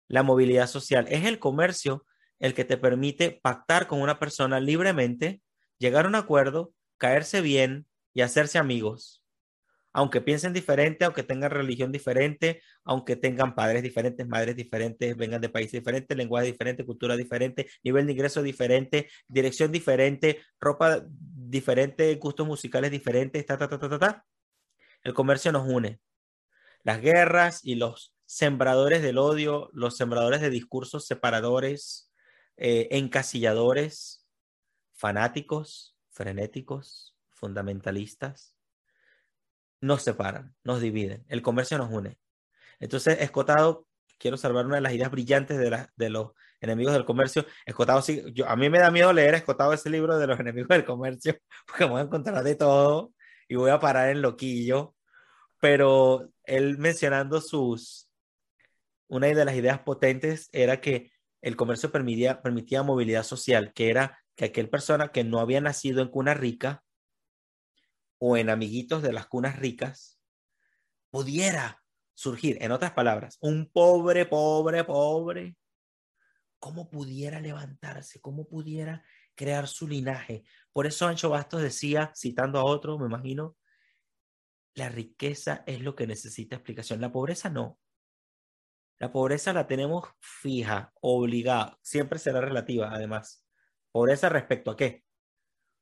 la 0.07 0.23
movilidad 0.23 0.67
social. 0.67 1.05
Es 1.09 1.25
el 1.25 1.39
comercio 1.39 2.05
el 2.39 2.53
que 2.53 2.65
te 2.65 2.77
permite 2.77 3.39
pactar 3.41 3.87
con 3.87 4.01
una 4.01 4.19
persona 4.19 4.59
libremente, 4.59 5.41
llegar 5.77 6.05
a 6.05 6.09
un 6.09 6.15
acuerdo, 6.15 6.73
caerse 6.97 7.41
bien 7.41 7.87
y 8.13 8.21
hacerse 8.21 8.57
amigos. 8.57 9.23
Aunque 9.93 10.21
piensen 10.21 10.53
diferente, 10.53 11.05
aunque 11.05 11.23
tengan 11.23 11.51
religión 11.51 11.91
diferente, 11.91 12.61
aunque 12.83 13.15
tengan 13.15 13.53
padres 13.53 13.83
diferentes, 13.83 14.27
madres 14.27 14.55
diferentes, 14.55 15.15
vengan 15.15 15.39
de 15.39 15.49
países 15.49 15.73
diferentes, 15.73 16.17
lenguaje 16.17 16.47
diferente, 16.47 16.83
cultura 16.83 17.15
diferente, 17.15 17.69
nivel 17.83 18.07
de 18.07 18.13
ingreso 18.13 18.41
diferente, 18.41 19.07
dirección 19.27 19.71
diferente, 19.71 20.41
ropa 20.59 21.03
diferente, 21.07 22.15
gustos 22.15 22.47
musicales 22.47 22.89
diferentes, 22.89 23.45
ta, 23.45 23.57
ta, 23.57 23.69
ta, 23.69 23.77
ta, 23.77 23.99
ta. 23.99 24.25
El 25.03 25.13
comercio 25.13 25.51
nos 25.51 25.67
une. 25.67 25.99
Las 26.83 26.99
guerras 26.99 27.61
y 27.63 27.75
los 27.75 28.12
sembradores 28.33 29.03
del 29.03 29.19
odio, 29.19 29.69
los 29.73 29.95
sembradores 29.95 30.41
de 30.41 30.49
discursos 30.49 31.05
separadores, 31.05 32.11
eh, 32.57 32.87
encasilladores, 32.89 34.25
fanáticos, 34.91 35.95
frenéticos, 36.09 37.15
fundamentalistas, 37.29 38.55
nos 39.81 40.01
separan, 40.01 40.55
nos 40.63 40.81
dividen. 40.81 41.23
El 41.27 41.43
comercio 41.43 41.77
nos 41.77 41.91
une. 41.91 42.17
Entonces, 42.79 43.21
Escotado, 43.21 43.87
quiero 44.17 44.37
salvar 44.37 44.65
una 44.65 44.75
de 44.75 44.81
las 44.81 44.93
ideas 44.93 45.11
brillantes 45.11 45.59
de, 45.59 45.87
de 45.95 46.09
los 46.09 46.31
enemigos 46.59 46.93
del 46.93 47.05
comercio. 47.05 47.45
Escotado, 47.67 48.01
sí, 48.01 48.23
yo, 48.33 48.49
a 48.49 48.55
mí 48.55 48.67
me 48.67 48.79
da 48.79 48.89
miedo 48.89 49.13
leer 49.13 49.35
Escotado 49.35 49.73
ese 49.73 49.91
libro 49.91 50.17
de 50.17 50.25
los 50.25 50.39
enemigos 50.39 50.69
del 50.69 50.85
comercio, 50.85 51.37
porque 51.67 51.85
voy 51.85 52.01
a 52.01 52.05
encontrar 52.05 52.43
de 52.43 52.55
todo 52.55 53.13
y 53.47 53.57
voy 53.57 53.69
a 53.69 53.79
parar 53.79 54.09
en 54.09 54.23
loquillo. 54.23 54.95
Pero 55.59 56.31
él 56.45 56.77
mencionando 56.79 57.39
sus, 57.39 58.09
una 59.07 59.27
de 59.27 59.45
las 59.45 59.55
ideas 59.55 59.79
potentes 59.79 60.49
era 60.51 60.81
que 60.81 61.11
el 61.41 61.55
comercio 61.55 61.91
permitía, 61.91 62.83
movilidad 62.83 63.23
social, 63.23 63.73
que 63.73 63.89
era 63.89 64.17
que 64.35 64.45
aquel 64.45 64.69
persona 64.69 65.09
que 65.09 65.23
no 65.23 65.39
había 65.39 65.61
nacido 65.61 66.01
en 66.01 66.07
cuna 66.07 66.33
rica 66.33 66.83
o 68.17 68.37
en 68.37 68.49
amiguitos 68.49 69.03
de 69.03 69.11
las 69.11 69.27
cunas 69.27 69.59
ricas 69.59 70.19
pudiera 71.11 71.83
surgir. 72.13 72.57
En 72.61 72.71
otras 72.71 72.93
palabras, 72.93 73.37
un 73.41 73.69
pobre, 73.69 74.25
pobre, 74.25 74.85
pobre, 74.85 75.57
¿cómo 76.59 76.89
pudiera 76.89 77.41
levantarse? 77.41 78.21
¿Cómo 78.21 78.47
pudiera 78.47 79.03
crear 79.35 79.67
su 79.67 79.87
linaje? 79.87 80.45
Por 80.71 80.87
eso 80.87 81.07
Ancho 81.07 81.29
Bastos 81.29 81.61
decía, 81.61 82.13
citando 82.15 82.59
a 82.59 82.63
otro, 82.63 82.97
me 82.97 83.07
imagino, 83.07 83.57
la 84.75 84.87
riqueza 84.87 85.63
es 85.67 85.81
lo 85.81 85.95
que 85.95 86.07
necesita 86.07 86.55
explicación, 86.55 87.01
la 87.01 87.11
pobreza 87.11 87.49
no. 87.49 87.77
La 88.99 89.11
pobreza 89.11 89.53
la 89.53 89.67
tenemos 89.67 90.07
fija, 90.19 90.93
obligada, 91.01 91.77
siempre 91.81 92.19
será 92.19 92.41
relativa, 92.41 92.93
además. 92.93 93.45
Pobreza 93.91 94.29
respecto 94.29 94.71
a 94.71 94.77
qué? 94.77 95.03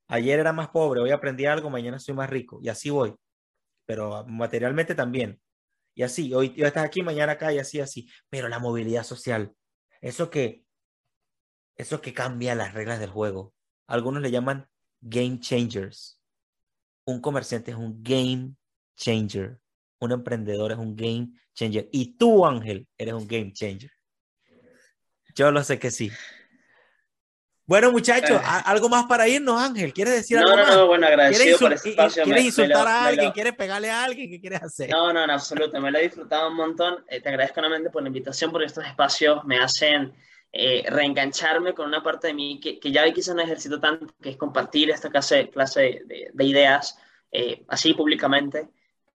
Ayer 0.08 0.40
era 0.40 0.54
más 0.54 0.70
pobre, 0.70 1.02
hoy 1.02 1.12
aprendí 1.12 1.46
algo, 1.46 1.70
mañana 1.70 2.00
soy 2.00 2.16
más 2.16 2.30
rico, 2.30 2.60
y 2.62 2.70
así 2.70 2.90
voy. 2.90 3.16
Pero 3.86 4.26
materialmente 4.26 4.96
también. 4.96 5.42
Y 5.94 6.04
así, 6.04 6.34
hoy, 6.34 6.54
estás 6.58 6.86
aquí, 6.86 7.04
mañana 7.04 7.34
acá, 7.34 7.54
y 7.54 7.60
así, 7.60 7.80
así. 7.80 8.10
Pero 8.30 8.50
la 8.50 8.60
movilidad 8.60 9.04
social, 9.04 9.56
eso 10.02 10.30
que, 10.30 10.66
eso 11.76 12.02
que 12.02 12.14
cambia 12.14 12.56
las 12.56 12.74
reglas 12.74 13.00
del 13.00 13.10
juego. 13.10 13.54
Algunos 13.88 14.22
le 14.22 14.32
llaman 14.32 14.68
game 15.02 15.40
changers. 15.40 16.20
Un 17.06 17.22
comerciante 17.22 17.72
es 17.72 17.78
un 17.78 18.02
game 18.04 18.56
changer 18.96 19.61
un 20.02 20.12
emprendedor 20.12 20.72
es 20.72 20.78
un 20.80 20.96
game 20.96 21.30
changer. 21.54 21.88
Y 21.92 22.18
tú, 22.18 22.46
Ángel, 22.46 22.88
eres 22.98 23.14
un 23.14 23.28
game 23.28 23.54
changer. 23.54 23.92
Yo 25.36 25.52
lo 25.52 25.64
sé 25.64 25.80
que 25.80 25.92
sí. 25.92 26.12
Bueno, 27.66 27.92
muchachos, 27.92 28.42
eh. 28.42 28.62
¿algo 28.66 28.90
más 28.90 29.06
para 29.06 29.28
irnos, 29.28 29.62
Ángel? 29.62 29.94
¿Quieres 29.94 30.16
decir 30.16 30.40
algo 30.40 30.58
más? 30.58 30.68
No, 30.68 30.76
no, 30.76 30.88
bueno, 30.88 31.06
agradecido 31.08 31.60
por 31.60 31.72
este 31.72 31.92
espacio. 31.92 32.24
¿Quieres 32.24 32.46
insultar 32.46 32.88
a 32.88 33.06
alguien? 33.06 33.32
¿Quieres 33.32 33.54
pegarle 33.54 33.92
a 33.92 34.04
alguien? 34.04 34.30
¿Qué 34.30 34.42
quieres 34.42 34.64
hacer? 34.64 34.90
No, 34.90 35.14
no, 35.14 35.24
en 35.24 35.30
absoluto. 35.30 35.80
Me 35.80 35.92
lo 35.92 36.00
he 36.00 36.04
disfrutado 36.04 36.50
un 36.50 36.56
montón. 36.56 37.06
Eh, 37.08 37.22
te 37.22 37.30
agradezco 37.30 37.60
enormemente 37.60 37.92
por 37.92 38.02
la 38.02 38.10
invitación, 38.10 38.52
porque 38.52 38.66
estos 38.66 38.86
espacios 38.86 39.46
me 39.46 39.60
hacen 39.60 40.12
eh, 40.52 40.84
reengancharme 40.90 41.76
con 41.76 41.88
una 41.88 42.02
parte 42.02 42.28
de 42.28 42.34
mí 42.34 42.60
que, 42.60 42.80
que 42.80 42.92
ya 42.92 43.10
quizás 43.14 43.36
no 43.36 43.44
ejercito 43.44 43.80
tanto, 43.80 44.08
que 44.20 44.32
es 44.32 44.38
compartir 44.38 44.90
esta 44.90 45.10
clase, 45.10 45.50
clase 45.50 46.02
de, 46.08 46.32
de 46.34 46.44
ideas 46.44 46.98
así 47.68 47.94
públicamente. 47.94 48.68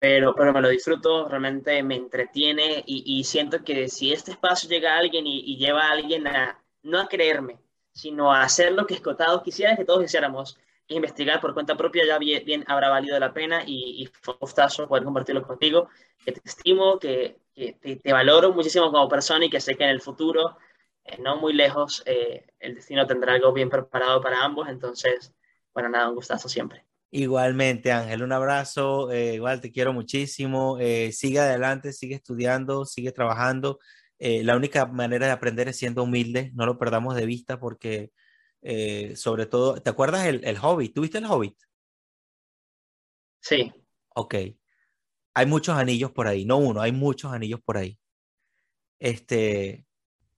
Pero, 0.04 0.34
pero 0.34 0.52
me 0.52 0.60
lo 0.60 0.68
disfruto, 0.68 1.26
realmente 1.30 1.82
me 1.82 1.96
entretiene 1.96 2.84
y, 2.86 3.04
y 3.06 3.24
siento 3.24 3.64
que 3.64 3.88
si 3.88 4.12
este 4.12 4.32
espacio 4.32 4.68
llega 4.68 4.94
a 4.94 4.98
alguien 4.98 5.26
y, 5.26 5.56
lleva 5.56 5.86
a 5.86 5.92
alguien 5.92 6.26
a 6.26 6.62
no 6.82 7.00
a 7.00 7.08
creerme, 7.08 7.58
sino 7.90 8.30
a 8.30 8.42
hacer 8.42 8.72
lo 8.72 8.86
que 8.86 8.92
Escotados 8.92 9.42
quisiera 9.42 9.74
que 9.76 9.86
todos 9.86 10.04
hiciéramos, 10.04 10.58
investigar 10.88 11.40
por 11.40 11.54
cuenta 11.54 11.74
propia, 11.74 12.04
ya 12.04 12.18
bien, 12.18 12.64
habrá 12.66 12.90
valido 12.90 13.18
la 13.18 13.32
pena 13.32 13.62
y, 13.64 14.02
y 14.02 14.06
fue 14.20 14.34
un 14.34 14.40
gustazo 14.40 14.86
poder 14.86 15.04
compartirlo 15.04 15.42
contigo, 15.42 15.88
que 16.22 16.32
te 16.32 16.40
estimo, 16.44 16.98
que, 16.98 17.38
que 17.54 17.72
te, 17.72 18.12
valoro 18.12 18.52
muchísimo 18.52 18.92
como 18.92 19.08
persona 19.08 19.46
y 19.46 19.50
que 19.50 19.62
sé 19.62 19.74
que 19.74 19.84
en 19.84 19.90
el 19.90 20.02
futuro, 20.02 20.58
eh, 21.06 21.16
no 21.18 21.36
muy 21.36 21.54
lejos, 21.54 22.02
eh, 22.04 22.44
el 22.60 22.74
destino 22.74 23.06
tendrá 23.06 23.32
algo 23.32 23.54
bien 23.54 23.70
preparado 23.70 24.20
para 24.20 24.44
ambos, 24.44 24.68
entonces, 24.68 25.32
bueno, 25.72 25.88
nada, 25.88 26.10
un 26.10 26.16
gustazo 26.16 26.46
siempre. 26.46 26.84
Igualmente, 27.16 27.92
Ángel, 27.92 28.22
un 28.24 28.32
abrazo, 28.32 29.12
eh, 29.12 29.34
igual 29.34 29.60
te 29.60 29.70
quiero 29.70 29.92
muchísimo, 29.92 30.78
sigue 31.12 31.38
adelante, 31.38 31.92
sigue 31.92 32.16
estudiando, 32.16 32.84
sigue 32.84 33.12
trabajando 33.12 33.78
eh, 34.18 34.44
la 34.44 34.56
única 34.56 34.86
manera 34.86 35.26
de 35.26 35.32
aprender 35.32 35.68
es 35.68 35.76
siendo 35.76 36.02
humilde, 36.02 36.50
no 36.54 36.66
lo 36.66 36.78
perdamos 36.78 37.16
de 37.16 37.26
vista 37.26 37.58
porque 37.58 38.12
eh, 38.62 39.14
sobre 39.16 39.46
todo, 39.46 39.80
¿te 39.82 39.90
acuerdas 39.90 40.26
el, 40.26 40.44
el 40.44 40.56
Hobbit? 40.56 40.94
¿Tuviste 40.94 41.18
el 41.18 41.26
Hobbit? 41.26 41.56
Sí. 43.40 43.72
Ok. 44.14 44.34
Hay 45.34 45.46
muchos 45.46 45.76
anillos 45.76 46.12
por 46.12 46.28
ahí, 46.28 46.44
no 46.44 46.58
uno, 46.58 46.80
hay 46.80 46.92
muchos 46.92 47.32
anillos 47.32 47.60
por 47.62 47.76
ahí. 47.76 47.98
Este, 49.00 49.84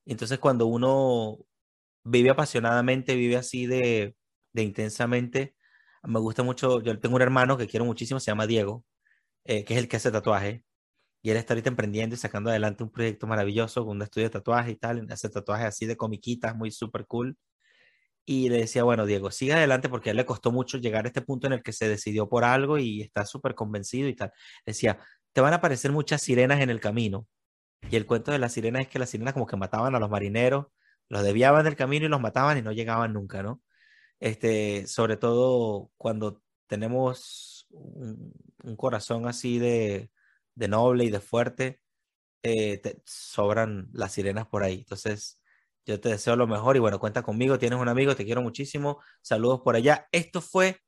entonces 0.07 0.39
cuando 0.39 0.67
uno 0.67 1.39
vive 2.03 2.31
apasionadamente, 2.31 3.15
vive 3.15 3.37
así 3.37 3.67
de, 3.67 4.17
de 4.53 4.63
intensamente, 4.63 5.55
me 6.07 6.21
gusta 6.21 6.43
mucho, 6.43 6.81
yo 6.83 6.99
tengo 7.01 7.17
un 7.17 7.23
hermano 7.23 7.57
que 7.57 7.67
quiero 7.67 7.85
muchísimo, 7.85 8.21
se 8.21 8.31
llama 8.31 8.47
Diego, 8.47 8.85
eh, 9.45 9.65
que 9.65 9.75
es 9.75 9.81
el 9.81 9.89
que 9.89 9.97
hace 9.97 10.11
tatuaje 10.11 10.65
y 11.27 11.31
él 11.31 11.39
está 11.39 11.55
ahorita 11.55 11.71
emprendiendo 11.71 12.15
y 12.15 12.19
sacando 12.19 12.51
adelante 12.51 12.85
un 12.85 12.91
proyecto 12.91 13.27
maravilloso 13.27 13.85
con 13.85 13.97
un 13.97 14.03
estudio 14.03 14.29
de 14.29 14.31
tatuaje 14.31 14.71
y 14.71 14.77
tal, 14.77 15.07
hace 15.11 15.29
tatuajes 15.29 15.67
así 15.67 15.85
de 15.85 15.97
comiquitas, 15.97 16.55
muy 16.55 16.71
súper 16.71 17.05
cool. 17.07 17.37
Y 18.25 18.49
le 18.49 18.59
decía, 18.59 18.85
bueno, 18.85 19.07
Diego, 19.07 19.33
sigue 19.33 19.55
adelante 19.55 19.89
porque 19.89 20.11
a 20.11 20.13
él 20.13 20.19
le 20.19 20.27
costó 20.27 20.53
mucho 20.53 20.79
llegar 20.79 21.05
a 21.05 21.09
este 21.09 21.23
punto 21.23 21.49
en 21.49 21.55
el 21.55 21.63
que 21.65 21.73
se 21.73 21.89
decidió 21.89 22.29
por 22.29 22.45
algo 22.45 22.79
y 22.79 23.03
está 23.03 23.25
súper 23.27 23.57
convencido 23.57 24.09
y 24.09 24.15
tal. 24.15 24.33
Decía, 24.65 25.01
te 25.33 25.41
van 25.41 25.53
a 25.53 25.57
aparecer 25.57 25.93
muchas 25.93 26.23
sirenas 26.23 26.61
en 26.61 26.71
el 26.71 26.81
camino. 26.81 27.27
Y 27.91 27.97
el 27.97 28.07
cuento 28.07 28.33
de 28.33 28.39
las 28.39 28.53
sirenas 28.53 28.83
es 28.83 28.89
que 28.89 29.01
las 29.01 29.11
sirenas 29.11 29.35
como 29.35 29.47
que 29.47 29.57
mataban 29.57 29.97
a 29.97 30.01
los 30.01 30.11
marineros, 30.11 30.67
los 31.09 31.25
desviaban 31.25 31.65
del 31.65 31.77
camino 31.77 32.07
y 32.07 32.09
los 32.09 32.21
mataban 32.21 32.59
y 32.59 32.63
no 32.63 32.73
llegaban 32.73 33.13
nunca, 33.13 33.43
¿no? 33.43 33.61
Este, 34.21 34.87
sobre 34.87 35.17
todo 35.17 35.91
cuando 35.97 36.43
tenemos 36.67 37.67
un 37.71 38.77
corazón 38.77 39.27
así 39.29 39.59
de, 39.59 40.11
de 40.55 40.69
noble 40.69 41.05
y 41.05 41.11
de 41.11 41.21
fuerte, 41.21 41.81
eh, 42.43 42.79
te 42.79 43.03
sobran 43.07 43.89
las 43.93 44.13
sirenas 44.13 44.47
por 44.49 44.63
ahí. 44.65 44.79
Entonces, 44.79 45.41
yo 45.87 46.01
te 46.01 46.11
deseo 46.11 46.37
lo 46.37 46.47
mejor 46.47 46.77
y 46.77 46.81
bueno, 46.81 47.01
cuenta 47.01 47.23
conmigo, 47.23 47.59
tienes 47.59 47.79
un 47.81 47.89
amigo, 47.89 48.17
te 48.17 48.25
quiero 48.25 48.43
muchísimo. 48.43 49.01
Saludos 49.23 49.61
por 49.63 49.77
allá. 49.77 50.09
Esto 50.13 50.41
fue 50.41 50.81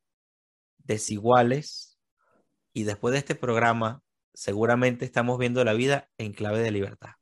Desiguales 0.79 1.99
y 2.73 2.85
después 2.85 3.13
de 3.13 3.19
este 3.19 3.35
programa, 3.35 4.03
seguramente 4.35 5.05
estamos 5.05 5.39
viendo 5.39 5.65
la 5.65 5.75
vida 5.75 6.11
en 6.19 6.33
clave 6.33 6.61
de 6.61 6.71
libertad. 6.73 7.18